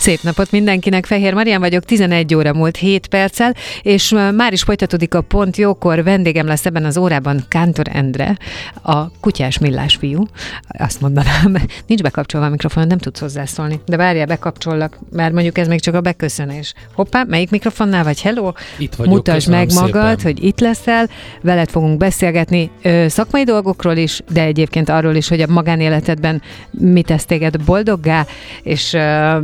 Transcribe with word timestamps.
Szép 0.00 0.22
napot 0.22 0.50
mindenkinek, 0.50 1.06
Fehér 1.06 1.34
Marian 1.34 1.60
vagyok, 1.60 1.84
11 1.84 2.34
óra 2.34 2.52
múlt 2.52 2.76
7 2.76 3.06
perccel, 3.06 3.54
és 3.82 4.14
már 4.34 4.52
is 4.52 4.62
folytatódik 4.62 5.14
a 5.14 5.20
pont 5.20 5.56
jókor, 5.56 6.02
vendégem 6.02 6.46
lesz 6.46 6.66
ebben 6.66 6.84
az 6.84 6.96
órában 6.96 7.44
Kántor 7.48 7.86
Endre, 7.92 8.36
a 8.82 9.10
kutyás 9.20 9.58
millás 9.58 9.94
fiú, 9.94 10.26
azt 10.68 11.00
mondanám, 11.00 11.56
nincs 11.86 12.02
bekapcsolva 12.02 12.46
a 12.46 12.50
mikrofon, 12.50 12.86
nem 12.86 12.98
tudsz 12.98 13.20
hozzászólni, 13.20 13.80
de 13.86 13.96
várjál, 13.96 14.26
bekapcsollak, 14.26 14.98
mert 15.12 15.32
mondjuk 15.32 15.58
ez 15.58 15.68
még 15.68 15.80
csak 15.80 15.94
a 15.94 16.00
beköszönés. 16.00 16.74
Hoppá, 16.94 17.24
melyik 17.28 17.50
mikrofonnál 17.50 18.04
vagy, 18.04 18.22
hello? 18.22 18.52
Itt 18.78 18.94
vagyok, 18.94 19.12
Mutasd 19.14 19.48
meg 19.48 19.72
magad, 19.72 20.18
szépen. 20.18 20.18
hogy 20.22 20.44
itt 20.44 20.60
leszel, 20.60 21.08
veled 21.42 21.70
fogunk 21.70 21.98
beszélgetni 21.98 22.70
ö, 22.82 23.04
szakmai 23.08 23.44
dolgokról 23.44 23.96
is, 23.96 24.20
de 24.32 24.42
egyébként 24.42 24.88
arról 24.88 25.14
is, 25.14 25.28
hogy 25.28 25.40
a 25.40 25.46
magánéletedben 25.46 26.42
mit 26.70 27.06
tesz 27.06 27.24
téged 27.24 27.64
boldoggá, 27.64 28.26
és 28.62 28.92
ö, 28.92 29.38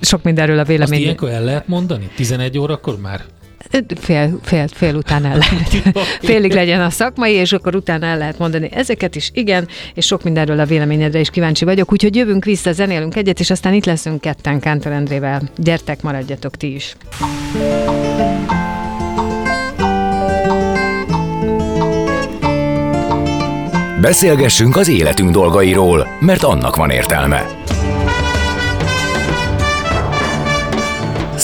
sok 0.00 0.22
mindenről 0.22 0.56
a 0.56 0.60
Azt 0.60 0.68
vélemény. 0.68 1.00
ilyenkor 1.00 1.28
el 1.28 1.44
lehet 1.44 1.68
mondani? 1.68 2.10
11 2.16 2.58
órakor 2.58 2.98
már? 3.00 3.20
Fél, 4.00 4.38
fél, 4.42 4.68
fél 4.68 4.94
után 4.94 5.24
el 5.24 5.38
lehet. 5.38 5.96
Félig 6.22 6.52
legyen 6.52 6.80
a 6.80 6.90
szakmai, 6.90 7.32
és 7.32 7.52
akkor 7.52 7.74
utána 7.74 8.06
el 8.06 8.18
lehet 8.18 8.38
mondani 8.38 8.68
ezeket 8.72 9.14
is, 9.14 9.30
igen, 9.34 9.68
és 9.94 10.06
sok 10.06 10.22
mindenről 10.22 10.60
a 10.60 10.64
véleményedre 10.64 11.20
is 11.20 11.30
kíváncsi 11.30 11.64
vagyok, 11.64 11.92
úgyhogy 11.92 12.16
jövünk 12.16 12.44
vissza, 12.44 12.72
zenélünk 12.72 13.16
egyet, 13.16 13.40
és 13.40 13.50
aztán 13.50 13.74
itt 13.74 13.84
leszünk 13.84 14.20
ketten 14.20 14.60
Kántor 14.60 14.92
Endrével. 14.92 15.42
Gyertek, 15.56 16.02
maradjatok 16.02 16.56
ti 16.56 16.74
is. 16.74 16.96
Beszélgessünk 24.00 24.76
az 24.76 24.88
életünk 24.88 25.30
dolgairól, 25.30 26.06
mert 26.20 26.42
annak 26.42 26.76
van 26.76 26.90
értelme. 26.90 27.59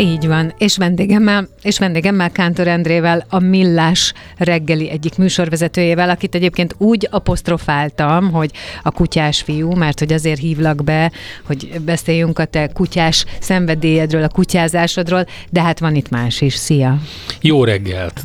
Így 0.00 0.26
van, 0.26 0.54
és 0.58 0.76
vendégemmel, 0.76 1.48
és 1.62 1.78
vendégemmel 1.78 2.30
Kántor 2.30 2.68
Endrével, 2.68 3.24
a 3.28 3.38
Millás 3.38 4.12
reggeli 4.36 4.90
egyik 4.90 5.16
műsorvezetőjével, 5.16 6.10
akit 6.10 6.34
egyébként 6.34 6.74
úgy 6.78 7.08
apostrofáltam, 7.10 8.30
hogy 8.30 8.50
a 8.82 8.90
kutyás 8.90 9.40
fiú, 9.40 9.70
mert 9.72 9.98
hogy 9.98 10.12
azért 10.12 10.40
hívlak 10.40 10.84
be, 10.84 11.12
hogy 11.46 11.80
beszéljünk 11.84 12.38
a 12.38 12.44
te 12.44 12.68
kutyás 12.68 13.24
szenvedélyedről, 13.40 14.22
a 14.22 14.28
kutyázásodról, 14.28 15.26
de 15.50 15.62
hát 15.62 15.78
van 15.78 15.94
itt 15.94 16.08
más 16.08 16.40
is. 16.40 16.54
Szia! 16.54 16.98
Jó 17.40 17.64
reggelt! 17.64 18.22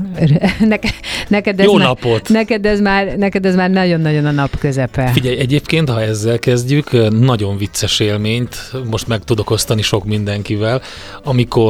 Neke, 0.60 0.90
neked 1.28 1.60
ez 1.60 1.66
Jó 1.66 1.78
már, 1.78 1.88
napot! 1.88 2.30
Neked 2.30 2.66
ez 2.66 2.80
már, 2.80 3.18
neked 3.18 3.46
ez 3.46 3.56
már 3.56 3.70
nagyon-nagyon 3.70 4.26
a 4.26 4.32
nap 4.32 4.58
közepe. 4.58 5.08
Figyelj, 5.08 5.38
egyébként, 5.38 5.90
ha 5.90 6.02
ezzel 6.02 6.40
kezdjük, 6.40 7.20
nagyon 7.20 7.58
vicces 7.58 8.00
élményt, 8.00 8.56
most 8.90 9.08
meg 9.08 9.24
tudok 9.24 9.50
osztani 9.50 9.82
sok 9.82 10.06
mindenkivel, 10.06 10.82
amikor 11.24 11.62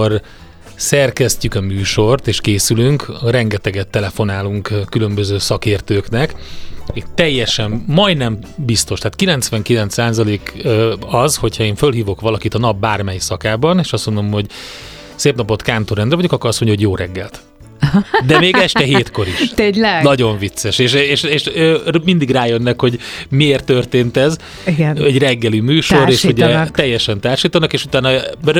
szerkesztjük 0.76 1.56
a 1.56 1.62
műsort 1.62 2.28
és 2.28 2.42
készülünk, 2.42 3.06
rengeteget 3.26 3.88
telefonálunk 3.88 4.72
különböző 4.90 5.38
szakértőknek, 5.38 6.36
Én 6.94 7.04
teljesen, 7.16 7.84
majdnem 7.88 8.40
biztos, 8.56 9.00
tehát 9.00 9.44
99% 9.46 11.00
az, 11.00 11.36
hogyha 11.36 11.64
én 11.64 11.76
fölhívok 11.76 12.22
valakit 12.22 12.54
a 12.54 12.59
nap 12.59 12.80
bármely 12.80 13.18
szakában, 13.18 13.80
és 13.80 13.94
azt 13.94 14.06
mondom, 14.06 14.31
hogy 14.31 14.46
szép 15.16 15.36
napot, 15.36 15.62
Kántor 15.62 16.00
Endre 16.00 16.16
vagyok, 16.16 16.31
akkor 16.31 16.50
azt 16.50 16.60
mondja, 16.62 16.78
hogy 16.78 16.88
jó 16.90 16.96
reggelt. 16.96 17.42
De 18.25 18.39
még 18.39 18.55
este 18.55 18.83
hétkor 18.83 19.27
is. 19.27 19.49
Tényleg? 19.49 20.03
Nagyon 20.03 20.38
vicces, 20.38 20.79
és, 20.79 20.94
és, 20.94 21.23
és, 21.23 21.45
és 21.45 21.99
mindig 22.03 22.31
rájönnek, 22.31 22.81
hogy 22.81 22.99
miért 23.29 23.66
történt 23.66 24.17
ez. 24.17 24.38
Igen. 24.66 24.97
Egy 24.97 25.17
reggeli 25.17 25.59
műsor, 25.59 26.09
és 26.09 26.23
ugye 26.23 26.66
teljesen 26.66 27.19
társítanak, 27.19 27.73
és 27.73 27.85
utána 27.85 28.09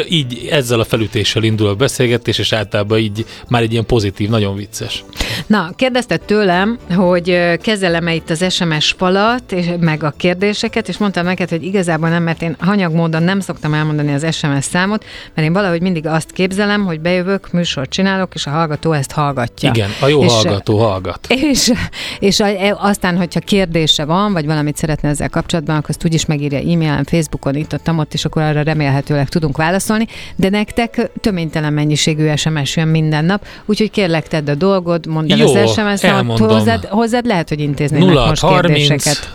így 0.09 0.47
ezzel 0.51 0.79
a 0.79 0.85
felütéssel 0.85 1.44
indul 1.44 1.67
a 1.67 1.75
beszélgetés, 1.75 2.38
és 2.38 2.53
általában 2.53 2.97
így 3.00 3.25
már 3.47 3.61
egy 3.61 3.72
ilyen 3.72 3.85
pozitív, 3.85 4.29
nagyon 4.29 4.56
vicces. 4.56 5.03
Na, 5.47 5.72
kérdezted 5.75 6.22
tőlem, 6.22 6.78
hogy 6.95 7.57
kezelem-e 7.61 8.13
itt 8.13 8.29
az 8.29 8.53
SMS 8.53 8.95
falat, 8.97 9.51
és 9.51 9.66
meg 9.79 10.03
a 10.03 10.13
kérdéseket, 10.17 10.88
és 10.88 10.97
mondtam 10.97 11.25
neked, 11.25 11.50
hogy 11.50 11.63
igazából 11.63 12.09
nem, 12.09 12.23
mert 12.23 12.41
én 12.41 12.55
hanyag 12.59 12.94
módon 12.94 13.23
nem 13.23 13.40
szoktam 13.40 13.73
elmondani 13.73 14.13
az 14.13 14.35
SMS 14.35 14.66
számot, 14.66 15.05
mert 15.34 15.47
én 15.47 15.53
valahogy 15.53 15.81
mindig 15.81 16.07
azt 16.07 16.31
képzelem, 16.31 16.85
hogy 16.85 17.00
bejövök, 17.00 17.51
műsort 17.51 17.90
csinálok, 17.90 18.34
és 18.34 18.45
a 18.45 18.50
hallgató 18.50 18.91
ezt 18.91 19.11
hallgatja. 19.13 19.72
Igen, 19.74 19.90
a 20.01 20.07
jó 20.07 20.24
És, 20.24 20.31
hallgató 20.31 20.78
hallgat. 20.78 21.28
És, 21.29 21.72
és 22.19 22.40
a, 22.40 22.46
e, 22.46 22.75
aztán, 22.79 23.18
hogyha 23.18 23.40
kérdése 23.40 24.06
van, 24.06 24.34
vagy 24.34 24.46
valamit 24.46 24.78
szeretne 24.78 25.09
ezzel 25.09 25.29
kapcsolatban, 25.29 25.75
akkor 25.75 25.90
azt 25.90 26.06
úgyis 26.06 26.25
megírja 26.25 26.57
e-mailen, 26.57 27.03
Facebookon, 27.03 27.56
itt 27.56 27.73
ott, 27.73 27.90
ott, 27.97 28.13
és 28.13 28.25
akkor 28.25 28.41
arra 28.41 28.62
remélhetőleg 28.62 29.29
tudunk 29.29 29.57
válaszolni. 29.57 30.07
De 30.35 30.50
nektek 30.50 31.12
töménytelen 31.22 31.73
mennyiségű 31.73 32.35
SMS 32.35 32.75
jön 32.75 32.88
minden 32.88 33.25
nap, 33.25 33.46
úgyhogy 33.66 33.91
kérlek 33.91 34.28
tedd 34.28 34.50
a 34.50 34.56
dolgod, 34.56 35.06
mondd 35.06 35.31
el 35.31 35.38
Jó, 35.38 35.56
az 35.56 35.72
SMS 35.72 36.00
számot, 36.00 36.03
elmondom. 36.03 36.47
hozzád, 36.47 36.85
hozzád 36.85 37.25
lehet, 37.25 37.50
hogy 37.50 37.59
intéznének 37.59 38.28
most 38.28 38.41
0 38.41 38.62
kérdéseket. 38.62 39.34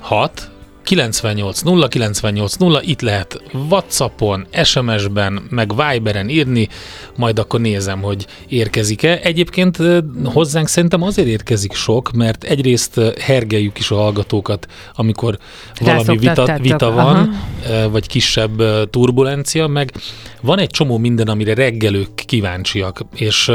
6 0.00 0.50
98 0.88 1.60
0 1.60 1.88
98 1.88 2.54
0, 2.56 2.82
itt 2.82 3.00
lehet 3.00 3.42
Whatsappon, 3.68 4.46
SMS-ben, 4.62 5.42
meg 5.50 5.72
Viberen 5.76 6.28
írni, 6.28 6.68
majd 7.16 7.38
akkor 7.38 7.60
nézem, 7.60 8.02
hogy 8.02 8.26
érkezik-e. 8.48 9.20
Egyébként 9.22 9.78
hozzánk 10.24 10.68
szerintem 10.68 11.02
azért 11.02 11.28
érkezik 11.28 11.72
sok, 11.72 12.12
mert 12.12 12.44
egyrészt 12.44 13.00
hergeljük 13.20 13.78
is 13.78 13.90
a 13.90 13.94
hallgatókat, 13.94 14.66
amikor 14.94 15.38
valami 15.80 16.16
vita, 16.16 16.58
vita 16.60 16.86
aha. 16.86 17.02
van, 17.02 17.40
ö, 17.68 17.90
vagy 17.90 18.06
kisebb 18.06 18.90
turbulencia, 18.90 19.66
meg 19.66 19.92
van 20.40 20.58
egy 20.58 20.70
csomó 20.70 20.98
minden, 20.98 21.28
amire 21.28 21.54
reggelők 21.54 22.14
kíváncsiak, 22.14 23.00
és 23.14 23.52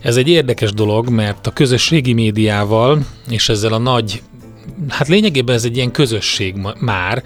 ez 0.00 0.16
egy 0.16 0.28
érdekes 0.28 0.72
dolog, 0.72 1.08
mert 1.08 1.46
a 1.46 1.50
közösségi 1.50 2.12
médiával 2.12 2.98
és 3.28 3.48
ezzel 3.48 3.72
a 3.72 3.78
nagy, 3.78 4.22
hát 4.88 5.08
lényegében 5.08 5.54
ez 5.54 5.64
egy 5.64 5.76
ilyen 5.76 5.90
közösség 5.90 6.54
már, 6.78 7.22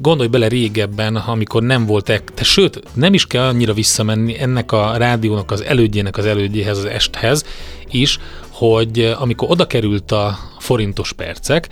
Gondolj 0.00 0.28
bele 0.28 0.48
régebben, 0.48 1.16
amikor 1.16 1.62
nem 1.62 1.86
volt, 1.86 2.08
ek- 2.08 2.32
te, 2.34 2.44
sőt, 2.44 2.82
nem 2.94 3.14
is 3.14 3.26
kell 3.26 3.44
annyira 3.44 3.72
visszamenni 3.72 4.40
ennek 4.40 4.72
a 4.72 4.96
rádiónak 4.96 5.50
az 5.50 5.60
elődjének 5.60 6.16
az 6.16 6.24
elődjéhez, 6.24 6.78
az 6.78 6.84
esthez 6.84 7.44
is, 7.90 8.18
hogy 8.48 8.98
eh, 9.00 9.22
amikor 9.22 9.50
oda 9.50 9.66
került 9.66 10.12
a 10.12 10.38
forintos 10.58 11.12
percek, 11.12 11.68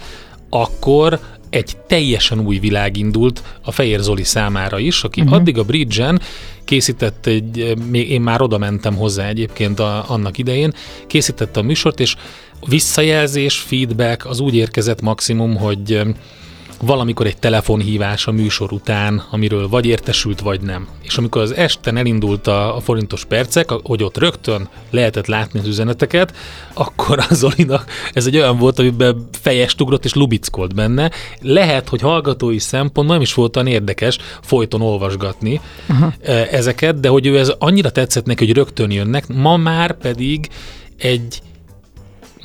akkor 0.50 1.20
egy 1.50 1.76
teljesen 1.86 2.40
új 2.40 2.58
világ 2.58 2.96
indult 2.96 3.42
a 3.62 3.72
Fehér 3.72 4.00
Zoli 4.00 4.24
számára 4.24 4.78
is, 4.78 5.02
aki 5.02 5.20
uh-huh. 5.20 5.36
addig 5.36 5.58
a 5.58 5.62
Bridge-en 5.64 6.20
készített 6.64 7.26
egy, 7.26 7.74
még 7.90 8.10
én 8.10 8.20
már 8.20 8.40
oda 8.40 8.58
mentem 8.58 8.96
hozzá 8.96 9.28
egyébként 9.28 9.78
a, 9.78 10.04
annak 10.10 10.38
idején, 10.38 10.72
készítette 11.06 11.60
a 11.60 11.62
műsort, 11.62 12.00
és 12.00 12.16
visszajelzés, 12.66 13.58
feedback 13.58 14.26
az 14.26 14.40
úgy 14.40 14.54
érkezett 14.54 15.00
maximum, 15.00 15.56
hogy 15.56 16.00
valamikor 16.80 17.26
egy 17.26 17.38
telefonhívás 17.38 18.26
a 18.26 18.32
műsor 18.32 18.72
után, 18.72 19.22
amiről 19.30 19.68
vagy 19.68 19.86
értesült, 19.86 20.40
vagy 20.40 20.60
nem. 20.60 20.88
És 21.02 21.16
amikor 21.16 21.42
az 21.42 21.54
esten 21.54 21.96
elindult 21.96 22.46
a, 22.46 22.76
a 22.76 22.80
forintos 22.80 23.24
percek, 23.24 23.70
hogy 23.70 24.02
ott 24.02 24.18
rögtön 24.18 24.68
lehetett 24.90 25.26
látni 25.26 25.60
az 25.60 25.66
üzeneteket, 25.66 26.36
akkor 26.72 27.18
az 27.28 27.38
Zolinak 27.38 27.90
ez 28.12 28.26
egy 28.26 28.36
olyan 28.36 28.58
volt, 28.58 28.78
amiben 28.78 29.28
fejest 29.40 29.80
ugrott 29.80 30.04
és 30.04 30.14
lubickolt 30.14 30.74
benne. 30.74 31.10
Lehet, 31.40 31.88
hogy 31.88 32.00
hallgatói 32.00 32.58
szempont 32.58 33.08
nem 33.08 33.20
is 33.20 33.34
volt 33.34 33.56
olyan 33.56 33.68
érdekes 33.68 34.18
folyton 34.42 34.80
olvasgatni 34.80 35.60
Aha. 35.86 36.12
ezeket, 36.50 37.00
de 37.00 37.08
hogy 37.08 37.26
ő 37.26 37.38
ez 37.38 37.52
annyira 37.58 37.90
tetszett 37.90 38.24
neki, 38.24 38.46
hogy 38.46 38.54
rögtön 38.54 38.90
jönnek, 38.90 39.28
ma 39.28 39.56
már 39.56 39.98
pedig 39.98 40.48
egy 40.98 41.40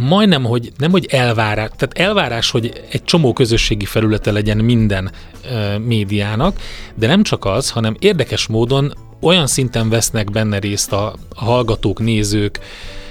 majdnem, 0.03 0.43
hogy 0.43 0.71
nem, 0.77 0.91
hogy 0.91 1.05
elvárás, 1.09 1.69
tehát 1.77 1.97
elvárás, 1.97 2.51
hogy 2.51 2.83
egy 2.91 3.03
csomó 3.03 3.33
közösségi 3.33 3.85
felülete 3.85 4.31
legyen 4.31 4.57
minden 4.57 5.11
uh, 5.43 5.79
médiának, 5.79 6.57
de 6.95 7.07
nem 7.07 7.23
csak 7.23 7.45
az, 7.45 7.69
hanem 7.69 7.95
érdekes 7.99 8.47
módon 8.47 8.93
olyan 9.21 9.47
szinten 9.47 9.89
vesznek 9.89 10.31
benne 10.31 10.59
részt 10.59 10.91
a 10.91 11.15
hallgatók, 11.35 11.99
nézők, 11.99 12.59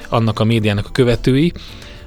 annak 0.09 0.41
a 0.41 0.45
médiának 0.45 0.87
a 0.87 0.93
követői, 0.93 1.53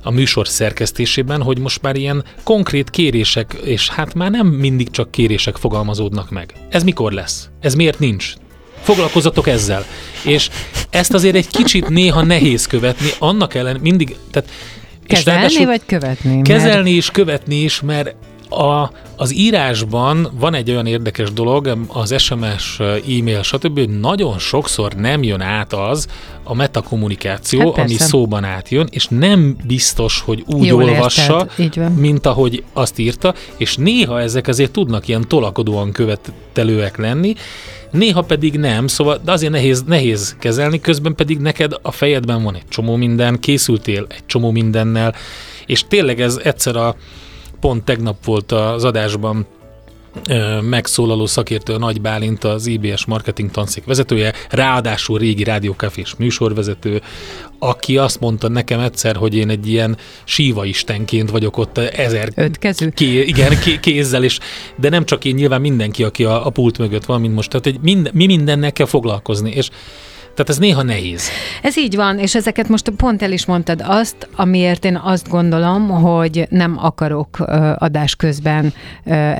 a 0.03 0.11
műsor 0.11 0.47
szerkesztésében, 0.47 1.41
hogy 1.41 1.59
most 1.59 1.81
már 1.81 1.95
ilyen 1.95 2.23
konkrét 2.43 2.89
kérések, 2.89 3.53
és 3.63 3.89
hát 3.89 4.13
már 4.13 4.31
nem 4.31 4.47
mindig 4.47 4.89
csak 4.89 5.11
kérések 5.11 5.55
fogalmazódnak 5.55 6.29
meg. 6.29 6.53
Ez 6.69 6.83
mikor 6.83 7.11
lesz? 7.11 7.49
Ez 7.59 7.75
miért 7.75 7.99
nincs? 7.99 8.33
Foglalkozzatok 8.85 9.47
ezzel. 9.47 9.85
És 10.23 10.49
ezt 10.89 11.13
azért 11.13 11.35
egy 11.35 11.47
kicsit 11.47 11.89
néha 11.89 12.21
nehéz 12.21 12.65
követni, 12.65 13.09
annak 13.19 13.53
ellen 13.53 13.79
mindig, 13.81 14.15
tehát 14.31 14.49
Kezelni 15.07 15.53
és 15.53 15.65
vagy 15.65 15.81
követni? 15.85 16.41
Kezelni 16.41 16.89
mert... 16.89 16.95
és 16.95 17.11
követni 17.11 17.55
is, 17.55 17.81
mert 17.81 18.15
a, 18.49 18.91
az 19.15 19.33
írásban 19.33 20.31
van 20.39 20.53
egy 20.53 20.69
olyan 20.69 20.85
érdekes 20.85 21.33
dolog, 21.33 21.77
az 21.87 22.21
SMS, 22.21 22.79
e-mail, 22.79 23.43
stb., 23.43 23.79
hogy 23.79 23.99
nagyon 23.99 24.39
sokszor 24.39 24.93
nem 24.93 25.23
jön 25.23 25.41
át 25.41 25.73
az 25.73 26.07
a 26.43 26.53
metakommunikáció, 26.53 27.73
hát 27.73 27.85
ami 27.85 27.93
szóban 27.93 28.43
átjön, 28.43 28.87
és 28.91 29.07
nem 29.07 29.57
biztos, 29.67 30.21
hogy 30.25 30.43
úgy 30.47 30.67
Jól 30.67 30.83
olvassa, 30.83 31.47
mint 31.95 32.25
ahogy 32.25 32.63
azt 32.73 32.99
írta, 32.99 33.33
és 33.57 33.75
néha 33.75 34.21
ezek 34.21 34.47
azért 34.47 34.71
tudnak 34.71 35.07
ilyen 35.07 35.27
tolakodóan 35.27 35.91
követelőek 35.91 36.97
lenni, 36.97 37.33
néha 37.95 38.21
pedig 38.21 38.57
nem, 38.57 38.87
szóval 38.87 39.19
de 39.23 39.31
azért 39.31 39.51
nehéz, 39.51 39.83
nehéz 39.83 40.35
kezelni, 40.39 40.79
közben 40.79 41.15
pedig 41.15 41.37
neked 41.37 41.73
a 41.81 41.91
fejedben 41.91 42.43
van 42.43 42.55
egy 42.55 42.67
csomó 42.69 42.95
minden, 42.95 43.39
készültél 43.39 44.05
egy 44.09 44.25
csomó 44.25 44.51
mindennel, 44.51 45.15
és 45.65 45.83
tényleg 45.87 46.21
ez 46.21 46.39
egyszer 46.43 46.75
a 46.75 46.95
pont 47.59 47.83
tegnap 47.83 48.25
volt 48.25 48.51
az 48.51 48.83
adásban 48.83 49.45
megszólaló 50.61 51.25
szakértő 51.25 51.73
a 51.73 51.77
Nagy 51.77 52.01
Bálint, 52.01 52.43
az 52.43 52.67
IBS 52.67 53.05
marketing 53.05 53.51
tanszék 53.51 53.85
vezetője, 53.85 54.33
ráadásul 54.49 55.19
régi 55.19 55.43
rádiókafés 55.43 56.15
műsorvezető, 56.17 57.01
aki 57.59 57.97
azt 57.97 58.19
mondta 58.19 58.47
nekem 58.47 58.79
egyszer, 58.79 59.15
hogy 59.15 59.35
én 59.35 59.49
egy 59.49 59.67
ilyen 59.67 59.97
síva 60.23 60.65
istenként 60.65 61.29
vagyok 61.29 61.57
ott 61.57 61.77
ezer 61.77 62.31
Ötkezű? 62.35 62.89
Ké, 62.89 63.21
igen, 63.21 63.59
ké, 63.59 63.79
kézzel, 63.79 64.23
és, 64.23 64.39
de 64.75 64.89
nem 64.89 65.05
csak 65.05 65.25
én, 65.25 65.35
nyilván 65.35 65.61
mindenki, 65.61 66.03
aki 66.03 66.23
a, 66.23 66.45
a 66.45 66.49
pult 66.49 66.77
mögött 66.77 67.05
van, 67.05 67.21
mint 67.21 67.35
most. 67.35 67.49
Tehát 67.49 67.65
hogy 67.65 67.79
mind, 67.81 68.09
mi 68.13 68.25
mindennel 68.25 68.71
kell 68.71 68.85
foglalkozni, 68.85 69.51
és 69.51 69.69
tehát 70.35 70.49
ez 70.49 70.57
néha 70.57 70.81
nehéz. 70.81 71.29
Ez 71.61 71.77
így 71.77 71.95
van, 71.95 72.19
és 72.19 72.35
ezeket 72.35 72.69
most 72.69 72.89
pont 72.89 73.21
el 73.21 73.31
is 73.31 73.45
mondtad 73.45 73.83
azt, 73.85 74.29
amiért 74.35 74.85
én 74.85 74.95
azt 75.03 75.29
gondolom, 75.29 75.89
hogy 75.89 76.47
nem 76.49 76.77
akarok 76.81 77.39
adás 77.77 78.15
közben 78.15 78.73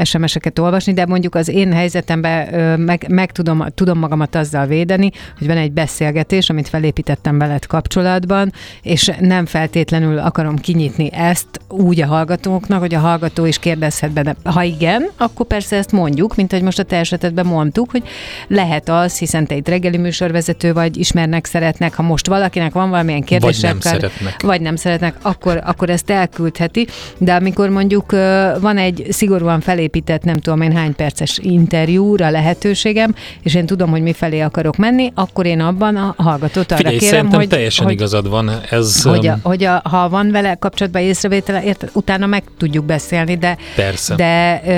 SMS-eket 0.03 0.59
olvasni, 0.59 0.94
de 0.94 1.06
mondjuk 1.06 1.36
az 1.36 1.47
én 1.47 1.74
helyzetemben 1.74 2.80
meg, 2.80 3.06
meg 3.09 3.31
tudom, 3.31 3.65
tudom 3.74 4.00
magamat 4.00 4.36
azzal 4.36 4.65
védeni, 4.65 5.12
hogy 5.38 5.47
van 5.47 5.57
egy 5.57 5.71
beszélgetés, 5.71 6.50
amit 6.50 6.69
felépítettem 6.69 7.38
veled 7.38 7.65
kapcsolatban, 7.65 8.51
és 8.81 9.12
nem 9.19 9.45
feltétlenül 9.45 10.18
akarom 10.18 10.56
kinyitni 10.56 11.12
ezt 11.13 11.48
úgy 11.69 12.01
a 12.01 12.07
hallgatóknak, 12.07 12.80
hogy 12.80 12.94
a 12.94 13.00
hallgató 13.00 13.45
is 13.45 13.59
kérdezhet 13.59 14.12
benne. 14.12 14.36
Ha 14.44 14.63
igen, 14.63 15.09
akkor 15.18 15.45
persze 15.45 15.75
ezt 15.75 15.91
mondjuk, 15.91 16.36
mint 16.36 16.51
hogy 16.51 16.62
most 16.62 16.80
a 16.80 16.83
te 16.83 16.98
esetedben 16.98 17.45
mondtuk, 17.45 17.91
hogy 17.91 18.03
lehet 18.48 18.89
az, 18.89 19.18
hiszen 19.18 19.45
te 19.45 19.56
egy 19.56 19.68
reggeli 19.68 19.98
műsorvezető 19.98 20.74
vagy, 20.74 20.85
vagy 20.86 20.98
ismernek, 20.98 21.46
szeretnek, 21.46 21.94
ha 21.94 22.02
most 22.02 22.28
valakinek 22.28 22.74
van 22.74 22.90
valamilyen 22.90 23.24
kérdés, 23.24 23.62
vagy 23.62 23.70
nem 23.70 23.80
szeretnek, 23.80 24.42
vagy 24.42 24.62
nem 24.62 24.76
szeretnek 24.76 25.16
akkor, 25.22 25.62
akkor 25.66 25.90
ezt 25.90 26.10
elküldheti, 26.10 26.88
de 27.18 27.34
amikor 27.34 27.70
mondjuk 27.70 28.12
van 28.60 28.78
egy 28.78 29.06
szigorúan 29.10 29.60
felépített, 29.60 30.24
nem 30.24 30.36
tudom 30.36 30.62
én 30.62 30.76
hány 30.76 30.96
perces 30.96 31.38
interjúra 31.42 32.30
lehetőségem, 32.30 33.16
és 33.42 33.56
én 33.56 33.66
tudom, 33.66 33.90
hogy 33.90 34.02
mi 34.02 34.14
felé 34.14 34.40
akarok 34.40 34.78
menni, 34.78 35.12
akkor 35.16 35.46
én 35.46 35.60
abban 35.60 35.96
a 35.96 36.14
hallgatót 36.18 36.72
arra 36.72 36.78
Figyelj, 36.78 36.98
kérem, 36.98 37.30
hogy... 37.30 37.48
teljesen 37.48 37.86
hogy, 37.86 37.94
igazad 37.94 38.30
van. 38.30 38.52
Ez, 38.70 39.02
hogy, 39.02 39.28
a, 39.28 39.38
hogy 39.42 39.64
a, 39.64 39.82
ha 39.84 40.10
van 40.10 40.32
vele 40.32 40.56
kapcsolatban 40.56 41.02
észrevétele, 41.02 41.64
érted, 41.64 41.90
utána 41.94 42.26
meg 42.26 42.44
tudjuk 42.58 42.86
beszélni, 42.86 43.38
de... 43.38 43.58
Persze. 43.76 44.16
De, 44.16 44.62
ö, 44.64 44.70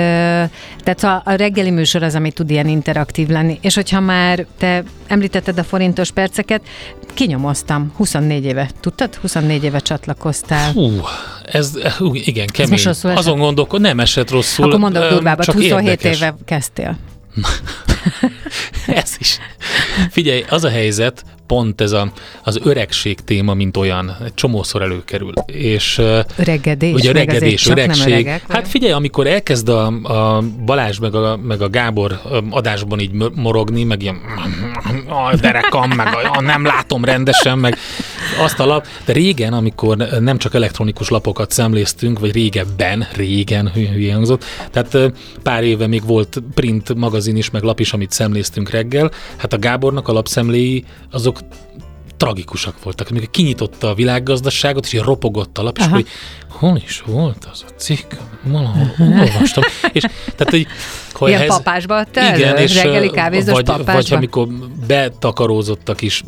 tehát 0.84 1.24
a, 1.24 1.30
a 1.30 1.34
reggeli 1.34 1.70
műsor 1.70 2.02
az, 2.02 2.14
ami 2.14 2.30
tud 2.30 2.50
ilyen 2.50 2.68
interaktív 2.68 3.28
lenni. 3.28 3.58
És 3.62 3.74
hogyha 3.74 4.00
már 4.00 4.46
te 4.58 4.82
említetted 5.08 5.58
a 5.58 5.64
forintos 5.98 6.10
perceket, 6.10 6.62
kinyomoztam 7.14 7.92
24 7.96 8.44
éve. 8.44 8.70
Tudtad? 8.80 9.14
24 9.14 9.64
éve 9.64 9.78
csatlakoztál. 9.78 10.72
Hú, 10.72 10.90
ez 11.44 11.72
igen, 12.12 12.46
kemény. 12.46 12.78
Ez 12.84 13.04
Azon 13.04 13.38
gondolkod, 13.38 13.80
nem 13.80 14.00
esett 14.00 14.30
rosszul. 14.30 14.64
Akkor 14.64 14.78
mondok 14.78 15.08
durvábbat, 15.08 15.44
27 15.46 15.88
érdekes. 15.88 16.16
éve 16.16 16.34
kezdtél. 16.44 16.96
ez 19.02 19.16
is. 19.18 19.38
Figyelj, 20.10 20.44
az 20.48 20.64
a 20.64 20.68
helyzet, 20.68 21.24
pont 21.48 21.80
ez 21.80 21.92
a, 21.92 22.12
az 22.42 22.60
öregség 22.64 23.20
téma, 23.20 23.54
mint 23.54 23.76
olyan, 23.76 24.16
egy 24.24 24.34
csomószor 24.34 24.82
előkerül. 24.82 25.32
És, 25.46 25.98
öregedés, 26.36 26.94
ugye 26.94 27.08
öregedés, 27.08 27.66
öregség. 27.66 28.12
Öregek, 28.12 28.42
hát 28.48 28.68
figyelj, 28.68 28.92
amikor 28.92 29.26
elkezd 29.26 29.68
a, 29.68 29.86
a 29.86 30.42
Balázs 30.64 30.98
meg 30.98 31.14
a, 31.14 31.36
meg 31.36 31.62
a 31.62 31.68
Gábor 31.68 32.20
adásban 32.50 33.00
így 33.00 33.12
morogni, 33.34 33.84
meg 33.84 34.02
ilyen 34.02 34.20
a 35.08 35.36
derekam, 35.36 35.90
meg 35.90 36.06
a, 36.32 36.40
nem 36.40 36.64
látom 36.64 37.04
rendesen, 37.04 37.58
meg 37.58 37.78
azt 38.38 38.58
a 38.58 38.66
lap. 38.66 38.86
De 39.04 39.12
régen, 39.12 39.52
amikor 39.52 39.96
nem 39.96 40.38
csak 40.38 40.54
elektronikus 40.54 41.08
lapokat 41.08 41.50
szemléztünk, 41.50 42.18
vagy 42.18 42.32
régebben, 42.32 43.08
régen, 43.14 43.70
hülye 43.72 44.14
hangzott, 44.14 44.44
tehát 44.70 45.12
pár 45.42 45.64
éve 45.64 45.86
még 45.86 46.06
volt 46.06 46.42
print 46.54 46.94
magazin 46.94 47.36
is, 47.36 47.50
meg 47.50 47.62
lap 47.62 47.80
is, 47.80 47.92
amit 47.92 48.10
szemléztünk 48.10 48.70
reggel. 48.70 49.10
Hát 49.36 49.52
a 49.52 49.58
Gábornak 49.58 50.08
a 50.08 50.12
lapszemléi, 50.12 50.84
azok 51.10 51.38
tragikusak 52.18 52.82
voltak. 52.82 53.06
Amikor 53.10 53.30
kinyitotta 53.30 53.90
a 53.90 53.94
világgazdaságot, 53.94 54.86
és 54.86 55.00
ropogott 55.00 55.58
a 55.58 55.62
lap, 55.62 55.78
és 55.78 55.86
hogy 55.86 56.06
hol 56.48 56.80
is 56.84 57.02
volt 57.06 57.48
az 57.52 57.64
a 57.68 57.70
cikk? 57.76 58.12
Valahol 58.42 58.94
olvastam. 58.98 59.62
és 59.92 60.02
tehát, 60.36 60.50
hogy 60.50 60.66
hogy 61.12 61.28
Ilyen 61.28 61.40
ez, 61.40 61.48
papásba 61.48 61.96
adta 61.96 62.36
igen, 62.36 62.56
és 62.56 62.74
reggeli 62.74 63.10
kávézós 63.10 63.54
vagy, 63.54 63.64
papásba? 63.64 63.92
Vagy 63.92 64.12
amikor 64.12 64.48
betakarózottak 64.86 66.02
is, 66.02 66.22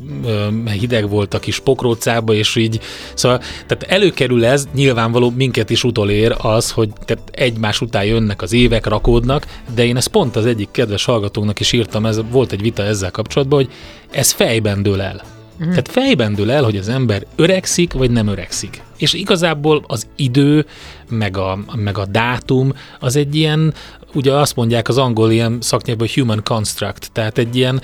hideg 0.64 1.08
volt 1.08 1.34
a 1.34 1.38
kis 1.38 1.58
pokrócába, 1.58 2.34
és 2.34 2.56
így, 2.56 2.80
szóval, 3.14 3.38
tehát 3.38 3.82
előkerül 3.82 4.44
ez, 4.44 4.68
nyilvánvaló 4.74 5.30
minket 5.36 5.70
is 5.70 5.84
utolér 5.84 6.34
az, 6.38 6.70
hogy 6.70 6.88
tehát 7.04 7.22
egymás 7.30 7.80
után 7.80 8.04
jönnek 8.04 8.42
az 8.42 8.52
évek, 8.52 8.86
rakódnak, 8.86 9.46
de 9.74 9.84
én 9.84 9.96
ezt 9.96 10.08
pont 10.08 10.36
az 10.36 10.46
egyik 10.46 10.68
kedves 10.70 11.04
hallgatónak 11.04 11.60
is 11.60 11.72
írtam, 11.72 12.06
ez, 12.06 12.20
volt 12.30 12.52
egy 12.52 12.60
vita 12.60 12.82
ezzel 12.82 13.10
kapcsolatban, 13.10 13.58
hogy 13.58 13.72
ez 14.10 14.30
fejben 14.30 14.82
dől 14.82 15.00
el. 15.00 15.22
Mm. 15.64 15.68
Tehát 15.68 15.90
fejben 15.90 16.34
dől 16.34 16.50
el, 16.50 16.64
hogy 16.64 16.76
az 16.76 16.88
ember 16.88 17.26
öregszik, 17.36 17.92
vagy 17.92 18.10
nem 18.10 18.26
öregszik. 18.26 18.82
És 18.96 19.12
igazából 19.12 19.84
az 19.86 20.06
idő, 20.16 20.66
meg 21.08 21.36
a, 21.36 21.58
meg 21.74 21.98
a 21.98 22.06
dátum, 22.06 22.72
az 22.98 23.16
egy 23.16 23.34
ilyen, 23.34 23.74
ugye 24.14 24.32
azt 24.32 24.56
mondják 24.56 24.88
az 24.88 24.98
angol 24.98 25.30
ilyen 25.30 25.58
szaknyelvben, 25.60 26.08
human 26.14 26.40
construct, 26.44 27.12
tehát 27.12 27.38
egy 27.38 27.56
ilyen, 27.56 27.82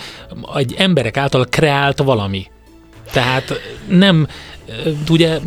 egy 0.54 0.75
emberek 0.78 1.16
által 1.16 1.45
kreált 1.45 1.99
valami. 1.99 2.47
Tehát 3.12 3.61
nem, 3.88 4.26
ugye 5.09 5.38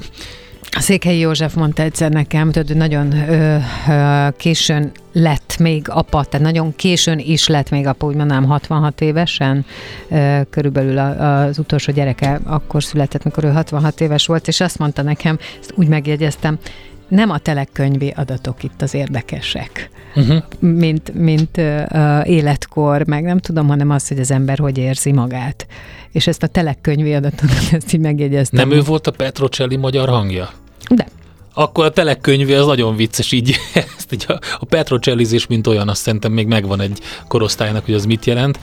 Székhelyi 0.78 1.20
József 1.20 1.54
mondta 1.54 1.84
egyszer 1.84 2.12
nekem, 2.12 2.52
hogy 2.54 2.76
nagyon 2.76 3.12
ö, 3.12 3.58
ö, 3.90 4.28
későn 4.38 4.92
lett 5.14 5.58
még 5.60 5.90
apa, 5.90 6.24
tehát 6.24 6.46
nagyon 6.46 6.76
későn 6.76 7.20
is 7.20 7.48
lett 7.48 7.70
még 7.70 7.88
apa, 7.88 8.06
úgy 8.06 8.16
mondanám 8.16 8.46
66 8.46 9.02
évesen, 9.02 9.66
ö, 10.10 10.40
körülbelül 10.50 10.98
a, 10.98 11.42
az 11.42 11.60
utolsó 11.60 11.94
gyereke 11.94 12.40
akkor 12.44 12.84
született, 12.84 13.24
mikor 13.24 13.44
ő 13.44 13.52
66 13.52 14.02
éves 14.02 14.26
volt, 14.26 14.48
és 14.48 14.62
azt 14.62 14.78
mondta 14.78 15.02
nekem, 15.02 15.40
ezt 15.60 15.74
úgy 15.76 15.88
megjegyeztem, 15.88 16.58
nem 17.10 17.30
a 17.30 17.38
telekönyvi 17.38 18.14
adatok 18.16 18.64
itt 18.64 18.82
az 18.82 18.94
érdekesek, 18.94 19.90
uh-huh. 20.16 20.44
mint, 20.60 21.14
mint 21.14 21.58
uh, 21.58 22.30
életkor, 22.30 23.06
meg 23.06 23.24
nem 23.24 23.40
tudom, 23.40 23.68
hanem 23.68 23.90
az, 23.90 24.08
hogy 24.08 24.20
az 24.20 24.32
ember 24.32 24.58
hogy 24.60 24.78
érzi 24.78 25.12
magát. 25.12 25.68
És 26.12 26.28
ezt 26.28 26.44
a 26.44 26.48
telekönyvi 26.48 27.14
adatot, 27.14 27.50
ezt 27.72 27.94
így 27.94 28.00
megjegyeztem. 28.00 28.70
Nem 28.70 28.78
ő 28.78 28.82
volt 28.82 29.08
a 29.08 29.12
Petrocelli 29.12 29.76
magyar 29.76 30.10
hangja? 30.10 30.50
De. 30.90 31.08
akkor 31.54 31.86
a 31.86 31.90
telekönyvé 31.90 32.54
az 32.54 32.66
nagyon 32.66 32.96
vicces, 32.96 33.32
így 33.32 33.56
ezt 33.98 34.14
így 34.14 34.26
a, 34.28 34.40
a 34.60 34.66
petrocsellizés, 34.66 35.48
mint 35.48 35.68
olyan, 35.68 35.90
azt 35.90 36.02
szerintem 36.02 36.32
még 36.32 36.48
megvan 36.48 36.82
egy 36.82 37.00
korosztálynak, 37.28 37.86
hogy 37.86 37.94
az 37.94 38.06
mit 38.06 38.26
jelent. 38.26 38.60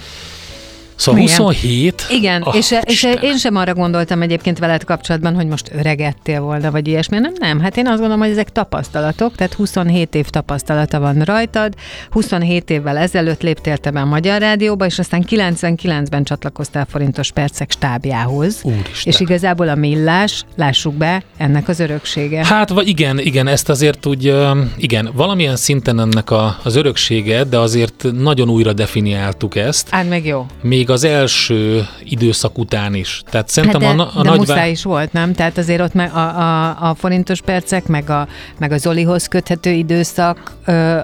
Szóval 0.96 1.20
Igen. 1.20 1.36
27? 1.36 2.02
Igen, 2.10 2.42
Ah, 2.42 2.54
és, 2.56 2.70
és 2.70 2.80
Istenem. 2.92 3.22
én 3.22 3.36
sem 3.36 3.56
arra 3.56 3.74
gondoltam 3.74 4.22
egyébként 4.22 4.58
veled 4.58 4.84
kapcsolatban, 4.84 5.34
hogy 5.34 5.46
most 5.46 5.70
öregettél 5.78 6.40
volna, 6.40 6.70
vagy 6.70 6.88
ilyesmi. 6.88 7.18
Nem, 7.18 7.32
nem. 7.38 7.60
Hát 7.60 7.76
én 7.76 7.86
azt 7.86 7.96
gondolom, 7.98 8.20
hogy 8.20 8.30
ezek 8.30 8.52
tapasztalatok, 8.52 9.34
tehát 9.34 9.52
27 9.54 10.14
év 10.14 10.26
tapasztalata 10.28 11.00
van 11.00 11.20
rajtad, 11.20 11.74
27 12.10 12.70
évvel 12.70 12.96
ezelőtt 12.96 13.42
léptél 13.42 13.76
te 13.76 13.90
be 13.90 14.00
a 14.00 14.04
Magyar 14.04 14.40
Rádióba, 14.40 14.86
és 14.86 14.98
aztán 14.98 15.24
99-ben 15.28 16.24
csatlakoztál 16.24 16.86
Forintos 16.90 17.30
Percek 17.32 17.70
stábjához. 17.70 18.60
Úristen. 18.62 19.12
És 19.12 19.20
igazából 19.20 19.68
a 19.68 19.74
millás, 19.74 20.44
lássuk 20.56 20.94
be, 20.94 21.22
ennek 21.36 21.68
az 21.68 21.80
öröksége. 21.80 22.46
Hát, 22.46 22.68
vagy 22.68 22.88
igen, 22.88 23.18
igen, 23.18 23.46
ezt 23.46 23.68
azért 23.68 24.06
úgy, 24.06 24.34
igen, 24.76 25.10
valamilyen 25.14 25.56
szinten 25.56 26.00
ennek 26.00 26.30
a, 26.30 26.58
az 26.62 26.76
öröksége, 26.76 27.44
de 27.44 27.58
azért 27.58 28.06
nagyon 28.18 28.48
újra 28.48 28.72
definiáltuk 28.72 29.56
ezt, 29.56 29.88
Hát 29.90 30.08
meg 30.08 30.26
jó. 30.26 30.46
még 30.62 30.85
az 30.90 31.04
első 31.04 31.86
időszak 32.04 32.58
után 32.58 32.94
is. 32.94 33.22
Tehát 33.30 33.48
szerintem 33.48 33.80
hát 33.80 33.96
de, 33.96 34.02
a, 34.02 34.10
a 34.14 34.22
de 34.22 34.28
nagy 34.28 34.38
muszáj 34.38 34.70
is 34.70 34.82
volt, 34.82 35.12
nem? 35.12 35.32
Tehát 35.32 35.58
azért 35.58 35.80
ott 35.80 35.94
meg 35.94 36.10
a, 36.14 36.18
a, 36.18 36.68
a 36.88 36.94
forintos 36.94 37.40
percek, 37.40 37.86
meg 37.86 38.10
a, 38.10 38.28
meg 38.58 38.72
a 38.72 38.78
Zolihoz 38.78 39.26
köthető 39.26 39.70
időszak, 39.70 40.54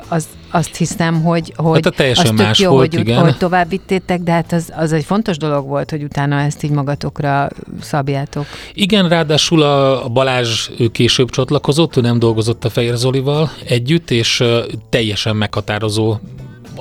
az, 0.09 0.27
azt 0.51 0.77
hiszem, 0.77 1.23
hogy, 1.23 1.53
hogy 1.57 1.75
Hát 1.75 1.87
a 1.87 1.97
teljesen 1.97 2.25
az 2.25 2.31
tök 2.37 2.47
más 2.47 2.59
jó, 2.59 2.71
volt, 2.71 2.95
hogy, 2.95 3.01
igen. 3.01 3.23
hogy 3.23 3.37
tovább 3.37 3.69
vittétek, 3.69 4.21
de 4.21 4.33
hát 4.33 4.53
az, 4.53 4.73
az 4.77 4.93
egy 4.93 5.05
fontos 5.05 5.37
dolog 5.37 5.67
volt, 5.67 5.91
hogy 5.91 6.03
utána 6.03 6.41
ezt 6.41 6.62
így 6.62 6.71
magatokra 6.71 7.49
szabjátok. 7.81 8.47
Igen, 8.75 9.09
ráadásul 9.09 9.62
a 9.62 10.09
Balázs 10.09 10.69
ő 10.79 10.89
később 10.89 11.31
csatlakozott, 11.31 11.97
ő 11.97 12.01
nem 12.01 12.19
dolgozott 12.19 12.65
a 12.65 12.71
Fehér 12.71 12.97
Zolival 12.97 13.51
együtt, 13.65 14.11
és 14.11 14.45
teljesen 14.89 15.37
meghatározó 15.37 16.17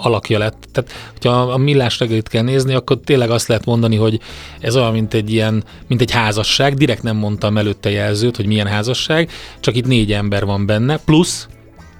alakja 0.01 0.37
lett. 0.37 0.67
Tehát, 0.71 0.91
hogyha 1.11 1.31
a 1.31 1.57
millás 1.57 1.99
reggelit 1.99 2.27
kell 2.27 2.43
nézni, 2.43 2.73
akkor 2.73 2.99
tényleg 3.03 3.29
azt 3.29 3.47
lehet 3.47 3.65
mondani, 3.65 3.95
hogy 3.95 4.19
ez 4.59 4.75
olyan, 4.75 4.91
mint 4.91 5.13
egy 5.13 5.31
ilyen, 5.31 5.63
mint 5.87 6.01
egy 6.01 6.11
házasság. 6.11 6.73
Direkt 6.73 7.03
nem 7.03 7.15
mondtam 7.15 7.57
előtte 7.57 7.89
jelzőt, 7.89 8.35
hogy 8.35 8.45
milyen 8.45 8.67
házasság, 8.67 9.31
csak 9.59 9.75
itt 9.75 9.87
négy 9.87 10.13
ember 10.13 10.45
van 10.45 10.65
benne, 10.65 10.97
plusz 10.97 11.47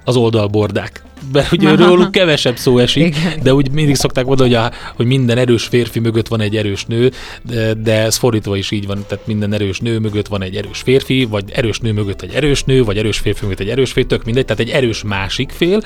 az 0.04 0.16
oldalbordák. 0.16 1.02
Mert 1.32 1.52
ugye 1.52 1.68
Aha. 1.72 1.86
róluk 1.86 2.10
kevesebb 2.10 2.56
szó 2.56 2.78
esik, 2.78 3.06
Igen. 3.06 3.42
de 3.42 3.54
úgy 3.54 3.70
mindig 3.70 3.94
szokták 3.94 4.24
mondani, 4.24 4.54
hogy, 4.54 4.64
a, 4.64 4.72
hogy 4.96 5.06
minden 5.06 5.38
erős 5.38 5.64
férfi 5.64 5.98
mögött 5.98 6.28
van 6.28 6.40
egy 6.40 6.56
erős 6.56 6.84
nő, 6.84 7.10
de, 7.42 7.74
de 7.74 8.02
ez 8.02 8.16
fordítva 8.16 8.56
is 8.56 8.70
így 8.70 8.86
van, 8.86 9.04
tehát 9.08 9.26
minden 9.26 9.52
erős 9.52 9.78
nő 9.80 9.98
mögött 9.98 10.26
van 10.26 10.42
egy 10.42 10.56
erős 10.56 10.80
férfi, 10.80 11.24
vagy 11.24 11.44
erős 11.50 11.78
nő 11.78 11.92
mögött 11.92 12.22
egy 12.22 12.34
erős 12.34 12.62
nő, 12.64 12.84
vagy 12.84 12.98
erős 12.98 13.18
férfi 13.18 13.44
mögött 13.44 13.60
egy 13.60 13.68
erős 13.68 13.92
férfi, 13.92 14.08
tök 14.08 14.24
mindegy, 14.24 14.44
tehát 14.44 14.62
egy 14.62 14.70
erős 14.70 15.02
másik 15.02 15.50
fél, 15.50 15.82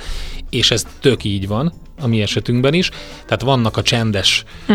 és 0.51 0.71
ez 0.71 0.87
tök 1.01 1.25
így 1.25 1.47
van 1.47 1.73
a 2.01 2.07
mi 2.07 2.23
esetünkben 2.23 2.75
is. 2.75 2.91
Tehát 3.25 3.43
vannak 3.43 3.77
a 3.77 3.83
csendes 3.83 4.45
ö, 4.67 4.75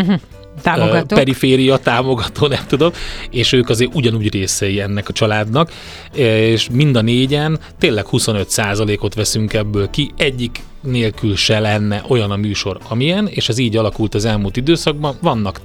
Támogatok. 0.62 1.18
periféria 1.18 1.76
támogató, 1.76 2.46
nem 2.46 2.66
tudom, 2.66 2.90
és 3.30 3.52
ők 3.52 3.68
azért 3.68 3.94
ugyanúgy 3.94 4.32
részei 4.32 4.80
ennek 4.80 5.08
a 5.08 5.12
családnak, 5.12 5.72
és 6.14 6.68
mind 6.70 6.96
a 6.96 7.00
négyen 7.00 7.58
tényleg 7.78 8.06
25%-ot 8.10 9.14
veszünk 9.14 9.52
ebből 9.52 9.90
ki, 9.90 10.12
egyik 10.16 10.60
nélkül 10.80 11.36
se 11.36 11.60
lenne 11.60 12.04
olyan 12.08 12.30
a 12.30 12.36
műsor, 12.36 12.78
amilyen, 12.88 13.26
és 13.26 13.48
ez 13.48 13.58
így 13.58 13.76
alakult 13.76 14.14
az 14.14 14.24
elmúlt 14.24 14.56
időszakban. 14.56 15.16
Vannak 15.20 15.60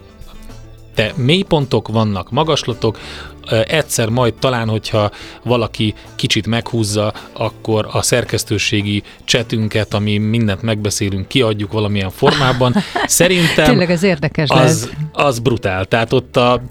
te 0.98 1.14
mélypontok, 1.16 1.88
vannak 1.88 2.32
magaslatok, 2.32 3.00
egyszer 3.68 4.10
majd 4.10 4.34
talán, 4.34 4.68
hogyha 4.68 5.12
valaki 5.44 5.94
kicsit 6.16 6.48
meghúzza, 6.48 7.14
akkor 7.34 7.90
a 7.92 8.02
szerkesztőségi 8.02 9.04
csetünket, 9.24 9.94
ami 9.94 10.18
mindent 10.18 10.62
megbeszélünk, 10.62 11.28
kiadjuk 11.28 11.72
valamilyen 11.72 12.10
formában. 12.10 12.74
Szerintem 13.06 13.66
Tényleg 13.66 13.92
ez 13.92 14.04
érdekes 14.04 14.50
az, 14.50 14.60
lesz. 14.60 14.90
az 15.12 15.40
brutál. 15.40 15.86
Tehát 15.86 16.14
ott 16.14 16.38
a, 16.38 16.62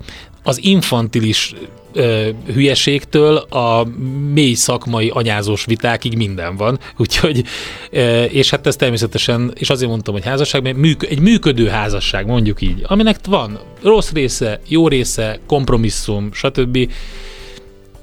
az 0.42 0.64
infantilis 0.64 1.54
ö, 1.96 2.28
hülyeségtől 2.52 3.36
a 3.36 3.86
mély 4.32 4.54
szakmai 4.54 5.10
anyázós 5.14 5.64
vitákig 5.64 6.16
minden 6.16 6.56
van. 6.56 6.78
Úgyhogy, 6.98 7.44
ö, 7.90 8.22
és 8.22 8.50
hát 8.50 8.66
ez 8.66 8.76
természetesen, 8.76 9.52
és 9.54 9.70
azért 9.70 9.90
mondtam, 9.90 10.14
hogy 10.14 10.24
házasság, 10.24 10.62
mert 10.62 10.76
műk, 10.76 11.02
egy 11.02 11.20
működő 11.20 11.68
házasság, 11.68 12.26
mondjuk 12.26 12.60
így, 12.60 12.84
aminek 12.86 13.16
van 13.28 13.58
rossz 13.82 14.12
része, 14.12 14.60
jó 14.68 14.88
része, 14.88 15.38
kompromisszum, 15.46 16.32
stb. 16.32 16.78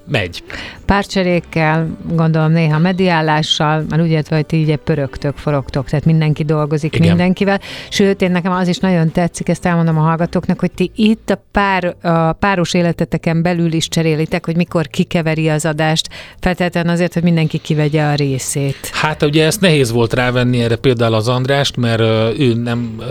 Megy. 0.08 0.44
Párcserékkel, 0.86 1.88
gondolom 2.14 2.52
néha 2.52 2.80
mediálással, 2.80 3.86
már 3.90 4.02
úgy 4.02 4.10
értve, 4.10 4.36
hogy 4.36 4.46
ti 4.46 4.62
ugye 4.62 4.76
pörögtök, 4.76 5.38
forogtok, 5.38 5.90
tehát 5.90 6.06
mindenki 6.06 6.44
dolgozik 6.44 6.96
Igen. 6.96 7.08
mindenkivel. 7.08 7.60
Sőt, 7.90 8.22
én 8.22 8.32
nekem 8.32 8.52
az 8.52 8.68
is 8.68 8.78
nagyon 8.78 9.12
tetszik, 9.12 9.50
ezt 9.50 9.66
elmondom 9.66 9.98
a 9.98 10.02
hallgatóknak, 10.02 10.60
hogy 10.60 10.72
ti 10.72 10.92
itt 10.96 11.30
a, 11.30 11.44
pár, 11.52 11.96
a 12.02 12.32
páros 12.32 12.74
életeteken 12.74 13.42
belül 13.42 13.74
is 13.74 13.88
cserélitek, 13.88 14.46
hogy 14.46 14.56
mikor 14.56 14.88
kikeveri 14.88 15.50
az 15.50 15.66
adást, 15.66 16.10
feltétlenül 16.40 16.92
azért, 16.92 17.14
hogy 17.14 17.24
mindenki 17.24 17.58
kivegye 17.58 18.04
a 18.04 18.16
részét. 18.16 18.90
Hát 18.92 19.24
ugye 19.24 19.46
ezt 19.46 19.62
nehéz 19.62 19.92
volt 19.92 20.14
rávenni 20.14 20.62
erre 20.62 20.76
például 20.76 21.14
az 21.14 21.28
Andrást, 21.28 21.78
mert 21.78 22.02
ő 22.40 22.54
nem, 22.54 23.02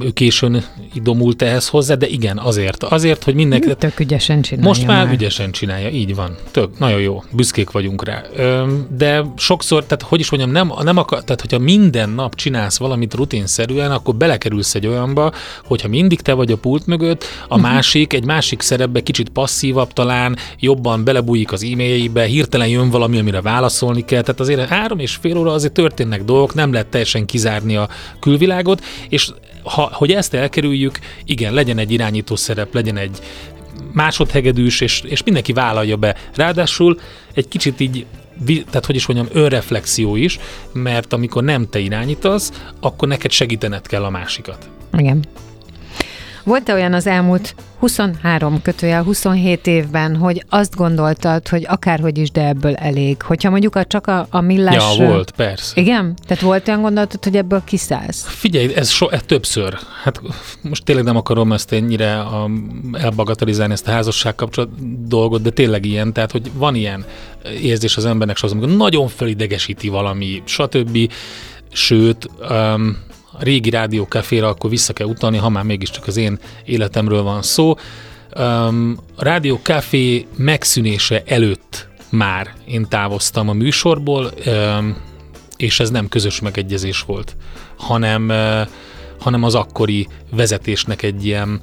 ő 0.00 0.10
későn 0.10 0.64
idomult 0.94 1.42
ehhez 1.42 1.68
hozzá, 1.68 1.94
de 1.94 2.06
igen, 2.06 2.38
azért. 2.38 2.82
Azért, 2.82 3.24
hogy 3.24 3.34
mindenki, 3.34 3.74
Tök 3.74 4.00
ügyesen 4.00 4.42
csinálja 4.42 4.68
Most 4.68 4.86
már 4.86 5.12
ügyesen 5.12 5.50
csinálja, 5.50 5.88
így 5.88 6.14
van. 6.14 6.29
Tök, 6.50 6.78
nagyon 6.78 7.00
jó, 7.00 7.22
büszkék 7.30 7.70
vagyunk 7.70 8.04
rá. 8.04 8.22
De 8.96 9.24
sokszor, 9.36 9.84
tehát 9.84 10.02
hogy 10.02 10.20
is 10.20 10.30
mondjam, 10.30 10.52
nem, 10.52 10.72
nem 10.82 10.96
akar, 10.96 11.24
tehát 11.24 11.40
hogyha 11.40 11.58
minden 11.58 12.10
nap 12.10 12.34
csinálsz 12.34 12.78
valamit 12.78 13.14
rutinszerűen, 13.14 13.90
akkor 13.90 14.14
belekerülsz 14.14 14.74
egy 14.74 14.86
olyanba, 14.86 15.32
hogyha 15.64 15.88
mindig 15.88 16.20
te 16.20 16.32
vagy 16.32 16.52
a 16.52 16.56
pult 16.56 16.86
mögött, 16.86 17.24
a 17.48 17.56
Mhm. 17.58 17.66
másik, 17.66 18.12
egy 18.12 18.24
másik 18.24 18.60
szerepbe 18.60 19.00
kicsit 19.02 19.28
passzívabb 19.28 19.92
talán, 19.92 20.36
jobban 20.58 21.04
belebújik 21.04 21.52
az 21.52 21.62
e-mailjébe, 21.62 22.24
hirtelen 22.24 22.68
jön 22.68 22.90
valami, 22.90 23.18
amire 23.18 23.40
válaszolni 23.40 24.04
kell. 24.04 24.22
Tehát 24.22 24.40
azért 24.40 24.68
három 24.68 24.98
és 24.98 25.14
fél 25.20 25.36
óra 25.36 25.52
azért 25.52 25.72
történnek 25.72 26.24
dolgok, 26.24 26.54
nem 26.54 26.72
lehet 26.72 26.86
teljesen 26.88 27.26
kizárni 27.26 27.76
a 27.76 27.88
külvilágot, 28.20 28.84
és 29.08 29.30
ha, 29.62 29.90
hogy 29.92 30.12
ezt 30.12 30.34
elkerüljük, 30.34 30.98
igen, 31.24 31.54
legyen 31.54 31.78
egy 31.78 31.90
irányító 31.92 32.36
szerep, 32.36 32.74
legyen 32.74 32.96
egy 32.96 33.18
másodhegedűs, 33.92 34.80
és, 34.80 35.00
és 35.00 35.22
mindenki 35.22 35.52
vállalja 35.52 35.96
be. 35.96 36.16
Ráadásul 36.34 37.00
egy 37.34 37.48
kicsit 37.48 37.80
így 37.80 38.06
tehát 38.46 38.86
hogy 38.86 38.94
is 38.94 39.06
mondjam, 39.06 39.42
önreflexió 39.42 40.16
is, 40.16 40.38
mert 40.72 41.12
amikor 41.12 41.44
nem 41.44 41.68
te 41.68 41.78
irányítasz, 41.78 42.62
akkor 42.80 43.08
neked 43.08 43.30
segítened 43.30 43.86
kell 43.86 44.04
a 44.04 44.10
másikat. 44.10 44.68
Igen. 44.92 45.24
Volt-e 46.44 46.74
olyan 46.74 46.92
az 46.92 47.06
elmúlt 47.06 47.54
23 47.78 48.62
kötőjel 48.62 49.02
27 49.02 49.66
évben, 49.66 50.16
hogy 50.16 50.44
azt 50.48 50.76
gondoltad, 50.76 51.48
hogy 51.48 51.64
akárhogy 51.68 52.18
is, 52.18 52.30
de 52.30 52.46
ebből 52.46 52.74
elég? 52.74 53.22
Hogyha 53.22 53.50
mondjuk 53.50 53.76
a, 53.76 53.84
csak 53.84 54.06
a, 54.06 54.26
a 54.30 54.40
millás... 54.40 54.98
Ja, 54.98 55.06
volt, 55.06 55.30
persze. 55.30 55.80
Igen? 55.80 56.14
Tehát 56.26 56.42
volt 56.42 56.68
olyan 56.68 56.80
gondolatod, 56.80 57.24
hogy 57.24 57.36
ebből 57.36 57.62
kiszállsz? 57.64 58.26
Figyelj, 58.28 58.74
ez, 58.74 58.88
so, 58.88 59.08
ez 59.08 59.22
többször. 59.26 59.78
Hát 60.02 60.20
most 60.60 60.84
tényleg 60.84 61.04
nem 61.04 61.16
akarom 61.16 61.52
ezt 61.52 61.72
ennyire 61.72 62.20
a, 62.20 62.50
elbagatelizálni 62.92 63.72
ezt 63.72 63.88
a 63.88 63.90
házasság 63.90 64.34
kapcsolat 64.34 64.70
dolgot, 65.08 65.42
de 65.42 65.50
tényleg 65.50 65.84
ilyen, 65.84 66.12
tehát 66.12 66.30
hogy 66.32 66.50
van 66.54 66.74
ilyen 66.74 67.04
érzés 67.62 67.96
az 67.96 68.04
embernek 68.04 68.36
sokszor, 68.36 68.58
amikor 68.58 68.76
nagyon 68.76 69.08
felidegesíti 69.08 69.88
valami, 69.88 70.42
stb. 70.44 71.12
Sőt, 71.72 72.30
um, 72.50 72.96
régi 73.40 73.70
rádió 73.70 74.06
kaféra 74.08 74.48
akkor 74.48 74.70
vissza 74.70 74.92
kell 74.92 75.06
utalni, 75.06 75.36
ha 75.36 75.48
már 75.48 75.64
mégiscsak 75.64 76.06
az 76.06 76.16
én 76.16 76.38
életemről 76.64 77.22
van 77.22 77.42
szó. 77.42 77.74
Um, 78.38 78.96
a 79.16 79.24
rádió 79.24 79.60
megszűnése 80.36 81.22
előtt 81.26 81.88
már 82.10 82.54
én 82.66 82.88
távoztam 82.88 83.48
a 83.48 83.52
műsorból, 83.52 84.30
um, 84.46 84.96
és 85.56 85.80
ez 85.80 85.90
nem 85.90 86.08
közös 86.08 86.40
megegyezés 86.40 87.00
volt, 87.00 87.36
hanem, 87.76 88.28
uh, 88.28 88.68
hanem 89.18 89.42
az 89.42 89.54
akkori 89.54 90.08
vezetésnek 90.30 91.02
egy 91.02 91.24
ilyen 91.24 91.60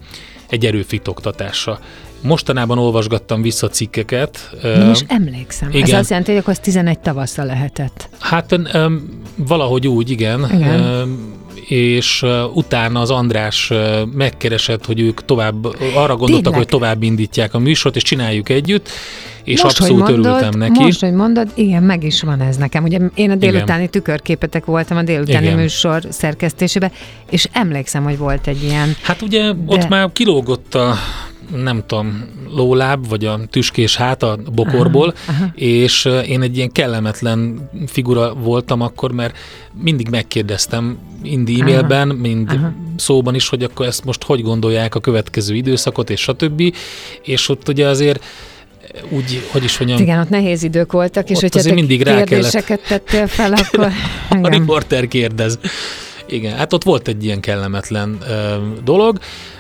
egy 0.50 0.66
erőfitoktatása. 0.66 1.80
Mostanában 2.22 2.78
olvasgattam 2.78 3.42
vissza 3.42 3.68
cikkeket. 3.68 4.50
Is 4.92 5.04
emlékszem. 5.08 5.70
igen. 5.70 5.82
Ez 5.84 5.94
azt 5.94 6.10
jelenti, 6.10 6.32
hogy 6.32 6.40
akkor 6.40 6.54
az 6.54 6.60
11 6.60 7.00
tavasza 7.00 7.44
lehetett. 7.44 8.10
Hát 8.20 8.52
um, 8.52 9.22
valahogy 9.36 9.88
úgy, 9.88 10.10
igen. 10.10 10.50
Igen. 10.54 10.82
Um, 10.82 11.36
és 11.68 12.26
utána 12.54 13.00
az 13.00 13.12
András 13.12 13.72
megkeresett, 14.12 14.86
hogy 14.86 15.00
ők 15.00 15.26
tovább, 15.26 15.66
arra 15.96 16.16
gondoltak, 16.16 16.44
Tényleg? 16.44 16.54
hogy 16.54 16.68
tovább 16.68 17.04
indítják 17.04 17.54
a 17.54 17.60
műsort, 17.60 17.96
és 17.96 18.04
csináljuk 18.04 18.50
együtt, 18.50 18.90
és 19.44 19.64
most, 19.64 19.80
abszolút 19.80 20.08
mondod, 20.10 20.26
örültem 20.26 20.60
neki. 20.60 20.84
Most, 20.84 21.00
hogy 21.00 21.14
mondod, 21.14 21.52
igen, 21.56 21.84
meg 21.84 22.04
is 22.04 22.22
van 22.22 22.42
ez 22.42 22.58
nekem. 22.58 22.84
Ugye 22.84 23.00
én 23.16 23.32
a 23.32 23.36
délutáni 23.36 23.88
tükörképetek 23.88 24.66
voltam 24.66 24.98
a 24.98 25.04
délutáni 25.04 25.46
Igen. 25.46 25.58
műsor 25.58 26.04
szerkesztésében, 26.10 26.92
és 27.30 27.48
emlékszem, 27.52 28.04
hogy 28.04 28.18
volt 28.18 28.48
egy 28.48 28.64
ilyen. 28.64 28.96
Hát 29.02 29.22
ugye 29.22 29.42
De- 29.42 29.56
ott 29.66 29.88
már 29.88 30.12
kilógott 30.14 30.76
a, 30.76 30.96
nem 31.56 31.84
tudom, 31.86 32.26
lóláb, 32.56 33.08
vagy 33.08 33.26
a 33.26 33.40
tüskés 33.50 33.96
hát 33.96 34.24
a 34.24 34.40
bokorból, 34.54 35.14
aha, 35.28 35.44
aha. 35.44 35.52
és 35.56 36.10
én 36.28 36.42
egy 36.42 36.58
ilyen 36.58 36.72
kellemetlen 36.72 37.70
figura 37.88 38.34
voltam 38.34 38.82
akkor, 38.82 39.12
mert 39.12 39.38
mindig 39.82 40.10
megkérdeztem, 40.10 40.98
mind 41.22 41.50
e-mailben, 41.60 42.10
aha, 42.10 42.20
mind 42.20 42.50
aha. 42.50 42.74
szóban 42.96 43.36
is, 43.36 43.50
hogy 43.50 43.64
akkor 43.64 43.86
ezt 43.86 44.06
most 44.06 44.24
hogy 44.24 44.42
gondolják 44.42 44.96
a 44.96 45.00
következő 45.00 45.56
időszakot, 45.56 46.10
és 46.10 46.22
stb. 46.22 46.74
És 47.24 47.50
ott 47.50 47.68
ugye 47.68 47.88
azért 47.88 48.24
úgy, 49.10 49.48
hogy 49.52 49.64
is 49.64 49.78
mondjam... 49.78 50.02
Igen, 50.02 50.20
ott 50.20 50.30
nehéz 50.30 50.64
idők 50.64 50.92
voltak, 50.92 51.30
és 51.30 51.40
hogyha 51.40 51.62
te 51.62 51.74
mindig 51.74 52.04
kérdéseket 52.04 52.82
kellett... 52.82 53.06
tettél 53.06 53.28
fel, 53.28 53.54
akkor... 53.54 53.92
a 54.46 54.48
riporter 54.48 55.08
kérdez. 55.08 55.60
Igen, 56.30 56.58
hát 56.58 56.74
ott 56.74 56.84
volt 56.84 57.08
egy 57.08 57.24
ilyen 57.24 57.40
kellemetlen 57.40 58.18
ö, 58.30 58.56
dolog, 58.84 59.18
ö, 59.18 59.57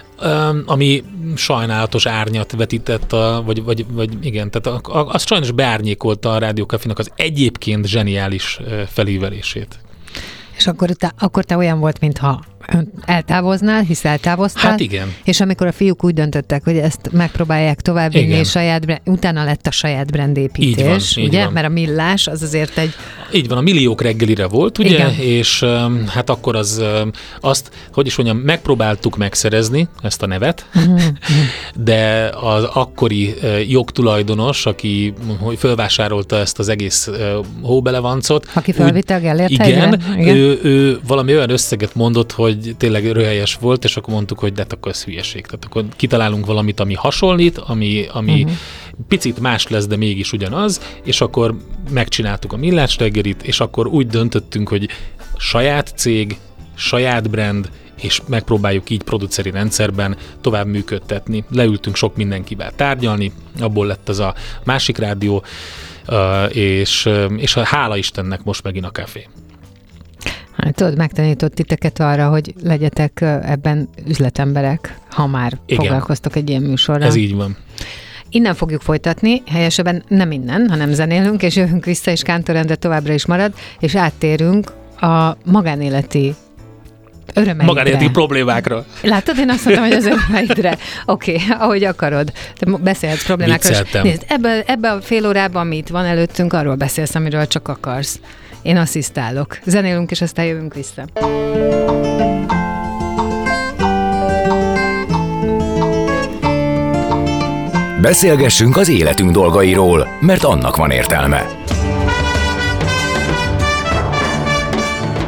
ami 0.66 1.04
sajnálatos 1.36 2.06
árnyat 2.06 2.52
vetített, 2.52 3.14
a, 3.14 3.44
vagy, 3.46 3.64
vagy, 3.64 3.86
vagy 3.90 4.26
igen, 4.26 4.52
tehát 4.52 4.82
a, 4.88 4.98
a, 4.98 5.08
az 5.14 5.26
sajnos 5.28 5.52
beárnyékolta 5.52 6.34
a 6.34 6.38
Rádió 6.38 6.66
az 6.94 7.12
egyébként 7.16 7.86
zseniális 7.86 8.60
felívelését. 8.88 9.80
És 10.58 10.68
akkor 10.68 10.90
te, 10.90 11.14
akkor 11.20 11.44
te 11.44 11.58
olyan 11.58 11.80
volt, 11.80 12.00
mintha 12.00 12.44
eltávoznál, 13.06 13.82
hisz 13.82 14.06
eltávoztál. 14.06 14.72
Hát 14.72 14.80
igen. 14.80 15.14
És 15.24 15.42
amikor 15.42 15.68
a 15.68 15.72
fiúk 15.72 16.04
úgy 16.04 16.14
döntöttek, 16.14 16.64
hogy 16.64 16.78
ezt 16.78 17.10
megpróbálják 17.12 17.82
továbbvinni, 17.82 18.34
és 18.34 18.50
saját, 18.50 19.02
utána 19.06 19.44
lett 19.44 19.68
a 19.68 19.72
saját 19.72 20.12
brandépítés, 20.12 20.78
így 20.78 20.86
van, 20.86 21.24
így 21.24 21.28
ugye? 21.28 21.44
Van. 21.44 21.54
Mert 21.54 21.66
a 21.66 21.70
millás 21.70 22.28
az 22.28 22.42
azért 22.42 22.78
egy... 22.78 22.94
Így 23.34 23.48
van, 23.48 23.58
a 23.58 23.62
milliók 23.62 24.02
reggelire 24.02 24.48
volt, 24.48 24.78
ugye? 24.78 24.90
Igen. 24.90 25.14
És 25.20 25.66
hát 26.08 26.30
akkor 26.30 26.56
az 26.56 26.84
azt, 27.40 27.72
hogy 27.94 28.06
is 28.06 28.16
mondjam, 28.16 28.38
megpróbáltuk 28.38 29.18
megszerezni 29.18 29.88
ezt 30.02 30.22
a 30.22 30.28
nevet, 30.28 30.66
mhm. 30.74 30.98
de 31.76 32.32
az 32.42 32.64
akkori 32.64 33.36
jogtulajdonos, 33.68 34.66
aki 34.66 35.14
hogy 35.40 35.58
fölvásárolta 35.58 36.38
ezt 36.38 36.60
az 36.60 36.70
egész 36.70 37.10
hóbelevancot. 37.62 38.48
Aki 38.54 38.72
felvitte 38.72 39.16
a 39.16 39.20
Gellért 39.20 39.50
igen, 39.50 40.02
igen. 40.18 40.36
Ő, 40.36 40.60
ő 40.64 41.00
valami 41.08 41.36
olyan 41.36 41.50
összeget 41.50 41.96
mondott, 41.96 42.32
hogy 42.32 42.57
hogy 42.64 42.76
tényleg 42.78 43.12
röhelyes 43.12 43.56
volt, 43.56 43.84
és 43.84 43.98
akkor 43.98 44.14
mondtuk, 44.14 44.40
hogy 44.40 44.54
de 44.54 44.62
hát 44.62 44.74
akkor 44.74 44.92
ez 44.92 45.04
hülyeség. 45.04 45.46
Tehát 45.46 45.66
akkor 45.66 45.86
kitalálunk 45.96 46.46
valamit, 46.46 46.80
ami 46.80 46.94
hasonlít, 46.94 47.58
ami, 47.58 48.06
ami 48.12 48.42
uh-huh. 48.44 48.58
picit 49.08 49.40
más 49.40 49.68
lesz, 49.68 49.88
de 49.88 49.96
mégis 49.96 50.32
ugyanaz, 50.32 50.82
és 51.04 51.22
akkor 51.22 51.58
megcsináltuk 51.92 52.54
a 52.54 52.58
millás 52.58 52.98
reggelit, 52.98 53.44
és 53.44 53.60
akkor 53.60 53.88
úgy 53.88 54.08
döntöttünk, 54.08 54.70
hogy 54.70 54.90
saját 55.38 55.94
cég, 55.96 56.38
saját 56.76 57.30
brand, 57.30 57.70
és 58.02 58.22
megpróbáljuk 58.28 58.90
így 58.90 59.04
produceri 59.04 59.50
rendszerben 59.50 60.18
tovább 60.42 60.68
működtetni. 60.68 61.44
Leültünk 61.52 61.96
sok 61.96 62.16
mindenkivel 62.16 62.72
tárgyalni, 62.76 63.32
abból 63.60 63.86
lett 63.88 64.10
ez 64.10 64.20
a 64.20 64.36
másik 64.64 64.98
rádió, 64.98 65.44
és, 66.50 67.10
és 67.38 67.54
hála 67.54 67.98
Istennek 67.98 68.44
most 68.44 68.64
megint 68.64 68.86
a 68.86 68.90
kávé. 68.90 69.28
Hát 70.68 70.76
tudod, 70.76 70.98
megtanított 70.98 71.54
titeket 71.54 72.00
arra, 72.00 72.30
hogy 72.30 72.54
legyetek 72.64 73.22
ebben 73.22 73.90
üzletemberek, 74.08 74.98
ha 75.10 75.28
már 75.28 75.58
Igen. 75.66 75.84
foglalkoztok 75.84 76.36
egy 76.36 76.50
ilyen 76.50 76.62
műsorral. 76.62 77.08
Ez 77.08 77.16
így 77.16 77.36
van. 77.36 77.58
Innen 78.30 78.56
fogjuk 78.56 78.82
folytatni, 78.82 79.42
helyesebben 79.48 80.04
nem 80.08 80.32
innen, 80.32 80.70
hanem 80.70 80.94
zenélünk, 80.94 81.44
és 81.44 81.56
jövünk 81.56 81.86
vissza, 81.86 82.12
és 82.12 82.22
Kántorendre 82.22 82.76
továbbra 82.76 83.14
is 83.14 83.26
marad, 83.26 83.54
és 83.80 83.96
áttérünk 83.96 84.72
a 85.02 85.38
magánéleti 85.46 86.36
örömeidre. 87.34 87.66
Magánéleti 87.66 88.10
problémákra. 88.10 88.86
Látod, 89.02 89.38
én 89.38 89.50
azt 89.50 89.66
mondtam, 89.66 89.86
hogy 89.86 89.96
az 89.96 90.06
örömeidre. 90.06 90.78
Oké, 91.06 91.34
okay, 91.34 91.48
ahogy 91.58 91.84
akarod. 91.84 92.32
Te 92.56 92.72
beszélhetsz 92.78 93.26
problémákról. 93.26 94.02
Nézd, 94.04 94.26
ebbe, 94.28 94.64
ebbe 94.66 94.92
a 94.92 95.02
fél 95.02 95.28
órában, 95.28 95.62
amit 95.62 95.90
van 95.90 96.06
előttünk, 96.06 96.54
arról 96.54 96.76
beszélsz, 96.76 97.16
amiről 97.16 97.48
csak 97.48 97.68
akarsz. 97.68 98.20
Én 98.68 98.78
asszisztálok. 98.78 99.60
Zenélünk, 99.66 100.12
és 100.12 100.22
aztán 100.22 100.46
jövünk 100.46 100.74
vissza. 100.74 101.06
Beszélgessünk 108.02 108.78
az 108.78 108.90
életünk 108.90 109.32
dolgairól, 109.32 110.08
mert 110.22 110.44
annak 110.44 110.76
van 110.76 110.92
értelme. 110.92 111.46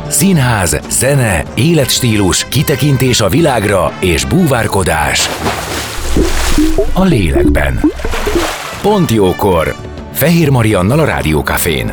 Színház, 0.07 0.79
zene, 0.89 1.43
életstílus, 1.53 2.45
kitekintés 2.45 3.21
a 3.21 3.29
világra 3.29 3.93
és 3.99 4.25
búvárkodás. 4.25 5.29
A 6.93 7.03
lélekben. 7.03 7.79
Pont 8.81 9.11
jókor. 9.11 9.75
Fehér 10.13 10.49
Mariannal 10.49 10.99
a 10.99 11.05
Rádiókafén. 11.05 11.91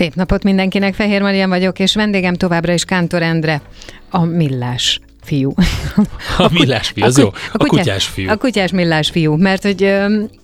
Szép 0.00 0.14
napot 0.14 0.42
mindenkinek, 0.42 0.94
Fehér 0.94 1.22
Marian 1.22 1.48
vagyok, 1.48 1.78
és 1.78 1.94
vendégem 1.94 2.34
továbbra 2.34 2.72
is 2.72 2.84
Kántor 2.84 3.22
Endre, 3.22 3.60
a 4.10 4.24
Millás 4.24 5.00
fiú. 5.22 5.54
A 6.38 6.48
millás 6.52 6.88
fiú, 6.88 7.04
az 7.04 7.18
a, 7.18 7.20
jó. 7.20 7.28
A, 7.52 7.56
kutyás, 7.56 7.62
a 7.62 7.66
kutyás 7.66 8.04
fiú. 8.04 8.30
A 8.30 8.36
kutyás 8.36 8.70
millás 8.70 9.10
fiú, 9.10 9.36
mert 9.36 9.62
hogy 9.62 9.94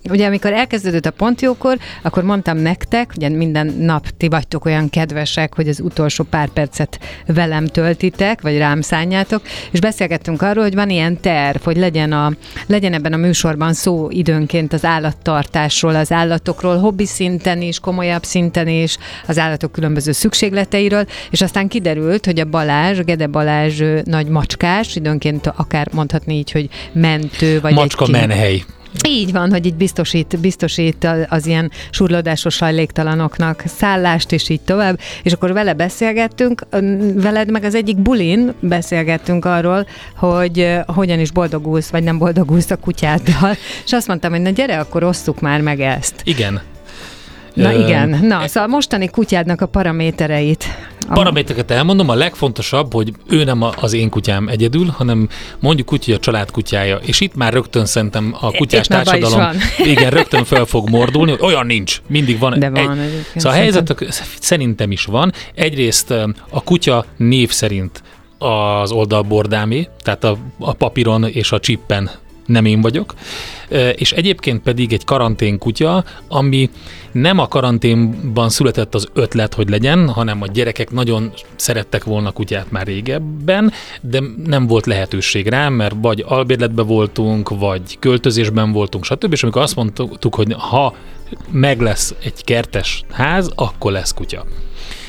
ugye 0.09 0.25
amikor 0.25 0.53
elkezdődött 0.53 1.05
a 1.05 1.11
pontjókor, 1.11 1.77
akkor 2.01 2.23
mondtam 2.23 2.57
nektek, 2.57 3.11
ugye 3.15 3.29
minden 3.29 3.75
nap 3.79 4.07
ti 4.17 4.27
vagytok 4.27 4.65
olyan 4.65 4.89
kedvesek, 4.89 5.55
hogy 5.55 5.67
az 5.67 5.79
utolsó 5.79 6.23
pár 6.23 6.47
percet 6.47 6.99
velem 7.25 7.65
töltitek, 7.65 8.41
vagy 8.41 8.57
rám 8.57 8.81
szánjátok, 8.81 9.41
és 9.71 9.79
beszélgettünk 9.79 10.41
arról, 10.41 10.63
hogy 10.63 10.75
van 10.75 10.89
ilyen 10.89 11.19
terv, 11.19 11.63
hogy 11.63 11.77
legyen, 11.77 12.11
a, 12.11 12.31
legyen 12.67 12.93
ebben 12.93 13.13
a 13.13 13.17
műsorban 13.17 13.73
szó 13.73 14.07
időnként 14.09 14.73
az 14.73 14.85
állattartásról, 14.85 15.95
az 15.95 16.11
állatokról, 16.11 16.77
hobbi 16.77 17.05
szinten 17.05 17.61
is, 17.61 17.79
komolyabb 17.79 18.23
szinten 18.23 18.67
is, 18.67 18.97
az 19.27 19.37
állatok 19.37 19.71
különböző 19.71 20.11
szükségleteiről, 20.11 21.05
és 21.29 21.41
aztán 21.41 21.67
kiderült, 21.67 22.25
hogy 22.25 22.39
a 22.39 22.45
Balázs, 22.45 22.99
a 22.99 23.03
Gede 23.03 23.27
Balázs 23.27 23.83
nagy 24.03 24.27
macskás, 24.27 24.66
más, 24.67 24.95
időnként 24.95 25.47
akár 25.55 25.87
mondhatni 25.93 26.35
így, 26.35 26.51
hogy 26.51 26.69
mentő, 26.91 27.59
vagy 27.61 27.73
Macska 27.73 28.03
egy 28.03 28.11
menhely. 28.11 28.63
Így 29.07 29.31
van, 29.31 29.51
hogy 29.51 29.65
így 29.65 29.75
biztosít, 29.75 30.39
biztosít 30.39 31.07
az 31.29 31.45
ilyen 31.45 31.71
surlódásos 31.89 32.59
hajléktalanoknak 32.59 33.63
szállást, 33.65 34.31
és 34.31 34.49
így 34.49 34.61
tovább. 34.61 34.99
És 35.23 35.33
akkor 35.33 35.53
vele 35.53 35.73
beszélgettünk, 35.73 36.61
veled 37.15 37.51
meg 37.51 37.63
az 37.63 37.75
egyik 37.75 37.97
bulin 37.97 38.53
beszélgettünk 38.59 39.45
arról, 39.45 39.87
hogy 40.15 40.77
hogyan 40.85 41.19
is 41.19 41.31
boldogulsz, 41.31 41.89
vagy 41.89 42.03
nem 42.03 42.17
boldogulsz 42.17 42.71
a 42.71 42.75
kutyáddal. 42.75 43.55
És 43.85 43.93
azt 43.93 44.07
mondtam, 44.07 44.31
hogy 44.31 44.41
na 44.41 44.49
gyere, 44.49 44.79
akkor 44.79 45.03
osszuk 45.03 45.41
már 45.41 45.61
meg 45.61 45.79
ezt. 45.79 46.21
Igen. 46.23 46.61
Na 47.57 47.71
igen, 47.71 48.09
na, 48.09 48.43
e- 48.43 48.47
szóval 48.47 48.69
mostani 48.69 49.07
kutyádnak 49.07 49.61
a 49.61 49.65
paramétereit. 49.65 50.65
A... 51.07 51.13
Paramétereket 51.13 51.71
elmondom, 51.71 52.09
a 52.09 52.15
legfontosabb, 52.15 52.93
hogy 52.93 53.11
ő 53.29 53.43
nem 53.43 53.61
az 53.81 53.93
én 53.93 54.09
kutyám 54.09 54.47
egyedül, 54.47 54.85
hanem 54.85 55.29
mondjuk 55.59 55.93
úgy, 55.93 56.05
hogy 56.05 56.13
a 56.13 56.19
család 56.19 56.51
kutyája. 56.51 56.95
És 56.95 57.19
itt 57.19 57.35
már 57.35 57.53
rögtön 57.53 57.85
szerintem 57.85 58.35
a 58.41 58.51
kutyás 58.51 58.87
társadalom 58.87 59.49
igen, 59.93 60.09
rögtön 60.09 60.43
fel 60.43 60.65
fog 60.65 60.89
mordulni, 60.89 61.31
hogy 61.31 61.41
olyan 61.41 61.65
nincs, 61.65 62.01
mindig 62.07 62.39
van. 62.39 62.59
De 62.59 62.69
van 62.69 62.99
egy... 62.99 63.25
Szóval 63.35 63.51
a 63.51 63.61
helyzet 63.61 63.95
szerintem 64.39 64.91
is 64.91 65.05
van. 65.05 65.33
Egyrészt 65.55 66.11
a 66.49 66.63
kutya 66.63 67.05
név 67.17 67.51
szerint 67.51 68.03
az 68.37 68.91
oldalbordámé, 68.91 69.87
tehát 70.03 70.23
a, 70.23 70.37
a 70.59 70.73
papíron 70.73 71.23
és 71.23 71.51
a 71.51 71.59
csippen 71.59 72.09
nem 72.47 72.65
én 72.65 72.81
vagyok, 72.81 73.13
és 73.95 74.11
egyébként 74.11 74.61
pedig 74.61 74.93
egy 74.93 75.05
karantén 75.05 75.57
kutya, 75.57 76.03
ami 76.27 76.69
nem 77.11 77.39
a 77.39 77.47
karanténban 77.47 78.49
született 78.49 78.95
az 78.95 79.07
ötlet, 79.13 79.53
hogy 79.53 79.69
legyen, 79.69 80.09
hanem 80.09 80.41
a 80.41 80.47
gyerekek 80.47 80.91
nagyon 80.91 81.31
szerettek 81.55 82.03
volna 82.03 82.31
kutyát 82.31 82.71
már 82.71 82.85
régebben, 82.85 83.71
de 84.01 84.21
nem 84.45 84.67
volt 84.67 84.85
lehetőség 84.85 85.47
rá, 85.47 85.69
mert 85.69 85.95
vagy 86.01 86.23
albérletben 86.27 86.85
voltunk, 86.85 87.49
vagy 87.49 87.99
költözésben 87.99 88.71
voltunk, 88.71 89.05
stb. 89.05 89.33
És 89.33 89.43
amikor 89.43 89.61
azt 89.61 89.75
mondtuk, 89.75 90.35
hogy 90.35 90.53
ha 90.57 90.95
meg 91.51 91.81
lesz 91.81 92.15
egy 92.23 92.43
kertes 92.43 93.03
ház, 93.11 93.51
akkor 93.55 93.91
lesz 93.91 94.13
kutya. 94.13 94.45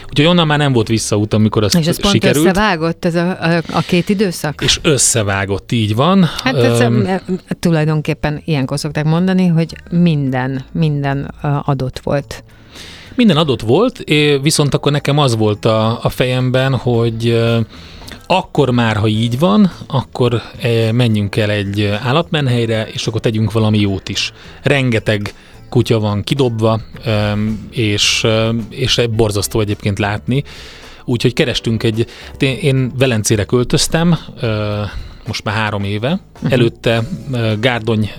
Úgyhogy 0.08 0.26
onnan 0.26 0.46
már 0.46 0.58
nem 0.58 0.72
volt 0.72 0.88
visszaút, 0.88 1.34
amikor 1.34 1.64
az 1.64 1.76
És 1.76 1.86
ez 1.86 2.00
pont 2.00 2.14
sikerült. 2.14 2.46
összevágott 2.46 3.04
ez 3.04 3.14
a, 3.14 3.28
a, 3.40 3.62
a 3.72 3.80
két 3.80 4.08
időszak? 4.08 4.60
És 4.62 4.78
összevágott, 4.82 5.72
így 5.72 5.94
van. 5.94 6.28
Hát 6.42 6.56
ez 6.56 6.80
um, 6.80 7.04
tulajdonképpen 7.60 8.42
ilyenkor 8.44 8.78
szokták 8.78 9.04
mondani, 9.04 9.46
hogy 9.46 9.76
minden, 9.90 10.64
minden 10.72 11.34
adott 11.64 11.98
volt. 11.98 12.44
Minden 13.14 13.36
adott 13.36 13.60
volt, 13.60 14.04
viszont 14.42 14.74
akkor 14.74 14.92
nekem 14.92 15.18
az 15.18 15.36
volt 15.36 15.64
a, 15.64 15.98
a 16.02 16.08
fejemben, 16.08 16.74
hogy 16.74 17.40
akkor 18.26 18.70
már, 18.70 18.96
ha 18.96 19.06
így 19.06 19.38
van, 19.38 19.72
akkor 19.86 20.42
menjünk 20.92 21.36
el 21.36 21.50
egy 21.50 21.84
állatmenhelyre, 22.02 22.88
és 22.92 23.06
akkor 23.06 23.20
tegyünk 23.20 23.52
valami 23.52 23.80
jót 23.80 24.08
is. 24.08 24.32
Rengeteg 24.62 25.34
kutya 25.68 25.98
van 25.98 26.22
kidobva, 26.22 26.80
és, 27.70 28.26
és 28.68 29.00
borzasztó 29.10 29.60
egyébként 29.60 29.98
látni. 29.98 30.44
Úgyhogy 31.04 31.32
kerestünk 31.32 31.82
egy, 31.82 32.06
én 32.38 32.92
Velencére 32.98 33.44
költöztem, 33.44 34.18
most 35.26 35.44
már 35.44 35.54
három 35.54 35.84
éve. 35.84 36.20
Uh-huh. 36.34 36.52
Előtte 36.52 37.02
Gárdony, 37.60 38.10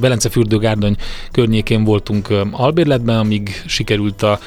Velence 0.00 0.28
fürdő 0.28 0.58
Gárdony 0.58 0.96
környékén 1.30 1.84
voltunk 1.84 2.28
albérletben, 2.50 3.18
amíg 3.18 3.62
sikerült 3.66 4.22
a 4.22 4.38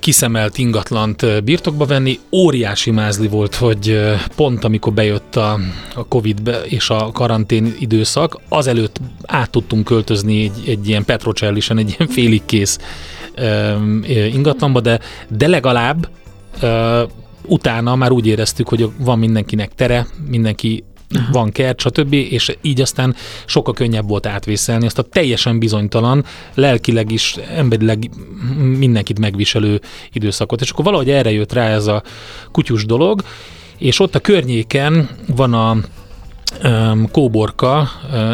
kiszemelt 0.00 0.58
ingatlant 0.58 1.44
birtokba 1.44 1.84
venni. 1.84 2.18
Óriási 2.32 2.90
mázli 2.90 3.28
volt, 3.28 3.54
hogy 3.54 4.00
pont 4.36 4.64
amikor 4.64 4.92
bejött 4.92 5.36
a, 5.36 5.58
a 5.94 6.06
Covid 6.08 6.60
és 6.68 6.90
a 6.90 7.10
karantén 7.12 7.74
időszak, 7.78 8.40
azelőtt 8.48 9.00
át 9.26 9.50
tudtunk 9.50 9.84
költözni 9.84 10.42
egy, 10.42 10.68
egy 10.68 10.88
ilyen 10.88 11.04
petrocellisen, 11.04 11.78
egy 11.78 11.94
ilyen 11.98 12.10
félig 12.10 12.42
kész 12.44 12.78
ingatlanba, 14.32 14.80
de, 14.80 15.00
de 15.28 15.48
legalább 15.48 16.08
utána 17.46 17.96
már 17.96 18.10
úgy 18.10 18.26
éreztük, 18.26 18.68
hogy 18.68 18.90
van 18.98 19.18
mindenkinek 19.18 19.74
tere, 19.74 20.06
mindenki 20.28 20.84
Aha. 21.14 21.32
van 21.32 21.50
kert, 21.50 21.80
stb. 21.80 22.12
És 22.12 22.56
így 22.62 22.80
aztán 22.80 23.14
sokkal 23.46 23.74
könnyebb 23.74 24.08
volt 24.08 24.26
átvészelni 24.26 24.86
azt 24.86 24.98
a 24.98 25.02
teljesen 25.02 25.58
bizonytalan, 25.58 26.24
lelkileg 26.54 27.10
is, 27.10 27.36
emberileg 27.54 28.10
mindenkit 28.78 29.18
megviselő 29.18 29.80
időszakot. 30.12 30.60
És 30.60 30.70
akkor 30.70 30.84
valahogy 30.84 31.10
erre 31.10 31.30
jött 31.30 31.52
rá 31.52 31.68
ez 31.68 31.86
a 31.86 32.02
kutyus 32.52 32.86
dolog, 32.86 33.22
és 33.78 34.00
ott 34.00 34.14
a 34.14 34.20
környéken 34.20 35.08
van 35.26 35.54
a 35.54 35.76
Kóborka, 37.12 37.88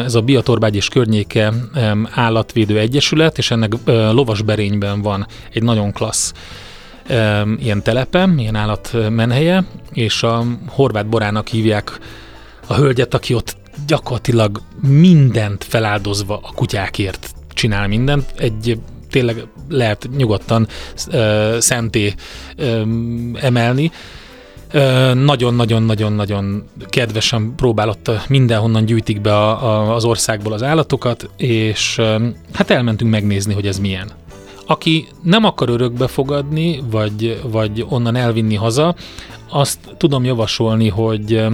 ez 0.05 0.15
a 0.15 0.21
Biatorbágy 0.21 0.75
és 0.75 0.87
környéke 0.87 1.53
állatvédő 2.11 2.79
egyesület, 2.79 3.37
és 3.37 3.51
ennek 3.51 3.73
lovasberényben 3.85 5.01
van 5.01 5.27
egy 5.53 5.63
nagyon 5.63 5.91
klassz 5.91 6.33
ilyen 7.59 7.83
telepe, 7.83 8.29
ilyen 8.37 8.55
állatmenhelye, 8.55 9.65
és 9.93 10.23
a 10.23 10.43
horvát 10.67 11.09
borának 11.09 11.47
hívják 11.47 11.99
a 12.67 12.73
hölgyet, 12.73 13.13
aki 13.13 13.33
ott 13.33 13.57
gyakorlatilag 13.87 14.61
mindent 14.81 15.63
feláldozva 15.63 16.39
a 16.43 16.51
kutyákért 16.55 17.33
csinál 17.53 17.87
mindent. 17.87 18.33
Egy 18.37 18.79
tényleg 19.09 19.47
lehet 19.69 20.09
nyugodtan 20.17 20.67
uh, 21.07 21.57
szenté 21.57 22.13
um, 22.57 23.37
emelni. 23.41 23.91
Nagyon-nagyon-nagyon-nagyon 25.13 26.63
kedvesen 26.89 27.53
próbálott 27.55 28.11
mindenhonnan 28.27 28.85
gyűjtik 28.85 29.21
be 29.21 29.35
a, 29.35 29.63
a, 29.65 29.95
az 29.95 30.05
országból 30.05 30.53
az 30.53 30.63
állatokat, 30.63 31.29
és 31.37 32.01
hát 32.53 32.69
elmentünk 32.69 33.11
megnézni, 33.11 33.53
hogy 33.53 33.67
ez 33.67 33.79
milyen. 33.79 34.11
Aki 34.67 35.07
nem 35.23 35.43
akar 35.43 35.69
örökbe 35.69 36.07
fogadni, 36.07 36.83
vagy, 36.91 37.41
vagy 37.43 37.85
onnan 37.89 38.15
elvinni 38.15 38.55
haza, 38.55 38.95
azt 39.49 39.79
tudom 39.97 40.23
javasolni, 40.23 40.89
hogy 40.89 41.47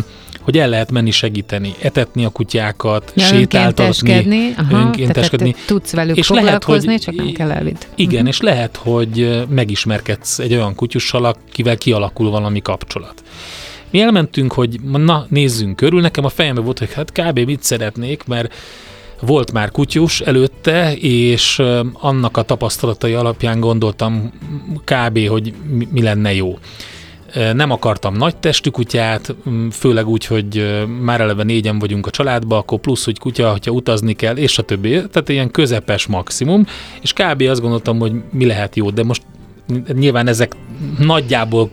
hogy 0.44 0.58
el 0.58 0.70
lehet 0.70 0.92
menni 0.92 1.12
segíteni, 1.12 1.74
etetni 1.82 2.26
a 2.26 2.30
kutyákat, 2.30 3.12
ja, 3.16 3.26
sétáltatni, 3.26 4.12
önkénteskedni, 4.12 4.54
aha, 4.58 4.78
önkénteskedni. 4.78 5.52
Tehát 5.52 5.68
tudsz 5.68 5.92
velük 5.92 6.18
és 6.18 6.28
foglalkozni, 6.28 6.86
lehet, 6.86 7.04
hogy, 7.04 7.16
csak 7.16 7.26
nem 7.26 7.34
kell 7.34 7.52
elvinni. 7.52 7.78
Igen, 7.96 8.14
uh-huh. 8.14 8.28
és 8.28 8.42
lehet, 8.42 8.76
hogy 8.76 9.44
megismerkedsz 9.50 10.40
egy 10.40 10.54
olyan 10.54 10.76
kutyussal, 10.76 11.26
akivel 11.26 11.78
kialakul 11.78 12.30
valami 12.30 12.62
kapcsolat. 12.62 13.24
Mi 13.90 14.02
elmentünk, 14.02 14.54
hogy 14.54 14.82
na, 14.82 15.26
nézzünk 15.30 15.76
körül, 15.76 16.02
nekem 16.02 16.26
a 16.26 16.30
fejembe 16.30 16.62
volt, 16.62 16.80
hogy 16.80 16.94
hát 16.94 17.12
kb. 17.12 17.40
mit 17.40 17.64
szeretnék, 17.64 18.24
mert 18.26 18.54
volt 19.26 19.52
már 19.52 19.72
kutyus 19.72 20.22
előtte, 20.22 20.96
és 20.98 21.62
annak 21.94 22.38
a 22.38 22.42
tapasztalatai 22.42 23.14
alapján 23.14 23.60
gondoltam 23.60 24.32
kb. 24.84 25.28
hogy 25.28 25.54
mi 25.92 26.02
lenne 26.02 26.34
jó. 26.34 26.58
Nem 27.54 27.72
akartam 27.72 28.16
nagy 28.16 28.38
testű 28.38 28.70
kutyát, 28.70 29.36
főleg 29.72 30.08
úgy, 30.08 30.26
hogy 30.26 30.84
már 31.02 31.22
eleve 31.22 31.44
négyen 31.44 31.80
vagyunk 31.80 32.08
a 32.08 32.10
családban, 32.10 32.60
akkor 32.60 32.80
plusz, 32.80 33.06
hogy 33.06 33.20
kutya, 33.20 33.52
hogyha 33.52 33.72
utazni 33.72 34.14
kell, 34.14 34.36
és 34.36 34.58
a 34.58 34.62
többi. 34.62 34.90
Tehát 34.90 35.30
ilyen 35.30 35.52
közepes 35.52 36.06
maximum, 36.06 36.66
és 37.02 37.14
kb. 37.14 37.42
azt 37.42 37.62
gondoltam, 37.62 38.00
hogy 38.00 38.14
mi 38.32 38.46
lehet 38.46 38.76
jó, 38.76 38.90
de 38.90 39.04
most 39.04 39.22
nyilván 39.94 40.28
ezek 40.28 40.56
nagyjából 41.00 41.70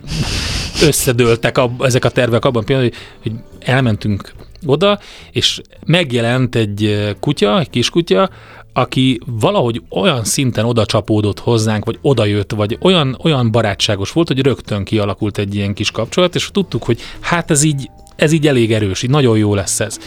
összedőltek 0.83 1.59
a, 1.59 1.71
ezek 1.81 2.05
a 2.05 2.11
tervek 2.11 2.45
abban 2.45 2.65
például, 2.65 2.89
hogy, 2.89 2.99
hogy 3.23 3.41
elmentünk 3.61 4.33
oda, 4.67 4.99
és 5.31 5.61
megjelent 5.87 6.55
egy 6.55 7.15
kutya, 7.21 7.59
egy 7.59 7.71
kiskutya, 7.71 8.31
aki 8.73 9.21
valahogy 9.27 9.83
olyan 9.91 10.25
szinten 10.25 10.65
oda 10.65 10.87
csapódott 10.87 11.39
hozzánk, 11.39 11.85
vagy 11.85 11.99
odajött, 12.03 12.53
vagy 12.53 12.79
olyan, 12.81 13.19
olyan 13.23 13.51
barátságos 13.51 14.13
volt, 14.13 14.29
hogy 14.29 14.43
rögtön 14.43 14.85
kialakult 14.85 15.39
egy 15.39 15.55
ilyen 15.55 15.75
kis 15.75 15.91
kapcsolat, 15.91 16.35
és 16.35 16.51
tudtuk, 16.53 16.83
hogy 16.83 17.01
hát 17.21 17.51
ez 17.51 17.63
így, 17.63 17.91
ez 18.17 18.33
így 18.33 18.47
elég 18.47 18.73
erős, 18.73 19.03
így 19.03 19.11
nagyon 19.11 19.39
jó 19.39 19.55
lesz 19.55 19.81
ez. 19.81 19.99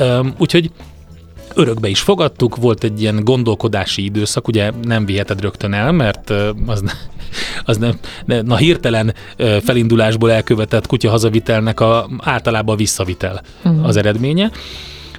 Um, 0.00 0.34
úgyhogy 0.38 0.70
örökbe 1.54 1.88
is 1.88 2.00
fogadtuk, 2.00 2.56
volt 2.56 2.84
egy 2.84 3.00
ilyen 3.00 3.24
gondolkodási 3.24 4.04
időszak, 4.04 4.48
ugye 4.48 4.70
nem 4.82 5.06
viheted 5.06 5.40
rögtön 5.40 5.72
el, 5.72 5.92
mert 5.92 6.32
az, 6.66 6.82
az 7.64 7.76
nem, 7.76 7.98
ne, 8.24 8.40
na 8.40 8.56
hirtelen 8.56 9.14
felindulásból 9.62 10.32
elkövetett 10.32 10.86
kutya 10.86 11.10
hazavitelnek 11.10 11.80
a, 11.80 12.08
általában 12.18 12.74
a 12.74 12.78
visszavitel 12.78 13.42
uh-huh. 13.64 13.86
az 13.86 13.96
eredménye. 13.96 14.50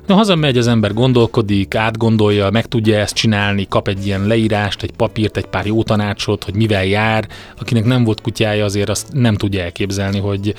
Na, 0.08 0.16
hazamegy, 0.16 0.58
az 0.58 0.68
ember 0.68 0.94
gondolkodik, 0.94 1.76
átgondolja, 1.76 2.50
meg 2.50 2.66
tudja 2.66 2.98
ezt 2.98 3.16
csinálni, 3.16 3.68
kap 3.68 3.88
egy 3.88 4.06
ilyen 4.06 4.28
leírást, 4.28 4.84
egy 4.84 4.92
papírt, 4.92 5.38
egy 5.38 5.46
pár 5.46 5.66
jó 5.66 5.84
tanácsot, 5.84 6.44
hogy 6.44 6.56
mivel 6.56 6.86
jár. 6.86 7.28
Akinek 7.60 7.86
nem 7.86 8.04
volt 8.04 8.22
kutyája, 8.22 8.66
azért 8.66 8.90
azt 8.90 9.14
nem 9.14 9.36
tudja 9.36 9.64
elképzelni, 9.64 10.20
hogy, 10.20 10.56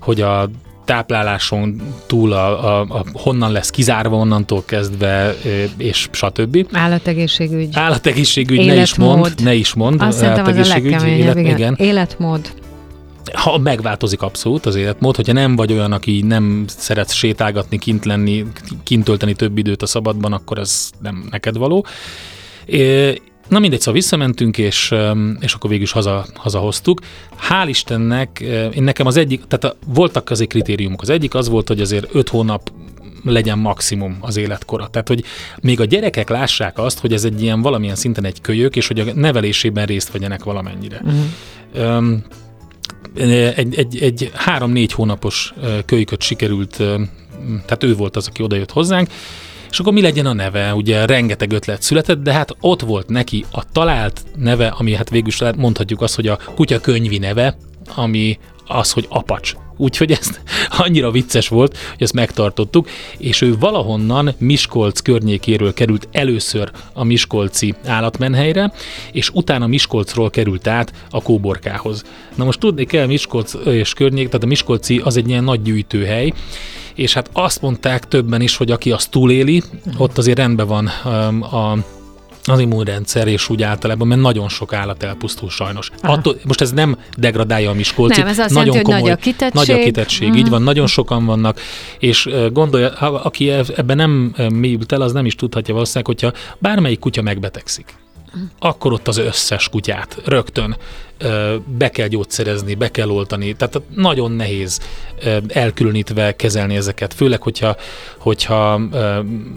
hogy 0.00 0.20
a 0.20 0.50
tápláláson 0.88 1.82
túl 2.06 2.32
a, 2.32 2.78
a, 2.78 2.86
a 2.88 3.04
honnan 3.12 3.52
lesz 3.52 3.70
kizárva 3.70 4.16
onnantól 4.16 4.62
kezdve, 4.64 5.34
és 5.76 6.08
stb. 6.12 6.66
Állategészségügy. 6.72 7.68
Állategészségügy, 7.72 8.66
ne 8.66 8.80
is 8.80 8.94
mond, 8.94 9.34
ne 9.42 9.54
is 9.54 9.74
mond. 9.74 10.02
Azt 10.02 10.18
szerintem 10.18 10.46
az 10.46 10.56
a 10.56 10.72
legkeményebb, 10.74 11.36
igen. 11.36 11.56
igen. 11.56 11.74
Életmód 11.78 12.52
ha 13.32 13.58
megváltozik 13.58 14.22
abszolút 14.22 14.66
az 14.66 14.74
életmód, 14.74 15.16
hogyha 15.16 15.32
nem 15.32 15.56
vagy 15.56 15.72
olyan, 15.72 15.92
aki 15.92 16.22
nem 16.22 16.64
szeret 16.66 17.12
sétálgatni, 17.12 17.78
kint 17.78 18.04
lenni, 18.04 18.44
kint 18.82 19.04
tölteni 19.04 19.34
több 19.34 19.58
időt 19.58 19.82
a 19.82 19.86
szabadban, 19.86 20.32
akkor 20.32 20.58
ez 20.58 20.90
nem 21.02 21.26
neked 21.30 21.56
való. 21.56 21.86
Na 23.48 23.58
mindegy, 23.58 23.78
szóval 23.78 23.94
visszamentünk, 23.94 24.58
és, 24.58 24.94
és 25.40 25.54
akkor 25.54 25.70
végül 25.70 25.84
is 25.84 25.92
haza, 25.92 26.26
hazahoztuk. 26.34 27.00
Hál' 27.48 27.66
Istennek, 27.68 28.40
én 28.74 28.82
nekem 28.82 29.06
az 29.06 29.16
egyik, 29.16 29.42
tehát 29.48 29.64
a, 29.64 29.78
voltak 29.86 30.30
azért 30.30 30.50
kritériumok. 30.50 31.02
Az 31.02 31.10
egyik 31.10 31.34
az 31.34 31.48
volt, 31.48 31.68
hogy 31.68 31.80
azért 31.80 32.14
öt 32.14 32.28
hónap 32.28 32.72
legyen 33.24 33.58
maximum 33.58 34.16
az 34.20 34.36
életkora. 34.36 34.88
Tehát, 34.88 35.08
hogy 35.08 35.24
még 35.60 35.80
a 35.80 35.84
gyerekek 35.84 36.28
lássák 36.28 36.78
azt, 36.78 36.98
hogy 36.98 37.12
ez 37.12 37.24
egy 37.24 37.42
ilyen 37.42 37.62
valamilyen 37.62 37.94
szinten 37.94 38.24
egy 38.24 38.40
kölyök, 38.40 38.76
és 38.76 38.86
hogy 38.86 39.00
a 39.00 39.04
nevelésében 39.14 39.86
részt 39.86 40.12
vegyenek 40.12 40.44
valamennyire. 40.44 41.02
Uh-huh. 41.04 41.96
Um, 41.96 42.22
egy, 43.14 43.74
egy, 43.74 43.98
egy 44.02 44.30
három-négy 44.34 44.92
hónapos 44.92 45.54
kölyköt 45.84 46.22
sikerült, 46.22 46.76
tehát 47.46 47.84
ő 47.84 47.94
volt 47.94 48.16
az, 48.16 48.26
aki 48.26 48.42
odajött 48.42 48.70
hozzánk, 48.70 49.08
és 49.70 49.78
akkor 49.78 49.92
mi 49.92 50.00
legyen 50.00 50.26
a 50.26 50.32
neve? 50.32 50.74
Ugye 50.74 51.06
rengeteg 51.06 51.52
ötlet 51.52 51.82
született, 51.82 52.22
de 52.22 52.32
hát 52.32 52.56
ott 52.60 52.80
volt 52.80 53.08
neki 53.08 53.44
a 53.50 53.72
talált 53.72 54.24
neve, 54.36 54.66
ami 54.66 54.94
hát 54.94 55.10
végül 55.10 55.28
is 55.28 55.42
mondhatjuk 55.56 56.00
azt, 56.00 56.14
hogy 56.14 56.26
a 56.26 56.38
kutya 56.54 56.80
könyvi 56.80 57.18
neve, 57.18 57.56
ami 57.94 58.38
az, 58.66 58.92
hogy 58.92 59.06
apacs. 59.08 59.54
Úgyhogy 59.80 60.10
ez 60.12 60.40
annyira 60.68 61.10
vicces 61.10 61.48
volt, 61.48 61.76
hogy 61.90 62.02
ezt 62.02 62.12
megtartottuk, 62.12 62.88
és 63.18 63.40
ő 63.40 63.58
valahonnan 63.58 64.34
Miskolc 64.38 65.00
környékéről 65.00 65.74
került 65.74 66.08
először 66.12 66.70
a 66.92 67.04
Miskolci 67.04 67.74
állatmenhelyre, 67.86 68.72
és 69.12 69.30
utána 69.30 69.66
Miskolcról 69.66 70.30
került 70.30 70.66
át 70.66 70.92
a 71.10 71.22
Kóborkához. 71.22 72.04
Na 72.34 72.44
most 72.44 72.60
tudni 72.60 72.84
kell 72.84 73.06
Miskolc 73.06 73.54
és 73.64 73.92
környék, 73.92 74.26
tehát 74.26 74.42
a 74.42 74.46
Miskolci 74.46 75.00
az 75.04 75.16
egy 75.16 75.28
ilyen 75.28 75.44
nagy 75.44 75.62
gyűjtőhely, 75.62 76.32
és 76.94 77.14
hát 77.14 77.30
azt 77.32 77.62
mondták 77.62 78.08
többen 78.08 78.40
is, 78.40 78.56
hogy 78.56 78.70
aki 78.70 78.90
azt 78.90 79.10
túléli, 79.10 79.62
ott 79.96 80.18
azért 80.18 80.38
rendben 80.38 80.66
van 80.66 80.90
um, 81.04 81.42
a 81.42 81.78
az 82.48 82.60
immunrendszer, 82.60 83.26
és 83.26 83.48
úgy 83.48 83.62
általában, 83.62 84.06
mert 84.06 84.20
nagyon 84.20 84.48
sok 84.48 84.72
állat 84.72 85.02
elpusztul 85.02 85.50
sajnos. 85.50 85.90
Attól, 86.02 86.36
most 86.44 86.60
ez 86.60 86.72
nem 86.72 86.98
degradálja 87.16 87.70
a 87.70 87.74
Miskolcit. 87.74 88.18
Nem, 88.18 88.26
ez 88.26 88.38
azt 88.38 88.54
nagyon 88.54 88.66
jelenti, 88.66 88.84
komoly, 88.84 89.00
hogy 89.00 89.10
nagy 89.10 89.18
a 89.18 89.22
kitettség. 89.22 89.54
Nagy 89.54 89.80
a 89.80 89.84
kitettség, 89.84 90.28
uh-huh. 90.28 90.42
így 90.42 90.50
van, 90.50 90.62
nagyon 90.62 90.86
sokan 90.86 91.24
vannak, 91.24 91.60
és 91.98 92.28
gondolja, 92.52 92.88
aki 92.98 93.50
ebben 93.50 93.96
nem 93.96 94.34
mélyült 94.52 94.92
el, 94.92 95.00
az 95.00 95.12
nem 95.12 95.26
is 95.26 95.34
tudhatja 95.34 95.74
valószínűleg, 95.74 96.06
hogyha 96.06 96.32
bármelyik 96.58 96.98
kutya 96.98 97.22
megbetegszik, 97.22 97.94
akkor 98.58 98.92
ott 98.92 99.08
az 99.08 99.16
összes 99.16 99.68
kutyát 99.68 100.16
rögtön 100.24 100.76
be 101.78 101.90
kell 101.90 102.06
gyógyszerezni, 102.06 102.74
be 102.74 102.90
kell 102.90 103.08
oltani, 103.08 103.52
tehát 103.52 103.80
nagyon 103.94 104.32
nehéz 104.32 104.80
elkülönítve 105.48 106.36
kezelni 106.36 106.76
ezeket, 106.76 107.14
főleg, 107.14 107.42
hogyha, 107.42 107.76
hogyha 108.18 108.80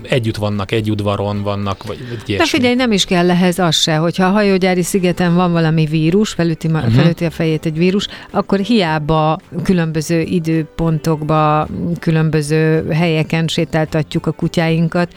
együtt 0.01 0.35
vannak, 0.35 0.71
egy 0.71 0.91
udvaron 0.91 1.41
vannak, 1.43 1.83
vagy, 1.83 1.97
vagy 2.09 2.17
De 2.17 2.23
ilyesmi. 2.25 2.47
figyelj, 2.47 2.75
nem 2.75 2.91
is 2.91 3.05
kell 3.05 3.29
ehhez 3.29 3.59
az 3.59 3.75
se, 3.75 3.95
hogyha 3.95 4.25
a 4.25 4.29
hajógyári 4.29 4.83
szigeten 4.83 5.35
van 5.35 5.51
valami 5.51 5.85
vírus, 5.85 6.29
felüti, 6.29 6.67
uh-huh. 6.67 6.93
Felüti 6.93 7.25
a 7.25 7.29
fejét 7.29 7.65
egy 7.65 7.77
vírus, 7.77 8.07
akkor 8.31 8.59
hiába 8.59 9.39
különböző 9.63 10.21
időpontokba, 10.21 11.67
különböző 11.99 12.87
helyeken 12.91 13.47
sétáltatjuk 13.47 14.25
a 14.25 14.31
kutyáinkat, 14.31 15.13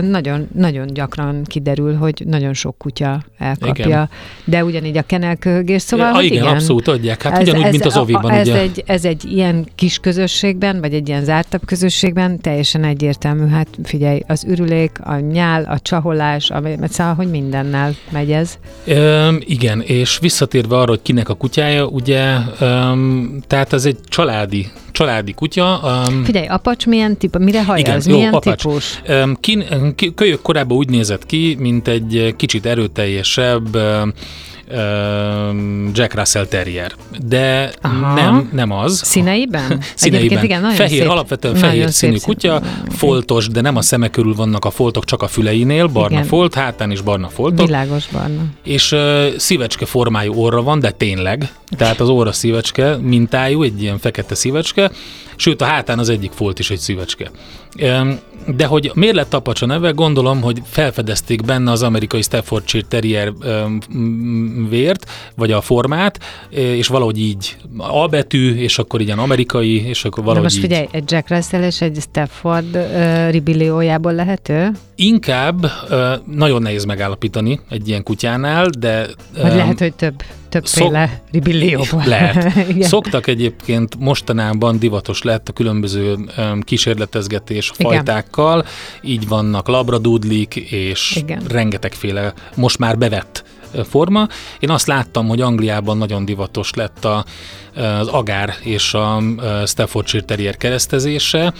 nagyon, 0.00 0.48
nagyon 0.54 0.86
gyakran 0.86 1.44
kiderül, 1.44 1.94
hogy 1.94 2.22
nagyon 2.26 2.54
sok 2.54 2.78
kutya 2.78 3.22
elkapja. 3.38 3.86
Igen. 3.86 4.08
De 4.44 4.64
ugyanígy 4.64 4.96
a 4.96 5.02
kenelkölgés, 5.02 5.75
szóval, 5.82 6.06
ah, 6.06 6.14
hogy 6.14 6.24
igen, 6.24 6.42
igen, 6.42 6.54
abszolút 6.54 6.88
adják. 6.88 7.22
Hát 7.22 7.42
ugyanúgy, 7.42 7.70
mint 7.70 7.84
az 7.84 7.96
oviban, 7.96 8.30
ez, 8.30 8.48
ugye. 8.48 8.58
egy, 8.58 8.82
ez 8.86 9.04
egy 9.04 9.24
ilyen 9.24 9.66
kis 9.74 9.98
közösségben, 9.98 10.80
vagy 10.80 10.94
egy 10.94 11.08
ilyen 11.08 11.24
zártabb 11.24 11.60
közösségben 11.66 12.40
teljesen 12.40 12.84
egyértelmű. 12.84 13.46
Hát 13.46 13.68
figyelj, 13.84 14.20
az 14.26 14.44
ürülék, 14.44 14.98
a 15.04 15.18
nyál, 15.18 15.64
a 15.64 15.78
csaholás, 15.78 16.50
a, 16.50 16.62
szóval, 16.88 17.14
hogy 17.14 17.30
mindennel 17.30 17.94
megy 18.10 18.32
ez. 18.32 18.58
Öm, 18.84 19.40
igen, 19.44 19.80
és 19.80 20.18
visszatérve 20.20 20.76
arra, 20.76 20.88
hogy 20.88 21.02
kinek 21.02 21.28
a 21.28 21.34
kutyája, 21.34 21.86
ugye, 21.86 22.36
öm, 22.60 23.42
tehát 23.46 23.72
ez 23.72 23.84
egy 23.84 23.96
családi, 24.08 24.66
családi 24.92 25.32
kutya. 25.32 25.80
Öm, 26.08 26.24
Figyelj, 26.24 26.46
apacs 26.46 26.86
milyen 26.86 27.16
típus, 27.16 27.44
mire 27.44 27.64
hajaz, 27.64 28.06
jó, 28.06 28.14
milyen 28.16 28.32
apacs. 28.32 28.62
típus? 28.62 29.00
Öm, 29.06 29.36
Kin, 29.40 29.64
ki- 29.94 30.14
kölyök 30.14 30.42
korábban 30.42 30.76
úgy 30.76 30.88
nézett 30.88 31.26
ki, 31.26 31.56
mint 31.58 31.88
egy 31.88 32.34
kicsit 32.36 32.66
erőteljesebb 32.66 33.74
öm, 33.74 34.12
Jack 35.92 36.14
Russell 36.14 36.46
Terrier. 36.46 36.92
De 37.26 37.72
Aha. 37.82 38.14
nem, 38.14 38.48
nem 38.52 38.70
az. 38.70 39.00
Színeiben? 39.04 39.62
Egyébként 39.70 39.92
Színeiben. 39.94 40.44
igen, 40.44 40.60
nagyon 40.60 40.76
fehér, 40.76 41.00
szép. 41.00 41.08
alapvetően 41.08 41.54
Nagyon 41.54 41.68
fehér 41.68 41.84
szép 41.84 41.94
színű 41.94 42.16
szín. 42.16 42.26
kutya, 42.34 42.62
foltos, 42.88 43.48
de 43.48 43.60
nem 43.60 43.76
a 43.76 43.82
szeme 43.82 44.08
körül 44.08 44.34
vannak 44.34 44.64
a 44.64 44.70
foltok, 44.70 45.04
csak 45.04 45.22
a 45.22 45.28
füleinél, 45.28 45.86
barna 45.86 46.16
Igen. 46.16 46.28
folt, 46.28 46.54
hátán 46.54 46.90
is 46.90 47.00
barna 47.00 47.28
foltok. 47.28 47.66
Világos 47.66 48.06
barna. 48.06 48.42
És 48.64 48.92
uh, 48.92 49.26
szívecske 49.36 49.86
formájú 49.86 50.32
orra 50.34 50.62
van, 50.62 50.80
de 50.80 50.90
tényleg. 50.90 51.48
Tehát 51.76 52.00
az 52.00 52.08
orra 52.08 52.32
szívecske 52.32 52.96
mintájú, 52.96 53.62
egy 53.62 53.82
ilyen 53.82 53.98
fekete 53.98 54.34
szívecske, 54.34 54.90
sőt 55.36 55.60
a 55.60 55.64
hátán 55.64 55.98
az 55.98 56.08
egyik 56.08 56.30
folt 56.34 56.58
is 56.58 56.70
egy 56.70 56.78
szívecske. 56.78 57.30
De 58.56 58.66
hogy 58.66 58.90
miért 58.94 59.14
lett 59.14 59.34
Apacs 59.34 59.62
a 59.62 59.66
neve, 59.66 59.90
gondolom, 59.90 60.40
hogy 60.40 60.62
felfedezték 60.64 61.44
benne 61.44 61.70
az 61.70 61.82
amerikai 61.82 62.22
Staffordshire 62.22 62.86
Terrier 62.88 63.32
vért, 64.68 65.10
vagy 65.36 65.52
a 65.52 65.60
formát, 65.60 66.18
és 66.50 66.86
valahogy 66.86 67.18
így 67.18 67.56
A 67.76 68.06
betű, 68.06 68.54
és 68.54 68.78
akkor 68.78 69.00
ilyen 69.00 69.18
amerikai, 69.18 69.86
és 69.86 70.04
akkor 70.04 70.18
De 70.18 70.28
valahogy 70.28 70.42
most 70.42 70.56
így. 70.56 70.62
figyelj, 70.62 70.86
egy 70.90 71.10
Jack 71.10 71.28
Russell 71.28 71.62
és 71.62 71.80
egy 71.80 71.98
Stafford 72.00 72.76
uh, 72.76 74.12
lehető? 74.12 74.70
Inkább 74.94 75.64
uh, 75.64 75.70
nagyon 76.26 76.62
nehéz 76.62 76.84
megállapítani 76.84 77.60
egy 77.70 77.88
ilyen 77.88 78.02
kutyánál, 78.02 78.66
de... 78.78 79.06
Vagy 79.42 79.50
um, 79.50 79.56
lehet, 79.56 79.78
hogy 79.78 79.94
több, 79.94 80.22
többféle 80.60 81.20
ribillióból. 81.32 82.02
Lehet. 82.16 82.56
Igen. 82.68 82.88
Szoktak 82.88 83.26
egyébként 83.26 83.96
mostanában 83.98 84.78
divatos 84.78 85.22
lett 85.22 85.48
a 85.48 85.52
különböző 85.52 86.16
kísérletezgetés 86.60 87.72
Igen. 87.78 87.92
fajtákkal, 87.92 88.64
így 89.02 89.28
vannak 89.28 89.68
labradudlik 89.68 90.56
és 90.56 91.16
Igen. 91.16 91.42
rengetegféle 91.48 92.32
most 92.54 92.78
már 92.78 92.98
bevett 92.98 93.44
forma. 93.88 94.28
Én 94.60 94.70
azt 94.70 94.86
láttam, 94.86 95.28
hogy 95.28 95.40
Angliában 95.40 95.98
nagyon 95.98 96.24
divatos 96.24 96.74
lett 96.74 97.04
a, 97.04 97.24
az 97.74 98.08
agár 98.08 98.54
és 98.60 98.94
a 98.94 99.22
Staffordshire 99.66 100.24
Terrier 100.24 100.56
keresztezése, 100.56 101.52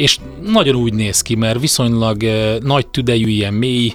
és 0.00 0.18
nagyon 0.46 0.74
úgy 0.74 0.94
néz 0.94 1.20
ki, 1.20 1.34
mert 1.34 1.60
viszonylag 1.60 2.22
nagy 2.62 2.86
tüdejű, 2.86 3.28
ilyen 3.28 3.54
mély 3.54 3.94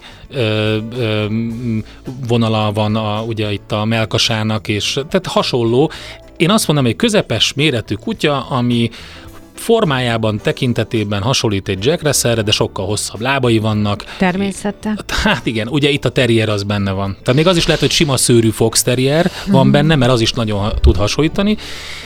vonala 2.27 2.71
van 2.71 2.95
a, 2.95 3.21
ugye 3.21 3.51
itt 3.51 3.71
a 3.71 3.85
melkasának, 3.85 4.67
és 4.67 4.93
tehát 4.93 5.27
hasonló. 5.27 5.91
Én 6.37 6.49
azt 6.49 6.67
mondom, 6.67 6.85
egy 6.85 6.95
közepes 6.95 7.53
méretű 7.53 7.95
kutya, 7.95 8.45
ami 8.49 8.89
formájában, 9.55 10.39
tekintetében 10.43 11.21
hasonlít 11.21 11.67
egy 11.67 11.85
Jack 11.85 12.03
Russellre, 12.03 12.41
de 12.41 12.51
sokkal 12.51 12.85
hosszabb 12.85 13.21
lábai 13.21 13.57
vannak. 13.57 14.03
Természete? 14.17 14.97
Hát 15.23 15.45
igen, 15.45 15.67
ugye 15.67 15.89
itt 15.89 16.05
a 16.05 16.09
terrier 16.09 16.49
az 16.49 16.63
benne 16.63 16.91
van. 16.91 17.17
Tehát 17.23 17.35
még 17.35 17.47
az 17.47 17.57
is 17.57 17.65
lehet, 17.65 17.81
hogy 17.81 17.91
sima 17.91 18.17
szőrű 18.17 18.49
fox 18.49 18.83
terrier 18.83 19.31
van 19.47 19.71
benne, 19.71 19.95
mert 19.95 20.11
az 20.11 20.21
is 20.21 20.31
nagyon 20.31 20.71
tud 20.81 20.95
hasonlítani, 20.95 21.57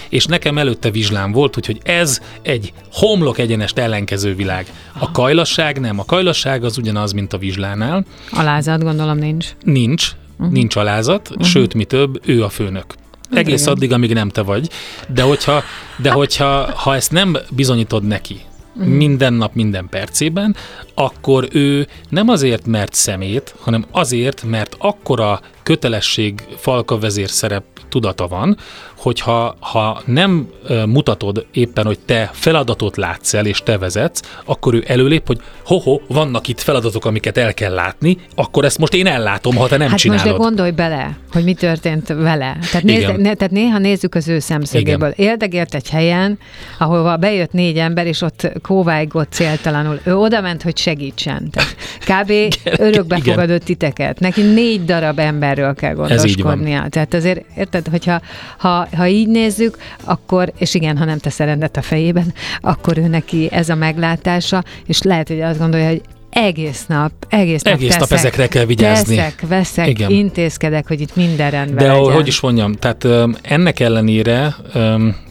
és 0.09 0.25
nekem 0.25 0.57
előtte 0.57 0.91
vizslám 0.91 1.31
volt, 1.31 1.57
úgyhogy 1.57 1.79
ez 1.83 2.21
egy 2.41 2.73
homlok 2.93 3.37
egyenest 3.37 3.77
ellenkező 3.77 4.35
világ. 4.35 4.65
A 4.99 5.11
kajlasság 5.11 5.79
nem, 5.79 5.99
a 5.99 6.05
kajlasság 6.05 6.63
az 6.63 6.77
ugyanaz, 6.77 7.11
mint 7.11 7.33
a 7.33 7.37
vizslánál. 7.37 8.05
Alázat 8.31 8.83
gondolom 8.83 9.17
nincs. 9.17 9.47
Nincs, 9.63 10.11
uh-huh. 10.37 10.53
nincs 10.53 10.75
alázat, 10.75 11.29
uh-huh. 11.29 11.45
sőt, 11.45 11.73
mi 11.73 11.83
több, 11.83 12.21
ő 12.25 12.43
a 12.43 12.49
főnök. 12.49 12.85
Egész 13.31 13.61
igen. 13.61 13.73
addig, 13.73 13.93
amíg 13.93 14.13
nem 14.13 14.29
te 14.29 14.41
vagy. 14.41 14.69
De 15.07 15.21
hogyha, 15.21 15.63
de 15.97 16.11
hogyha 16.11 16.71
ha 16.75 16.95
ezt 16.95 17.11
nem 17.11 17.37
bizonyítod 17.49 18.03
neki, 18.03 18.41
uh-huh. 18.75 18.93
minden 18.93 19.33
nap, 19.33 19.53
minden 19.53 19.87
percében, 19.89 20.55
akkor 20.93 21.47
ő 21.51 21.87
nem 22.09 22.29
azért, 22.29 22.65
mert 22.65 22.93
szemét, 22.93 23.55
hanem 23.59 23.85
azért, 23.91 24.43
mert 24.43 24.75
akkora 24.77 25.41
kötelesség 25.69 26.43
falka 26.57 26.97
vezér 26.97 27.29
szerep 27.29 27.63
tudata 27.89 28.27
van, 28.27 28.57
hogyha 28.97 29.55
ha 29.59 30.01
nem 30.05 30.49
mutatod 30.85 31.45
éppen, 31.51 31.85
hogy 31.85 31.99
te 31.99 32.29
feladatot 32.33 32.97
látsz 32.97 33.33
el, 33.33 33.45
és 33.45 33.63
te 33.63 33.77
vezetsz, 33.77 34.21
akkor 34.45 34.73
ő 34.73 34.83
előlép, 34.87 35.27
hogy 35.27 35.41
ho-ho, 35.65 35.99
vannak 36.07 36.47
itt 36.47 36.59
feladatok, 36.59 37.05
amiket 37.05 37.37
el 37.37 37.53
kell 37.53 37.73
látni, 37.73 38.17
akkor 38.35 38.65
ezt 38.65 38.77
most 38.77 38.93
én 38.93 39.07
ellátom, 39.07 39.55
ha 39.55 39.67
te 39.67 39.77
nem 39.77 39.89
hát 39.89 39.97
csinálod. 39.97 40.25
most 40.25 40.37
de 40.37 40.43
gondolj 40.43 40.71
bele, 40.71 41.17
hogy 41.31 41.43
mi 41.43 41.53
történt 41.53 42.07
vele. 42.07 42.57
Tehát, 42.71 42.83
Igen. 42.83 43.21
ne, 43.21 43.33
tehát 43.33 43.53
néha 43.53 43.77
nézzük 43.77 44.15
az 44.15 44.27
ő 44.27 44.39
szemszögéből. 44.39 45.09
Éldegélt 45.09 45.75
egy 45.75 45.89
helyen, 45.89 46.39
ahova 46.77 47.17
bejött 47.17 47.51
négy 47.51 47.77
ember, 47.77 48.07
és 48.07 48.21
ott 48.21 48.51
kóvájgott 48.61 49.31
céltalanul. 49.31 49.99
Ő 50.03 50.15
oda 50.15 50.41
ment, 50.41 50.61
hogy 50.61 50.77
segítsen. 50.77 51.49
Tehát 51.51 51.75
kb. 51.99 52.31
örökbe 52.87 53.17
igen. 53.17 53.33
fogadott 53.33 53.63
titeket. 53.63 54.19
Neki 54.19 54.41
négy 54.41 54.85
darab 54.85 55.19
emberről 55.59 55.73
kell 55.75 55.93
gondoskodnia. 55.93 56.87
Tehát 56.89 57.13
azért, 57.13 57.45
érted, 57.57 57.87
hogyha 57.87 58.21
ha, 58.57 58.87
ha 58.95 59.07
így 59.07 59.27
nézzük, 59.27 59.77
akkor, 60.03 60.51
és 60.57 60.73
igen, 60.73 60.97
ha 60.97 61.05
nem 61.05 61.17
tesz 61.17 61.37
rendet 61.37 61.77
a 61.77 61.81
fejében, 61.81 62.33
akkor 62.61 62.97
ő 62.97 63.07
neki 63.07 63.47
ez 63.51 63.69
a 63.69 63.75
meglátása, 63.75 64.63
és 64.85 65.01
lehet, 65.01 65.27
hogy 65.27 65.41
azt 65.41 65.59
gondolja, 65.59 65.87
hogy 65.87 66.01
egész 66.29 66.85
nap, 66.85 67.11
egész 67.29 67.61
nap 67.61 67.73
Egész 67.73 67.97
nap 67.97 68.07
teszek, 68.07 68.17
ezekre 68.17 68.47
kell 68.47 68.65
vigyázni. 68.65 69.15
Teszek, 69.15 69.43
veszek, 69.47 69.87
Igen. 69.87 70.09
Intézkedek, 70.09 70.87
hogy 70.87 71.01
itt 71.01 71.15
minden 71.15 71.51
rendben 71.51 71.85
De 71.85 71.91
legyen. 71.91 72.13
hogy 72.13 72.27
is 72.27 72.39
mondjam, 72.39 72.73
tehát 72.73 73.07
ennek 73.41 73.79
ellenére, 73.79 74.55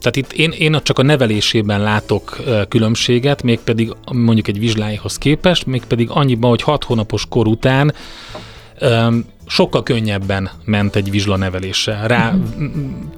tehát 0.01 0.17
itt 0.17 0.33
én, 0.33 0.51
én 0.59 0.79
csak 0.83 0.99
a 0.99 1.03
nevelésében 1.03 1.81
látok 1.81 2.41
különbséget, 2.69 3.43
mégpedig 3.43 3.93
mondjuk 4.13 4.49
egy 4.49 4.59
vizsláihoz 4.59 5.19
képest, 5.19 5.67
mégpedig 5.67 6.09
annyiban, 6.11 6.51
hogy 6.51 6.63
hat 6.63 6.85
hónapos 6.85 7.27
kor 7.29 7.47
után 7.47 7.95
sokkal 9.49 9.83
könnyebben 9.83 10.51
ment 10.65 10.97
egy 10.97 11.11
vizsla 11.11 11.37
nevelése. 11.37 12.01
Rá 12.07 12.35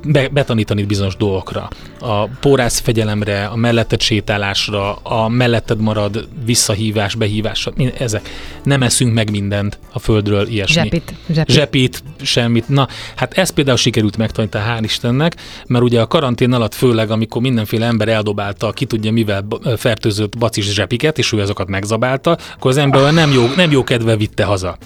be, 0.05 0.29
betanítani 0.29 0.85
bizonyos 0.85 1.17
dolgokra. 1.17 1.69
A 2.01 2.27
pórász 2.27 2.81
fegyelemre, 2.81 3.45
a 3.45 3.57
melletted 3.57 4.01
sétálásra, 4.01 4.95
a 4.95 5.29
melletted 5.29 5.81
marad 5.81 6.29
visszahívás, 6.45 7.15
behívás, 7.15 7.69
ezek. 7.99 8.29
Nem 8.63 8.83
eszünk 8.83 9.15
meg 9.15 9.31
mindent 9.31 9.79
a 9.93 9.99
földről, 9.99 10.47
ilyesmi. 10.47 10.83
Zsepit, 10.83 11.15
zsepit. 11.33 11.55
Zsepit, 11.55 12.03
semmit. 12.23 12.69
Na, 12.69 12.89
hát 13.17 13.35
ezt 13.35 13.55
például 13.55 13.77
sikerült 13.77 14.17
megtanítani, 14.17 14.65
hál' 14.69 14.85
Istennek, 14.85 15.35
mert 15.67 15.85
ugye 15.85 16.01
a 16.01 16.07
karantén 16.07 16.53
alatt 16.53 16.75
főleg, 16.75 17.11
amikor 17.11 17.43
mindenféle 17.43 17.87
ember 17.87 18.09
eldobálta, 18.09 18.73
ki 18.73 18.85
tudja 18.85 19.13
mivel 19.13 19.47
fertőzött 19.77 20.39
bacis 20.39 20.73
zsepiket, 20.73 21.19
és 21.19 21.33
ő 21.33 21.41
azokat 21.41 21.69
megzabálta, 21.69 22.39
akkor 22.55 22.71
az 22.71 22.77
ember 22.77 23.13
nem 23.13 23.33
jó, 23.33 23.47
nem 23.57 23.71
jó 23.71 23.85
kedve 23.85 24.17
vitte 24.17 24.45
haza. 24.45 24.77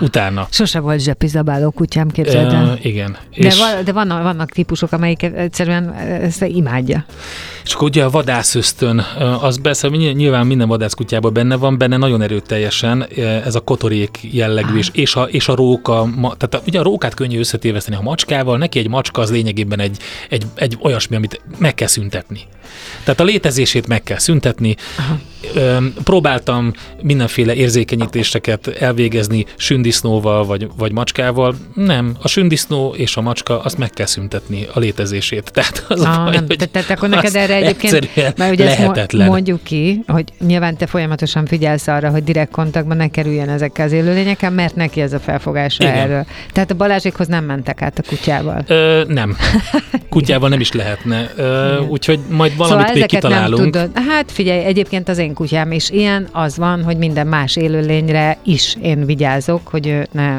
Utána. 0.00 0.46
Sose 0.70 0.82
volt 0.82 1.00
zsepizabáló 1.00 1.70
kutyám, 1.70 2.08
képzeld 2.08 2.52
el. 2.52 2.78
igen. 2.82 3.16
De, 3.36 3.46
és, 3.46 3.58
va, 3.58 3.82
de 3.82 3.92
vannak, 3.92 4.22
vannak 4.22 4.50
típusok, 4.50 4.92
amelyik 4.92 5.22
egyszerűen 5.22 5.92
ezt 5.94 6.42
imádja. 6.42 7.04
és 7.64 7.74
akkor 7.74 7.88
ugye 7.88 8.04
a 8.04 8.10
vadászösztön, 8.10 8.98
az 9.40 9.60
persze 9.62 9.88
ny- 9.88 10.14
nyilván 10.14 10.46
minden 10.46 10.68
vadászkutyában 10.68 11.32
benne 11.32 11.56
van, 11.56 11.78
benne 11.78 11.96
nagyon 11.96 12.22
erőteljesen 12.22 13.06
ez 13.44 13.54
a 13.54 13.60
kotorék 13.60 14.18
jellegű, 14.20 14.78
és, 14.78 14.88
és, 14.92 15.14
a, 15.14 15.22
és 15.22 15.48
a 15.48 15.54
róka, 15.54 16.04
ma, 16.04 16.34
tehát 16.36 16.54
a, 16.54 16.60
ugye 16.66 16.78
a 16.78 16.82
rókát 16.82 17.14
könnyű 17.14 17.38
összetéveszteni 17.38 17.96
a 17.96 18.02
macskával, 18.02 18.58
neki 18.58 18.78
egy 18.78 18.88
macska 18.88 19.20
az 19.20 19.30
lényegében 19.30 19.80
egy, 19.80 19.96
egy, 20.28 20.46
egy 20.54 20.78
olyasmi, 20.82 21.16
amit 21.16 21.40
meg 21.58 21.74
kell 21.74 21.88
szüntetni. 21.88 22.40
Tehát 23.04 23.20
a 23.20 23.24
létezését 23.24 23.86
meg 23.86 24.02
kell 24.02 24.18
szüntetni. 24.18 24.76
öm, 25.54 25.94
próbáltam 26.04 26.72
mindenféle 27.02 27.54
érzékenyítéseket 27.54 28.66
elvégezni 28.66 29.46
sündisznóval 29.56 30.44
vagy, 30.44 30.59
vagy 30.76 30.92
macskával. 30.92 31.54
Nem, 31.74 32.14
a 32.22 32.28
sündisznó 32.28 32.94
és 32.96 33.16
a 33.16 33.20
macska, 33.20 33.60
azt 33.60 33.78
meg 33.78 33.90
kell 33.90 34.06
szüntetni 34.06 34.66
a 34.74 34.78
létezését. 34.78 35.50
Tehát 35.54 35.84
az 35.88 36.04
Ah, 36.04 36.20
a 36.20 36.24
baj, 36.24 36.34
nem, 36.34 36.44
hogy 36.46 36.70
tehát, 36.70 36.90
akkor 36.90 37.08
neked 37.08 37.34
erre 37.34 37.54
egyébként, 37.54 38.36
mert 38.36 38.52
ugye 38.52 38.68
ezt 38.68 38.78
lehetetlen. 38.78 39.26
mondjuk 39.28 39.62
ki, 39.62 40.02
hogy 40.06 40.24
nyilván 40.46 40.76
te 40.76 40.86
folyamatosan 40.86 41.46
figyelsz 41.46 41.86
arra, 41.86 42.10
hogy 42.10 42.24
direkt 42.24 42.50
kontaktban 42.52 42.96
ne 42.96 43.08
kerüljen 43.08 43.48
ezekkel 43.48 43.86
az 43.86 43.92
élőlényekkel, 43.92 44.50
mert 44.50 44.74
neki 44.74 45.00
ez 45.00 45.12
a 45.12 45.18
felfogása 45.18 45.82
Igen. 45.84 45.94
erről. 45.96 46.24
Tehát 46.52 46.70
a 46.70 46.74
Balázsékhoz 46.74 47.26
nem 47.26 47.44
mentek 47.44 47.82
át 47.82 47.98
a 47.98 48.02
kutyával. 48.08 48.64
Ö, 48.66 49.02
nem. 49.08 49.36
Kutyával 50.08 50.48
nem 50.48 50.60
is 50.60 50.72
lehetne. 50.72 51.30
Ö, 51.36 51.74
Igen. 51.76 51.88
úgyhogy 51.88 52.18
majd 52.28 52.56
valamit 52.56 52.78
szóval 52.86 53.00
még 53.00 53.06
kitalálunk. 53.06 53.60
nem 53.60 53.70
tudod. 53.70 54.04
Hát 54.08 54.32
figyelj, 54.32 54.64
egyébként 54.64 55.08
az 55.08 55.18
én 55.18 55.34
kutyám 55.34 55.72
is 55.72 55.90
ilyen, 55.90 56.28
az 56.32 56.56
van, 56.56 56.82
hogy 56.84 56.96
minden 56.96 57.26
más 57.26 57.56
élőlényre 57.56 58.38
is 58.44 58.76
én 58.82 59.06
vigyázok, 59.06 59.68
hogy 59.68 59.86
ő 59.86 60.06
ne, 60.12 60.38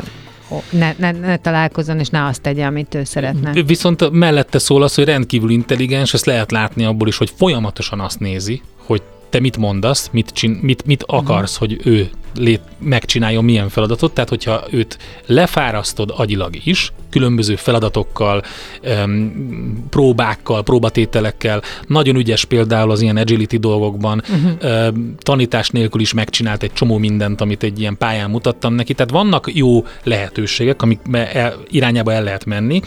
ne, 0.69 0.95
ne, 0.97 1.11
ne 1.11 1.37
találkozzon, 1.37 1.99
és 1.99 2.09
ne 2.09 2.25
azt 2.25 2.41
tegye, 2.41 2.65
amit 2.65 2.95
ő 2.95 3.03
szeretne. 3.03 3.63
Viszont 3.63 4.11
mellette 4.11 4.59
szól 4.59 4.83
az, 4.83 4.95
hogy 4.95 5.05
rendkívül 5.05 5.49
intelligens, 5.49 6.13
ezt 6.13 6.25
lehet 6.25 6.51
látni 6.51 6.85
abból 6.85 7.07
is, 7.07 7.17
hogy 7.17 7.31
folyamatosan 7.35 7.99
azt 7.99 8.19
nézi, 8.19 8.61
hogy 8.85 9.01
te 9.31 9.39
mit 9.39 9.57
mondasz, 9.57 10.09
mit, 10.11 10.29
csin, 10.29 10.59
mit, 10.61 10.85
mit 10.85 11.03
akarsz, 11.07 11.57
hogy 11.57 11.81
ő 11.83 12.09
lét, 12.35 12.61
megcsináljon 12.79 13.43
milyen 13.43 13.69
feladatot, 13.69 14.13
tehát 14.13 14.29
hogyha 14.29 14.63
őt 14.69 14.97
lefárasztod 15.25 16.13
agyilag 16.15 16.55
is, 16.65 16.93
különböző 17.09 17.55
feladatokkal, 17.55 18.43
öm, 18.81 19.85
próbákkal, 19.89 20.63
próbatételekkel, 20.63 21.61
nagyon 21.87 22.15
ügyes 22.15 22.45
például 22.45 22.91
az 22.91 23.01
ilyen 23.01 23.17
agility 23.17 23.55
dolgokban, 23.55 24.23
uh-huh. 24.29 24.51
öm, 24.59 25.15
tanítás 25.17 25.69
nélkül 25.69 26.01
is 26.01 26.13
megcsinált 26.13 26.63
egy 26.63 26.73
csomó 26.73 26.97
mindent, 26.97 27.41
amit 27.41 27.63
egy 27.63 27.79
ilyen 27.79 27.97
pályán 27.97 28.29
mutattam 28.29 28.73
neki, 28.73 28.93
tehát 28.93 29.11
vannak 29.11 29.53
jó 29.53 29.85
lehetőségek, 30.03 30.81
amik 30.81 30.99
el, 31.11 31.55
irányába 31.69 32.13
el 32.13 32.23
lehet 32.23 32.45
menni, 32.45 32.81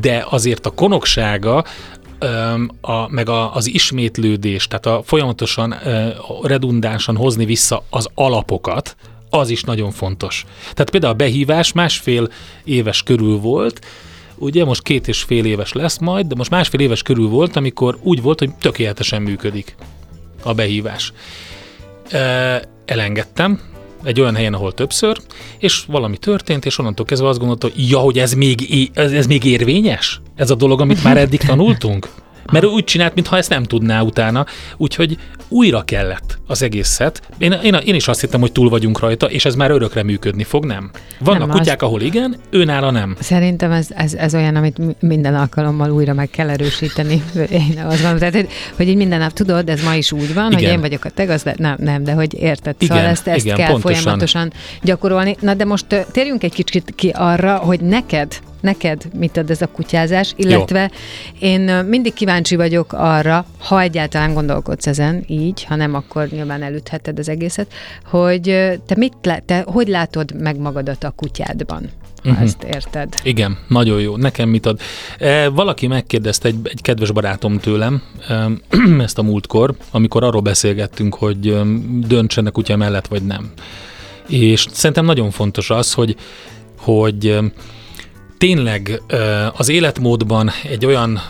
de 0.00 0.26
azért 0.30 0.66
a 0.66 0.70
konoksága 0.70 1.64
a, 2.80 3.08
meg 3.08 3.28
a, 3.28 3.54
az 3.54 3.66
ismétlődés, 3.66 4.66
tehát 4.66 4.86
a 4.86 5.02
folyamatosan 5.04 5.74
redundánsan 6.42 7.16
hozni 7.16 7.44
vissza 7.44 7.84
az 7.90 8.08
alapokat, 8.14 8.96
az 9.30 9.50
is 9.50 9.62
nagyon 9.62 9.90
fontos. 9.90 10.44
Tehát 10.60 10.90
például 10.90 11.12
a 11.12 11.16
behívás 11.16 11.72
másfél 11.72 12.28
éves 12.64 13.02
körül 13.02 13.38
volt, 13.38 13.86
ugye 14.34 14.64
most 14.64 14.82
két 14.82 15.08
és 15.08 15.22
fél 15.22 15.44
éves 15.44 15.72
lesz 15.72 15.98
majd, 15.98 16.26
de 16.26 16.34
most 16.34 16.50
másfél 16.50 16.80
éves 16.80 17.02
körül 17.02 17.28
volt, 17.28 17.56
amikor 17.56 17.98
úgy 18.02 18.22
volt, 18.22 18.38
hogy 18.38 18.54
tökéletesen 18.54 19.22
működik 19.22 19.74
a 20.42 20.54
behívás. 20.54 21.12
Elengedtem, 22.84 23.60
egy 24.04 24.20
olyan 24.20 24.34
helyen, 24.34 24.54
ahol 24.54 24.72
többször, 24.72 25.18
és 25.58 25.84
valami 25.86 26.16
történt, 26.16 26.64
és 26.64 26.78
onnantól 26.78 27.06
kezdve 27.06 27.28
azt 27.28 27.38
gondolta, 27.38 27.66
hogy 27.66 27.90
ja, 27.90 27.98
hogy 27.98 28.18
ez 28.18 28.32
még, 28.32 28.90
ez, 28.94 29.12
ez 29.12 29.26
még 29.26 29.44
érvényes? 29.44 30.20
Ez 30.36 30.50
a 30.50 30.54
dolog, 30.54 30.80
amit 30.80 31.02
már 31.04 31.16
eddig 31.16 31.40
tanultunk? 31.40 32.08
Mert 32.52 32.64
ő 32.64 32.68
úgy 32.68 32.84
csinált, 32.84 33.14
mintha 33.14 33.36
ezt 33.36 33.48
nem 33.48 33.62
tudná 33.62 34.00
utána, 34.00 34.46
úgyhogy 34.76 35.18
újra 35.48 35.82
kellett 35.82 36.38
az 36.46 36.62
egészet. 36.62 37.22
Én, 37.38 37.52
én, 37.52 37.74
én 37.74 37.94
is 37.94 38.08
azt 38.08 38.20
hittem, 38.20 38.40
hogy 38.40 38.52
túl 38.52 38.68
vagyunk 38.68 38.98
rajta, 39.00 39.26
és 39.26 39.44
ez 39.44 39.54
már 39.54 39.70
örökre 39.70 40.02
működni 40.02 40.44
fog, 40.44 40.64
nem? 40.64 40.90
Vannak 41.18 41.48
Nem, 41.48 41.56
kutyák, 41.56 41.82
ahol 41.82 42.00
igen, 42.00 42.36
őnála 42.50 42.90
nem. 42.90 43.16
Szerintem 43.20 43.70
ez, 43.72 43.86
ez, 43.90 44.14
ez 44.14 44.34
olyan, 44.34 44.56
amit 44.56 44.78
mi- 44.78 44.96
minden 45.00 45.34
alkalommal 45.34 45.90
újra 45.90 46.12
meg 46.14 46.30
kell 46.30 46.48
erősíteni. 46.48 47.22
Én 47.50 47.84
az 47.88 48.02
van, 48.02 48.18
tehát, 48.18 48.34
hogy, 48.34 48.48
hogy 48.76 48.88
így 48.88 48.96
minden 48.96 49.18
nap 49.18 49.32
tudod, 49.32 49.68
ez 49.68 49.82
ma 49.82 49.94
is 49.94 50.12
úgy 50.12 50.34
van, 50.34 50.44
hogy 50.44 50.60
Igen. 50.60 50.72
én 50.72 50.80
vagyok 50.80 51.04
a 51.04 51.10
te 51.10 51.24
gazdád, 51.24 51.58
nem, 51.58 51.76
nem, 51.78 52.04
de 52.04 52.12
hogy 52.12 52.34
érted, 52.34 52.74
Igen, 52.78 52.96
szóval 52.96 53.10
ezt, 53.10 53.26
ezt 53.26 53.44
igen, 53.44 53.56
kell 53.56 53.70
pontosan. 53.70 54.00
folyamatosan 54.00 54.52
gyakorolni. 54.82 55.36
Na 55.40 55.54
de 55.54 55.64
most 55.64 56.06
térjünk 56.12 56.42
egy 56.42 56.54
kicsit 56.54 56.92
ki 56.94 57.08
arra, 57.14 57.56
hogy 57.56 57.80
neked 57.80 58.38
neked 58.60 59.02
mit 59.14 59.36
ad 59.36 59.50
ez 59.50 59.62
a 59.62 59.66
kutyázás, 59.66 60.32
illetve 60.36 60.90
Jó. 61.40 61.48
én 61.48 61.60
mindig 61.84 62.12
kíváncsi 62.12 62.56
vagyok 62.56 62.92
arra, 62.92 63.46
ha 63.58 63.80
egyáltalán 63.80 64.34
gondolkodsz 64.34 64.86
ezen 64.86 65.24
így, 65.26 65.64
ha 65.64 65.74
nem, 65.74 65.94
akkor 65.94 66.28
nyilván 66.28 66.62
elütheted 66.62 67.18
az 67.18 67.28
egészet, 67.28 67.72
hogy 68.04 68.42
te 68.86 68.94
mit 68.96 69.12
te 69.46 69.64
hogy 69.66 69.88
látod 69.88 70.40
meg 70.40 70.58
magadat 70.58 71.04
a 71.04 71.10
kutyádban, 71.10 71.90
ha 72.22 72.30
Mhm. 72.30 72.42
ezt 72.42 72.62
érted? 72.62 73.14
Igen, 73.22 73.58
nagyon 73.68 74.00
jó. 74.00 74.16
Nekem 74.16 74.48
mit 74.48 74.66
ad? 74.66 74.80
E, 75.18 75.48
valaki 75.48 75.86
megkérdezte, 75.86 76.48
egy, 76.48 76.56
egy 76.62 76.82
kedves 76.82 77.10
barátom 77.12 77.58
tőlem 77.58 78.02
ezt 78.98 79.18
a 79.18 79.22
múltkor, 79.22 79.74
amikor 79.90 80.24
arról 80.24 80.40
beszélgettünk, 80.40 81.14
hogy 81.14 81.56
döntsenek 82.06 82.52
kutya 82.52 82.76
mellett, 82.76 83.06
vagy 83.06 83.22
nem. 83.22 83.50
És 84.28 84.66
szerintem 84.72 85.04
nagyon 85.04 85.30
fontos 85.30 85.70
az, 85.70 85.92
hogy, 85.92 86.16
hogy 86.78 87.38
tényleg 88.38 89.02
az 89.56 89.68
életmódban 89.68 90.50
egy 90.68 90.86
olyan 90.86 91.20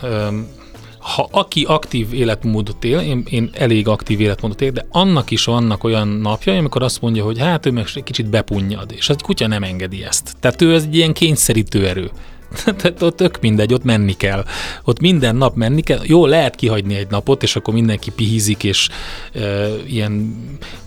ha 0.99 1.27
aki 1.31 1.63
aktív 1.63 2.13
életmódot 2.13 2.83
él, 2.83 2.99
én, 2.99 3.23
én 3.29 3.49
elég 3.53 3.87
aktív 3.87 4.19
életmódot 4.19 4.61
él, 4.61 4.71
de 4.71 4.85
annak 4.89 5.31
is 5.31 5.45
vannak 5.45 5.83
olyan 5.83 6.07
napjai, 6.07 6.57
amikor 6.57 6.83
azt 6.83 7.01
mondja, 7.01 7.23
hogy 7.23 7.39
hát 7.39 7.65
ő 7.65 7.71
meg 7.71 7.87
egy 7.95 8.03
kicsit 8.03 8.29
bepunnyad, 8.29 8.91
és 8.95 9.09
a 9.09 9.15
kutya 9.23 9.47
nem 9.47 9.63
engedi 9.63 10.03
ezt. 10.03 10.35
Tehát 10.39 10.61
ő 10.61 10.73
ez 10.73 10.83
egy 10.83 10.95
ilyen 10.95 11.13
kényszerítő 11.13 11.87
erő. 11.87 12.11
Tehát 12.77 13.01
ott 13.01 13.15
tök 13.15 13.39
mindegy, 13.41 13.73
ott 13.73 13.83
menni 13.83 14.13
kell. 14.13 14.45
Ott 14.83 14.99
minden 14.99 15.35
nap 15.35 15.55
menni 15.55 15.81
kell. 15.81 15.99
Jó, 16.03 16.25
lehet 16.25 16.55
kihagyni 16.55 16.95
egy 16.95 17.09
napot, 17.09 17.43
és 17.43 17.55
akkor 17.55 17.73
mindenki 17.73 18.11
pihizik, 18.11 18.63
és 18.63 18.89
e, 19.33 19.67
ilyen, 19.87 20.35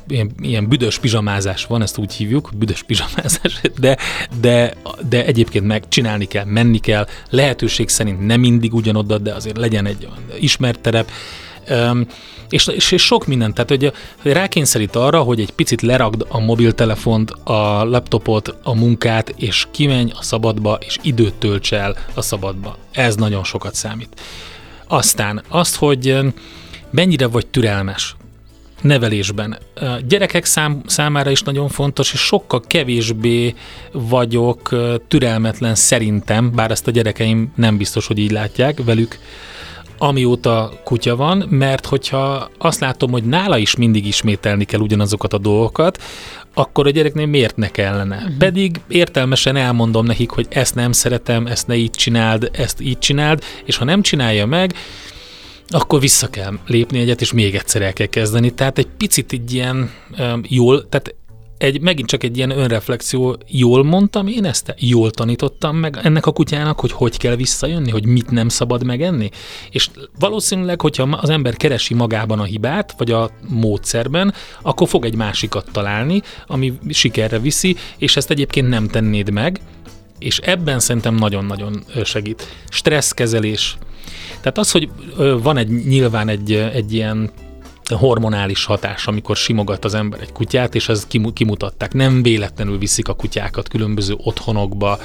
ilyen, 0.09 0.31
ilyen 0.41 0.69
büdös 0.69 0.99
pizsamázás 0.99 1.67
van, 1.67 1.83
ezt 1.83 1.99
úgy 1.99 2.13
hívjuk, 2.13 2.51
büdös 2.57 2.83
pizsamázás, 2.83 3.61
de, 3.79 3.97
de, 4.41 4.75
de 5.09 5.25
egyébként 5.25 5.67
meg 5.67 5.89
csinálni 5.89 6.25
kell, 6.25 6.45
menni 6.45 6.79
kell, 6.79 7.07
lehetőség 7.31 7.89
szerint 7.89 8.27
nem 8.27 8.41
mindig 8.41 8.75
ugyanoda, 8.75 9.19
de 9.19 9.35
azért 9.35 9.57
legyen 9.57 9.87
egy 9.87 10.09
ismert 10.39 10.81
terep. 10.81 11.11
És, 12.49 12.67
és, 12.67 12.93
és 12.93 13.03
sok 13.03 13.27
minden, 13.27 13.55
tehát 13.55 13.69
hogy, 13.69 13.93
hogy 14.23 14.33
rákényszerít 14.33 14.97
arra, 14.97 15.21
hogy 15.21 15.41
egy 15.41 15.51
picit 15.51 15.83
leragd 15.83 16.25
a 16.29 16.41
mobiltelefont, 16.41 17.31
a 17.31 17.85
laptopot, 17.85 18.55
a 18.63 18.75
munkát, 18.75 19.35
és 19.37 19.67
kimenj 19.71 20.11
a 20.15 20.23
szabadba, 20.23 20.79
és 20.87 20.99
időt 21.03 21.35
tölts 21.35 21.73
el 21.73 21.97
a 22.15 22.23
szabadba. 22.23 22.77
Ez 22.93 23.17
nagyon 23.17 23.45
sokat 23.45 23.75
számít. 23.75 24.21
Aztán 24.87 25.43
azt, 25.49 25.77
hogy 25.77 26.19
mennyire 26.91 27.27
vagy 27.27 27.47
türelmes 27.47 28.17
nevelésben. 28.83 29.59
Gyerekek 30.07 30.45
szám, 30.45 30.83
számára 30.87 31.31
is 31.31 31.43
nagyon 31.43 31.69
fontos, 31.69 32.13
és 32.13 32.21
sokkal 32.21 32.61
kevésbé 32.67 33.55
vagyok 33.93 34.75
türelmetlen 35.09 35.75
szerintem, 35.75 36.53
bár 36.55 36.71
ezt 36.71 36.87
a 36.87 36.91
gyerekeim 36.91 37.53
nem 37.57 37.77
biztos, 37.77 38.07
hogy 38.07 38.19
így 38.19 38.31
látják 38.31 38.85
velük, 38.85 39.19
amióta 40.03 40.73
kutya 40.85 41.17
van, 41.17 41.47
mert 41.49 41.87
hogyha 41.87 42.51
azt 42.59 42.81
látom, 42.81 43.11
hogy 43.11 43.25
nála 43.25 43.59
is 43.59 43.77
mindig 43.77 44.07
ismételni 44.07 44.65
kell 44.65 44.81
ugyanazokat 44.81 45.33
a 45.33 45.39
dolgokat, 45.39 46.03
akkor 46.55 46.87
a 46.87 46.91
gyereknél 46.91 47.27
miért 47.27 47.57
ne 47.57 47.69
kellene? 47.69 48.17
Uh-huh. 48.17 48.37
Pedig 48.39 48.81
értelmesen 48.89 49.57
elmondom 49.57 50.07
nekik, 50.07 50.31
hogy 50.31 50.47
ezt 50.49 50.75
nem 50.75 50.93
szeretem, 50.93 51.47
ezt 51.47 51.67
ne 51.67 51.75
így 51.75 51.91
csináld, 51.91 52.51
ezt 52.53 52.81
így 52.81 52.99
csináld, 52.99 53.43
és 53.65 53.77
ha 53.77 53.85
nem 53.85 54.03
csinálja 54.03 54.47
meg, 54.47 54.75
akkor 55.69 56.01
vissza 56.01 56.31
kell 56.31 56.53
lépni 56.67 56.99
egyet, 56.99 57.21
és 57.21 57.33
még 57.33 57.55
egyszer 57.55 57.83
el 57.83 57.93
kell 57.93 58.07
kezdeni. 58.07 58.51
Tehát 58.51 58.79
egy 58.79 58.89
picit 58.97 59.33
egy 59.33 59.55
ilyen 59.55 59.91
um, 60.19 60.41
jól, 60.49 60.89
tehát 60.89 61.15
egy, 61.63 61.81
megint 61.81 62.09
csak 62.09 62.23
egy 62.23 62.37
ilyen 62.37 62.51
önreflexió, 62.51 63.37
jól 63.49 63.85
mondtam 63.85 64.27
én 64.27 64.45
ezt? 64.45 64.75
Jól 64.79 65.11
tanítottam 65.11 65.77
meg 65.77 65.99
ennek 66.03 66.27
a 66.27 66.33
kutyának, 66.33 66.81
hogy 66.81 66.93
hogy 66.93 67.17
kell 67.17 67.37
visszajönni, 67.37 67.91
hogy 67.91 68.07
mit 68.07 68.31
nem 68.31 68.49
szabad 68.49 68.85
megenni? 68.85 69.31
És 69.71 69.91
valószínűleg, 70.19 70.81
hogyha 70.81 71.03
az 71.03 71.29
ember 71.29 71.57
keresi 71.57 71.95
magában 71.95 72.39
a 72.39 72.45
hibát, 72.45 72.95
vagy 72.99 73.11
a 73.11 73.31
módszerben, 73.49 74.35
akkor 74.63 74.89
fog 74.89 75.05
egy 75.05 75.15
másikat 75.15 75.69
találni, 75.73 76.23
ami 76.47 76.79
sikerre 76.89 77.39
viszi, 77.39 77.77
és 77.97 78.17
ezt 78.17 78.31
egyébként 78.31 78.69
nem 78.69 78.89
tennéd 78.89 79.31
meg, 79.31 79.61
és 80.19 80.39
ebben 80.39 80.81
szerintem 80.81 81.15
nagyon-nagyon 81.15 81.85
segít. 82.05 82.47
Stresszkezelés. 82.69 83.77
Tehát 84.41 84.59
az, 84.59 84.71
hogy 84.71 84.91
van 85.43 85.57
egy 85.57 85.69
nyilván 85.69 86.29
egy, 86.29 86.53
egy 86.53 86.95
ilyen 86.95 87.31
hormonális 87.91 88.65
hatás, 88.65 89.07
amikor 89.07 89.37
simogat 89.37 89.85
az 89.85 89.95
ember 89.95 90.21
egy 90.21 90.33
kutyát, 90.33 90.75
és 90.75 90.89
ez 90.89 91.07
kimu- 91.07 91.33
kimutatták. 91.33 91.93
Nem 91.93 92.23
véletlenül 92.23 92.79
viszik 92.79 93.09
a 93.09 93.15
kutyákat 93.15 93.69
különböző 93.69 94.15
otthonokba, 94.17 94.99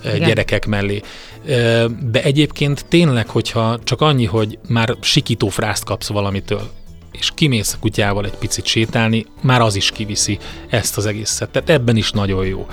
Igen. 0.00 0.14
Igen. 0.16 0.28
gyerekek 0.28 0.66
mellé. 0.66 1.00
Ö, 1.46 1.86
De 2.10 2.22
egyébként 2.22 2.84
tényleg, 2.88 3.28
hogyha 3.28 3.78
csak 3.84 4.00
annyi, 4.00 4.24
hogy 4.24 4.58
már 4.68 4.96
sikító 5.00 5.48
frászt 5.48 5.84
kapsz 5.84 6.08
valamitől, 6.08 6.70
és 7.12 7.30
kimész 7.34 7.72
a 7.72 7.76
kutyával 7.80 8.24
egy 8.24 8.36
picit 8.38 8.66
sétálni, 8.66 9.26
már 9.40 9.60
az 9.60 9.74
is 9.76 9.90
kiviszi 9.90 10.38
ezt 10.68 10.96
az 10.96 11.06
egészet. 11.06 11.50
Tehát 11.50 11.70
ebben 11.70 11.96
is 11.96 12.10
nagyon 12.10 12.46
jó. 12.46 12.66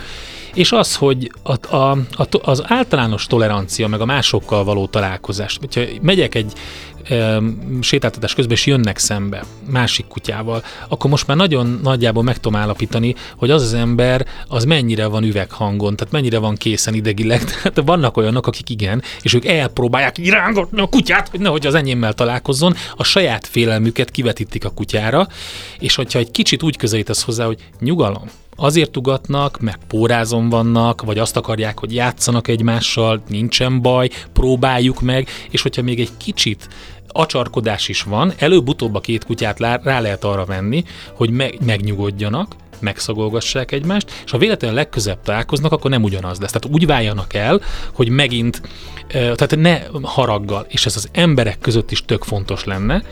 és 0.54 0.72
az, 0.72 0.95
hogy 0.95 1.32
a, 1.43 1.76
a, 1.76 1.91
a, 2.12 2.28
az 2.41 2.63
általános 2.67 3.26
tolerancia, 3.28 3.88
meg 3.88 4.02
a 4.02 4.06
másokkal 4.06 4.63
való 4.63 4.88
találkozás. 4.88 5.58
Hogyha 5.60 5.82
megyek 6.02 6.36
egy 6.36 6.54
sétáltatás 7.82 8.34
közben, 8.34 8.56
és 8.56 8.66
jönnek 8.66 8.98
szembe 8.98 9.44
másik 9.70 10.08
kutyával, 10.08 10.64
akkor 10.88 11.10
most 11.10 11.28
már 11.28 11.38
nagyon 11.38 11.80
nagyjából 11.84 12.24
meg 12.24 12.38
tudom 12.38 12.62
állapítani, 12.62 13.16
hogy 13.36 13.52
az 13.52 13.62
az 13.62 13.74
ember 13.74 14.26
az 14.47 14.64
mennyire 14.64 15.06
van 15.06 15.24
üveghangon, 15.24 15.95
tehát 15.95 16.14
mennyire 16.14 16.38
van 16.38 16.56
készen 16.56 16.93
idegileg. 16.93 17.43
Tehát 17.62 17.82
vannak 17.86 18.18
olyanok, 18.18 18.47
akik 18.47 18.70
igen, 18.70 19.02
és 19.22 19.34
ők 19.34 19.45
elpróbálják 19.45 20.18
irángatni 20.18 20.82
a 20.82 20.88
kutyát, 20.88 21.30
hogy 21.30 21.39
nehogy 21.39 21.68
az 21.68 21.76
enyémmel 21.76 22.14
találkozzon, 22.14 22.76
a 22.95 23.04
saját 23.04 23.47
félelmüket 23.47 24.12
kivetítik 24.12 24.66
a 24.66 24.70
kutyára, 24.70 25.28
és 25.80 25.95
hogyha 25.95 26.20
egy 26.20 26.32
kicsit 26.32 26.64
úgy 26.64 26.78
közelítesz 26.78 27.24
hozzá, 27.24 27.45
hogy 27.45 27.58
nyugalom, 27.80 28.30
azért 28.60 28.97
ugatnak, 28.97 29.60
mert 29.60 29.80
pórázon 29.88 30.49
vannak, 30.49 31.01
vagy 31.01 31.18
azt 31.18 31.38
akarják, 31.38 31.80
hogy 31.80 31.93
játszanak 31.93 32.47
egymással, 32.47 33.22
nincsen 33.28 33.82
baj, 33.82 34.10
próbáljuk 34.34 35.01
meg, 35.01 35.28
és 35.49 35.62
hogyha 35.62 35.82
még 35.82 35.99
egy 35.99 36.12
kicsit 36.18 36.68
acsarkodás 37.07 37.88
is 37.88 38.01
van, 38.01 38.34
előbb-utóbb 38.38 38.95
a 38.95 38.99
két 38.99 39.26
kutyát 39.26 39.60
rá 39.60 39.99
lehet 39.99 40.24
arra 40.24 40.45
venni, 40.45 40.84
hogy 41.14 41.30
me- 41.30 41.66
megnyugodjanak, 41.66 42.55
megszagolgassák 42.80 43.72
egymást, 43.72 44.12
és 44.26 44.32
ha 44.32 44.38
véletlenül 44.38 44.76
legközebb 44.76 45.22
találkoznak, 45.22 45.72
akkor 45.72 45.91
nem 45.91 46.03
ugyanaz 46.03 46.39
lesz. 46.39 46.51
Tehát 46.51 46.76
úgy 46.76 46.86
váljanak 46.86 47.34
el, 47.34 47.62
hogy 47.93 48.10
megint, 48.10 48.62
tehát 49.07 49.55
ne 49.55 49.82
haraggal, 50.01 50.66
és 50.70 50.86
ez 50.86 50.95
az 50.95 51.10
emberek 51.12 51.60
között 51.60 51.91
is 51.91 52.05
tök 52.05 52.24
fontos 52.24 52.64
lenne, 52.64 53.03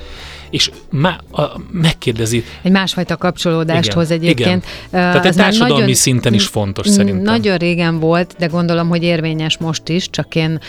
és 0.50 0.72
má, 0.90 1.20
a, 1.32 1.42
megkérdezi. 1.72 2.44
Egy 2.62 2.72
másfajta 2.72 3.18
kapcsolódást 3.18 3.86
igen, 3.86 3.98
hoz 3.98 4.12
egyébként. 4.12 4.66
Igen. 4.88 4.90
Tehát 4.90 5.26
egy 5.26 5.36
társadalmi 5.36 5.80
nagyon, 5.80 5.96
szinten 5.96 6.34
is 6.34 6.48
fontos 6.48 6.88
szerintem. 6.88 7.24
Nagyon 7.24 7.58
régen 7.58 8.00
volt, 8.00 8.36
de 8.38 8.46
gondolom, 8.46 8.90
hogy 8.90 9.04
érvényes 9.04 9.58
most 9.58 9.90
is, 9.90 10.10
csak 10.10 10.36
én 10.36 10.60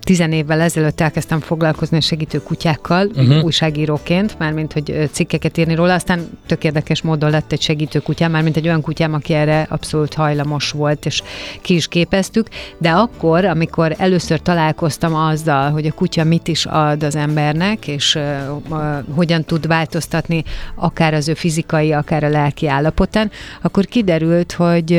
tizen 0.00 0.32
évvel 0.32 0.60
ezelőtt 0.60 1.00
elkezdtem 1.00 1.40
foglalkozni 1.40 1.96
a 1.96 2.00
segítő 2.00 2.42
kutyákkal, 2.42 3.06
uh-huh. 3.06 3.44
újságíróként, 3.44 4.38
mármint, 4.38 4.72
hogy 4.72 5.08
cikkeket 5.12 5.56
írni 5.56 5.74
róla, 5.74 5.94
aztán 5.94 6.28
tök 6.46 6.64
érdekes 6.64 7.02
módon 7.02 7.30
lett 7.30 7.52
egy 7.52 7.62
segítő 7.62 7.98
kutyám, 7.98 8.30
mármint 8.30 8.56
egy 8.56 8.66
olyan 8.66 8.80
kutyám, 8.80 9.14
aki 9.14 9.32
erre 9.32 9.66
abszolút 9.70 10.14
hajlamos 10.14 10.70
volt, 10.70 11.06
és 11.06 11.22
ki 11.62 11.74
is 11.74 11.88
képeztük, 11.88 12.48
de 12.78 12.90
akkor, 12.90 13.44
amikor 13.44 13.94
először 13.98 14.40
találkoztam 14.40 15.14
azzal, 15.14 15.70
hogy 15.70 15.86
a 15.86 15.92
kutya 15.92 16.24
mit 16.24 16.48
is 16.48 16.66
ad 16.66 17.02
az 17.02 17.16
embernek, 17.16 17.88
és 17.88 18.14
uh, 18.14 19.14
hogyan 19.16 19.44
tud 19.44 19.66
változtatni 19.66 20.44
akár 20.74 21.14
az 21.14 21.28
ő 21.28 21.34
fizikai, 21.34 21.92
akár 21.92 22.24
a 22.24 22.28
lelki 22.28 22.68
állapotán, 22.68 23.30
akkor 23.62 23.84
kiderült, 23.84 24.52
hogy 24.52 24.90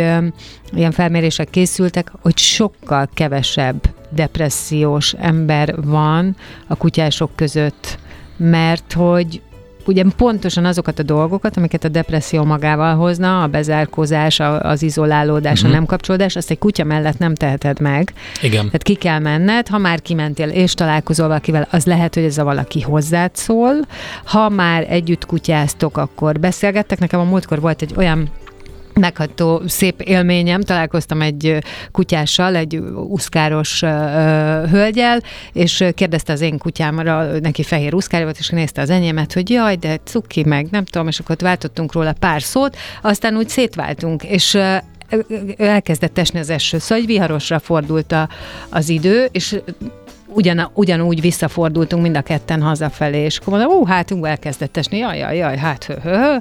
ilyen 0.74 0.91
felmérések 0.91 1.49
készültek, 1.49 2.11
hogy 2.22 2.38
sokkal 2.38 3.09
kevesebb 3.13 3.95
depressziós 4.09 5.13
ember 5.13 5.84
van 5.84 6.36
a 6.68 6.76
kutyások 6.76 7.32
között, 7.36 7.99
mert 8.38 8.93
hogy 8.93 9.41
ugye 9.88 10.03
pontosan 10.17 10.65
azokat 10.65 10.99
a 10.99 11.03
dolgokat, 11.03 11.57
amiket 11.57 11.83
a 11.83 11.88
depresszió 11.88 12.43
magával 12.43 12.95
hozna, 12.95 13.43
a 13.43 13.47
bezárkózás, 13.47 14.39
az 14.59 14.81
izolálódás, 14.81 15.53
uh-huh. 15.53 15.65
a 15.65 15.67
mhm. 15.67 15.75
nem 15.75 15.85
kapcsolódás, 15.85 16.35
azt 16.35 16.51
egy 16.51 16.57
kutya 16.57 16.83
mellett 16.83 17.17
nem 17.17 17.35
teheted 17.35 17.79
meg. 17.79 18.13
Igen. 18.41 18.65
Tehát 18.65 18.83
ki 18.83 18.95
kell 18.95 19.19
menned, 19.19 19.67
ha 19.67 19.77
már 19.77 20.01
kimentél 20.01 20.49
és 20.49 20.73
találkozol 20.73 21.27
valakivel, 21.27 21.67
az 21.71 21.85
lehet, 21.85 22.13
hogy 22.13 22.23
ez 22.23 22.38
a 22.38 22.43
valaki 22.43 22.81
hozzád 22.81 23.35
szól. 23.35 23.75
Ha 24.25 24.49
már 24.49 24.85
együtt 24.89 25.25
kutyáztok, 25.25 25.97
akkor 25.97 26.39
beszélgettek. 26.39 26.99
Nekem 26.99 27.19
a 27.19 27.23
múltkor 27.23 27.59
volt 27.59 27.81
egy 27.81 27.93
olyan 27.97 28.29
megható 28.99 29.61
szép 29.67 30.01
élményem. 30.01 30.61
Találkoztam 30.61 31.21
egy 31.21 31.57
kutyással, 31.91 32.55
egy 32.55 32.77
uszkáros 33.07 33.79
hölgyel, 34.69 35.21
és 35.53 35.83
kérdezte 35.93 36.33
az 36.33 36.41
én 36.41 36.57
kutyámra, 36.57 37.39
neki 37.39 37.63
fehér 37.63 37.93
uszkára 37.93 38.23
volt, 38.23 38.37
és 38.37 38.49
nézte 38.49 38.81
az 38.81 38.89
enyémet, 38.89 39.33
hogy 39.33 39.49
jaj, 39.49 39.75
de 39.75 39.97
cuki 40.03 40.43
meg, 40.43 40.67
nem 40.71 40.85
tudom, 40.85 41.07
és 41.07 41.19
akkor 41.19 41.31
ott 41.35 41.41
váltottunk 41.41 41.93
róla 41.93 42.13
pár 42.19 42.41
szót, 42.41 42.77
aztán 43.01 43.37
úgy 43.37 43.49
szétváltunk, 43.49 44.23
és 44.23 44.57
elkezdett 45.57 46.17
esni 46.17 46.39
az 46.39 46.49
eső, 46.49 46.77
szóval 46.77 46.97
egy 46.97 47.05
viharosra 47.05 47.59
fordult 47.59 48.11
a, 48.11 48.29
az 48.69 48.89
idő, 48.89 49.27
és 49.31 49.59
ugyan, 50.28 50.69
ugyanúgy 50.73 51.21
visszafordultunk 51.21 52.01
mind 52.01 52.17
a 52.17 52.21
ketten 52.21 52.61
hazafelé, 52.61 53.23
és 53.23 53.38
akkor 53.38 53.57
mondom, 53.57 53.78
ó, 53.78 53.86
hát 53.86 54.13
elkezdett 54.21 54.78
esni, 54.78 54.97
jaj, 54.97 55.17
jaj, 55.17 55.38
jaj, 55.38 55.57
hát 55.57 55.84
hö, 55.84 55.93
hö, 56.03 56.15
hö. 56.15 56.38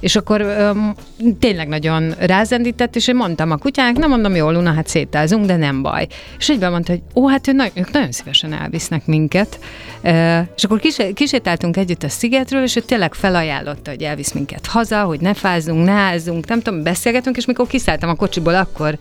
És 0.00 0.16
akkor 0.16 0.40
öm, 0.40 0.94
tényleg 1.38 1.68
nagyon 1.68 2.14
rázendített, 2.18 2.96
és 2.96 3.08
én 3.08 3.16
mondtam 3.16 3.50
a 3.50 3.56
kutyának, 3.56 3.96
nem 3.96 4.10
mondom, 4.10 4.34
jól, 4.34 4.52
Luna, 4.52 4.72
hát 4.72 4.86
szétázunk, 4.86 5.46
de 5.46 5.56
nem 5.56 5.82
baj. 5.82 6.06
És 6.38 6.48
egyben 6.48 6.70
mondta, 6.70 6.92
hogy 6.92 7.02
ó, 7.14 7.28
hát 7.28 7.48
ő, 7.48 7.52
na, 7.52 7.64
ők 7.74 7.90
nagyon 7.90 8.12
szívesen 8.12 8.52
elvisznek 8.52 9.06
minket. 9.06 9.58
E, 10.02 10.46
és 10.56 10.64
akkor 10.64 10.80
kis, 10.80 10.96
kisétáltunk 11.14 11.76
együtt 11.76 12.02
a 12.02 12.08
szigetről, 12.08 12.62
és 12.62 12.76
ő 12.76 12.80
tényleg 12.80 13.14
felajánlotta, 13.14 13.90
hogy 13.90 14.02
elvisz 14.02 14.32
minket 14.32 14.66
haza, 14.66 15.02
hogy 15.02 15.20
ne 15.20 15.34
fázzunk, 15.34 15.84
ne 15.84 15.92
ázzunk, 15.92 16.46
nem 16.46 16.60
tudom, 16.60 16.82
beszélgetünk, 16.82 17.36
és 17.36 17.46
mikor 17.46 17.66
kiszálltam 17.66 18.08
a 18.08 18.14
kocsiból, 18.14 18.54
akkor 18.54 18.98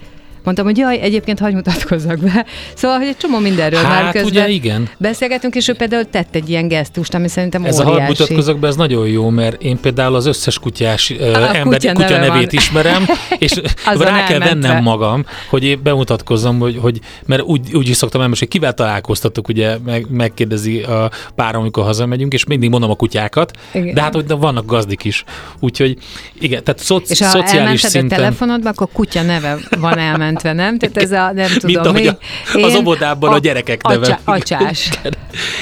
Mondtam, 0.49 0.67
hogy 0.67 0.77
jaj, 0.77 0.99
egyébként 0.99 1.39
hagy 1.39 1.53
mutatkozzak 1.53 2.19
be. 2.19 2.45
Szóval, 2.73 2.97
hogy 2.97 3.07
egy 3.07 3.17
csomó 3.17 3.39
mindenről 3.39 3.83
hát, 3.83 4.01
már 4.01 4.11
közben 4.11 4.29
ugye 4.29 4.49
igen. 4.49 4.89
beszélgetünk, 4.97 5.55
és 5.55 5.67
ő 5.67 5.73
például 5.73 6.09
tett 6.09 6.35
egy 6.35 6.49
ilyen 6.49 6.67
gesztust, 6.67 7.13
ami 7.13 7.27
szerintem 7.27 7.65
Ez 7.65 7.79
óriási. 7.79 7.95
a 7.95 7.99
hagy 7.99 8.07
mutatkozzak 8.07 8.59
be, 8.59 8.67
ez 8.67 8.75
nagyon 8.75 9.07
jó, 9.07 9.29
mert 9.29 9.61
én 9.61 9.79
például 9.79 10.15
az 10.15 10.25
összes 10.25 10.59
kutyás 10.59 11.09
uh, 11.09 11.57
ember, 11.57 11.61
kutya, 11.61 11.93
kutya 11.93 12.17
nevét 12.17 12.31
van. 12.31 12.47
ismerem, 12.49 13.05
és 13.37 13.61
rá 13.85 14.25
kell 14.25 14.39
vennem 14.39 14.83
magam, 14.83 15.25
hogy 15.49 15.63
én 15.63 15.79
bemutatkozzam, 15.83 16.59
hogy, 16.59 16.77
hogy 16.81 16.99
mert 17.25 17.41
úgy, 17.41 17.75
úgy 17.75 17.89
is 17.89 17.95
szoktam 17.95 18.21
elmondani, 18.21 18.47
hogy 18.49 18.59
kivel 18.59 18.73
találkoztatok, 18.73 19.47
ugye 19.47 19.77
meg, 19.85 20.05
megkérdezi 20.09 20.81
a 20.81 21.11
pár, 21.35 21.55
amikor 21.55 21.83
hazamegyünk, 21.83 22.33
és 22.33 22.45
mindig 22.45 22.69
mondom 22.69 22.89
a 22.89 22.95
kutyákat, 22.95 23.51
igen. 23.73 23.93
de 23.93 24.01
hát 24.01 24.13
hogy 24.13 24.27
vannak 24.27 24.65
gazdik 24.65 25.03
is. 25.03 25.23
Úgyhogy 25.59 25.97
igen, 26.39 26.63
tehát 26.63 26.79
szoci, 26.81 27.11
és 27.11 27.19
ha 27.19 27.25
szociális 27.25 27.81
szinten... 27.81 28.19
a 28.19 28.21
telefonodba, 28.21 28.69
akkor 28.69 28.87
kutya 28.93 29.21
neve 29.21 29.57
van 29.79 29.97
elment 29.97 30.38
mentve, 30.43 30.63
nem? 30.63 30.77
Tehát 30.77 30.97
ez 30.97 31.11
a, 31.11 31.31
nem 31.33 31.57
tudom, 31.57 31.71
Mint 31.71 31.85
ahogy 31.85 32.07
a, 32.53 32.65
az 32.65 32.75
óvodában 32.75 33.29
a, 33.29 33.33
a 33.33 33.37
gyerekek 33.37 33.87
neve. 33.87 34.05
Acsá, 34.05 34.19
acsás. 34.23 34.89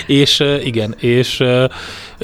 és 0.08 0.44
igen, 0.64 0.96
és 1.00 1.44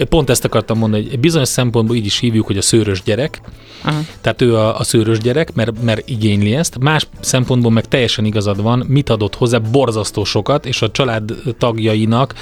pont 0.10 0.30
ezt 0.30 0.46
akartam 0.46 0.78
mondani, 0.78 1.10
hogy 1.10 1.20
bizonyos 1.20 1.48
szempontból 1.48 1.96
így 1.96 2.06
is 2.06 2.20
hívjuk, 2.20 2.46
hogy 2.46 2.58
a 2.58 2.62
szőrös 2.62 3.04
gyerek, 3.04 3.42
Aha. 3.82 4.00
tehát 4.22 4.42
ő 4.42 4.56
a, 4.56 4.80
a 4.80 4.84
szőrös 4.84 5.18
gyerek, 5.18 5.54
mert, 5.54 5.82
mert 5.82 6.10
igényli 6.10 6.56
ezt, 6.56 6.78
más 6.80 7.08
szempontból 7.20 7.72
meg 7.72 7.86
teljesen 7.86 8.26
igazad 8.26 8.62
van, 8.62 8.86
mit 8.88 9.10
adott 9.10 9.36
hozzá, 9.36 9.58
borzasztó 9.58 10.24
sokat, 10.24 10.66
és 10.66 10.82
a 10.82 10.92
család 10.92 11.32
tagjainak 11.58 12.34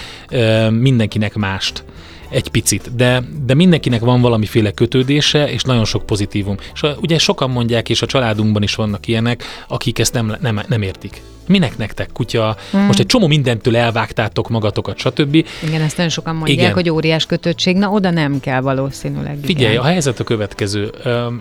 mindenkinek 0.69 1.35
mást 1.35 1.83
egy 2.31 2.47
picit, 2.47 2.95
de, 2.95 3.23
de 3.45 3.53
mindenkinek 3.53 4.01
van 4.01 4.21
valamiféle 4.21 4.71
kötődése, 4.71 5.51
és 5.51 5.63
nagyon 5.63 5.85
sok 5.85 6.05
pozitívum. 6.05 6.55
És 6.73 6.83
a, 6.83 6.95
ugye 7.01 7.17
sokan 7.17 7.49
mondják, 7.49 7.89
és 7.89 8.01
a 8.01 8.05
családunkban 8.05 8.63
is 8.63 8.75
vannak 8.75 9.07
ilyenek, 9.07 9.43
akik 9.67 9.99
ezt 9.99 10.13
nem, 10.13 10.35
nem, 10.41 10.61
nem 10.67 10.81
értik. 10.81 11.21
Minek 11.47 11.77
nektek 11.77 12.09
kutya? 12.13 12.55
Hmm. 12.71 12.81
Most 12.85 12.99
egy 12.99 13.05
csomó 13.05 13.27
mindentől 13.27 13.77
elvágtátok 13.77 14.49
magatokat, 14.49 14.97
stb. 14.97 15.35
Igen, 15.63 15.81
ezt 15.81 15.97
nagyon 15.97 16.11
sokan 16.11 16.35
mondják, 16.35 16.59
Igen. 16.59 16.73
hogy 16.73 16.89
óriás 16.89 17.25
kötöttség, 17.25 17.75
na 17.75 17.89
oda 17.89 18.09
nem 18.09 18.39
kell 18.39 18.61
valószínűleg. 18.61 19.37
Figyelj, 19.43 19.71
igen. 19.71 19.83
a 19.83 19.87
helyzet 19.87 20.19
a 20.19 20.23
következő, 20.23 20.91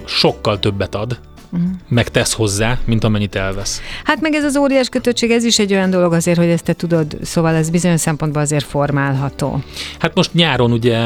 sokkal 0.05 0.59
többet 0.59 0.95
ad, 0.95 1.20
uh-huh. 1.53 1.69
meg 1.89 2.09
tesz 2.09 2.33
hozzá, 2.33 2.79
mint 2.85 3.05
amennyit 3.05 3.35
elvesz. 3.35 3.81
Hát 4.05 4.21
meg 4.21 4.35
ez 4.35 4.45
az 4.45 4.57
óriás 4.57 4.89
kötöttség, 4.89 5.31
ez 5.31 5.45
is 5.45 5.59
egy 5.59 5.73
olyan 5.73 5.91
dolog 5.91 6.13
azért, 6.13 6.39
hogy 6.39 6.49
ezt 6.49 6.65
te 6.65 6.73
tudod, 6.73 7.17
szóval 7.23 7.55
ez 7.55 7.71
bizonyos 7.71 8.01
szempontból 8.01 8.43
azért 8.43 8.65
formálható. 8.65 9.63
Hát 9.99 10.15
most 10.15 10.35
nyáron 10.35 10.73
ugye 10.73 10.99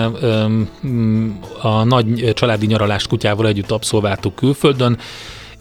a 1.63 1.85
nagy 1.85 2.33
családi 2.35 2.67
nyaralást 2.67 3.09
kutyával 3.09 3.47
együtt 3.47 3.71
abszolváltuk 3.71 4.35
külföldön, 4.35 4.99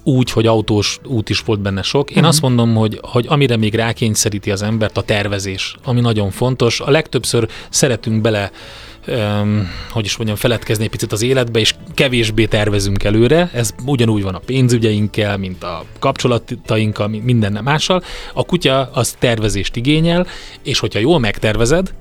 úgy, 0.03 0.31
hogy 0.31 0.47
autós 0.47 0.99
út 1.05 1.29
is 1.29 1.39
volt 1.39 1.61
benne 1.61 1.81
sok. 1.81 2.09
Én 2.09 2.15
uh-huh. 2.15 2.29
azt 2.29 2.41
mondom, 2.41 2.75
hogy, 2.75 2.99
hogy 3.01 3.25
amire 3.29 3.57
még 3.57 3.75
rákényszeríti 3.75 4.51
az 4.51 4.61
embert, 4.61 4.97
a 4.97 5.01
tervezés, 5.01 5.75
ami 5.83 5.99
nagyon 5.99 6.31
fontos. 6.31 6.79
A 6.79 6.91
legtöbbször 6.91 7.47
szeretünk 7.69 8.21
bele 8.21 8.51
um, 9.07 9.69
hogy 9.89 10.05
is 10.05 10.15
mondjam, 10.15 10.37
feledkezni 10.37 10.83
egy 10.83 10.89
picit 10.89 11.11
az 11.11 11.21
életbe, 11.21 11.59
és 11.59 11.75
kevésbé 11.93 12.45
tervezünk 12.45 13.03
előre. 13.03 13.49
Ez 13.53 13.75
ugyanúgy 13.85 14.23
van 14.23 14.35
a 14.35 14.41
pénzügyeinkkel, 14.45 15.37
mint 15.37 15.63
a 15.63 15.85
kapcsolatainkkal, 15.99 17.07
mint 17.07 17.23
minden 17.23 17.63
mással. 17.63 18.03
A 18.33 18.43
kutya 18.43 18.89
az 18.93 19.15
tervezést 19.19 19.75
igényel, 19.75 20.27
és 20.63 20.79
hogyha 20.79 20.99
jól 20.99 21.19
megtervezed, 21.19 21.93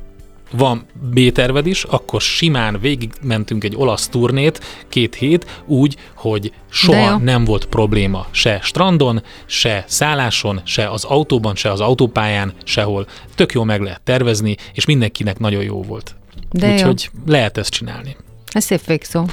van 0.52 0.86
B-terved 1.00 1.66
is, 1.66 1.84
akkor 1.84 2.20
simán 2.20 2.78
végigmentünk 2.80 3.64
egy 3.64 3.76
olasz 3.76 4.08
turnét 4.08 4.60
két 4.88 5.14
hét 5.14 5.62
úgy, 5.66 5.96
hogy 6.14 6.52
soha 6.70 7.16
nem 7.16 7.44
volt 7.44 7.64
probléma 7.64 8.26
se 8.30 8.60
strandon, 8.62 9.22
se 9.46 9.84
szálláson, 9.86 10.60
se 10.64 10.88
az 10.88 11.04
autóban, 11.04 11.54
se 11.54 11.70
az 11.70 11.80
autópályán, 11.80 12.52
sehol. 12.64 13.06
Tök 13.34 13.52
jó 13.52 13.64
meg 13.64 13.80
lehet 13.80 14.00
tervezni, 14.04 14.56
és 14.72 14.84
mindenkinek 14.84 15.38
nagyon 15.38 15.62
jó 15.62 15.82
volt. 15.82 16.14
De 16.50 16.72
Úgyhogy 16.72 17.10
jó. 17.12 17.32
lehet 17.32 17.58
ezt 17.58 17.70
csinálni. 17.70 18.16
Ez 18.52 18.64
szép 18.64 18.86
végszó. 18.86 19.24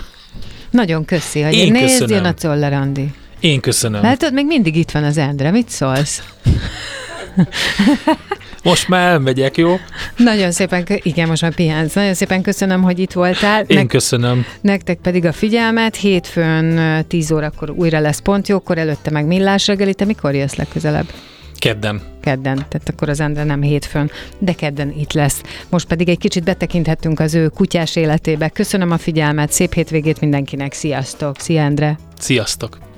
Nagyon 0.72 1.06
köszi, 1.06 1.42
hogy 1.42 1.54
Én 1.54 1.72
nézd, 1.72 2.10
jön 2.10 2.26
a 2.26 2.34
Czoller 2.34 2.74
Andi. 2.74 3.14
Én 3.40 3.60
köszönöm. 3.60 4.02
Látod, 4.02 4.34
még 4.34 4.46
mindig 4.46 4.76
itt 4.76 4.92
van 4.92 5.04
az 5.04 5.18
Endre, 5.18 5.52
mit 5.52 5.70
szólsz? 5.70 6.24
Most 8.64 8.88
már 8.88 9.08
elmegyek, 9.12 9.58
jó? 9.58 9.80
Nagyon 10.18 10.52
szépen, 10.52 10.84
igen, 10.88 11.28
most 11.28 11.42
már 11.42 11.54
pihensz. 11.56 11.94
Nagyon 11.94 12.14
szépen 12.14 12.42
köszönöm, 12.42 12.82
hogy 12.82 13.00
itt 13.00 13.12
voltál. 13.12 13.64
Én 13.64 13.88
köszönöm. 13.88 14.46
Nektek 14.62 14.98
pedig 14.98 15.26
a 15.26 15.32
figyelmet. 15.32 15.96
Hétfőn 15.96 16.78
ö, 16.78 17.02
10 17.02 17.32
órakor 17.32 17.70
újra 17.70 18.00
lesz 18.00 18.20
pont 18.20 18.48
jókor, 18.48 18.78
előtte 18.78 19.12
meg 19.12 19.26
millás 19.26 19.68
reggeli. 19.68 19.94
Te 19.94 20.06
mikor 20.06 20.36
jössz 20.36 20.56
legközelebb? 20.56 21.08
Kedden. 21.60 22.02
Kedden, 22.22 22.56
tehát 22.56 22.90
akkor 22.90 23.10
az 23.10 23.20
Endre 23.20 23.44
nem 23.44 23.62
hétfőn, 23.62 24.12
de 24.38 24.54
kedden 24.54 24.92
itt 24.92 25.14
lesz. 25.14 25.42
Most 25.70 25.88
pedig 25.88 26.10
egy 26.10 26.18
kicsit 26.18 26.44
betekinthettünk 26.44 27.20
az 27.20 27.36
ő 27.36 27.48
kutyás 27.48 27.96
életébe. 27.96 28.50
Köszönöm 28.50 28.92
a 28.92 28.98
figyelmet, 28.98 29.52
szép 29.52 29.74
hétvégét 29.74 30.20
mindenkinek, 30.20 30.74
sziasztok! 30.74 31.40
Szia 31.40 31.62
Endre! 31.62 31.98
Sziasztok! 32.20 32.90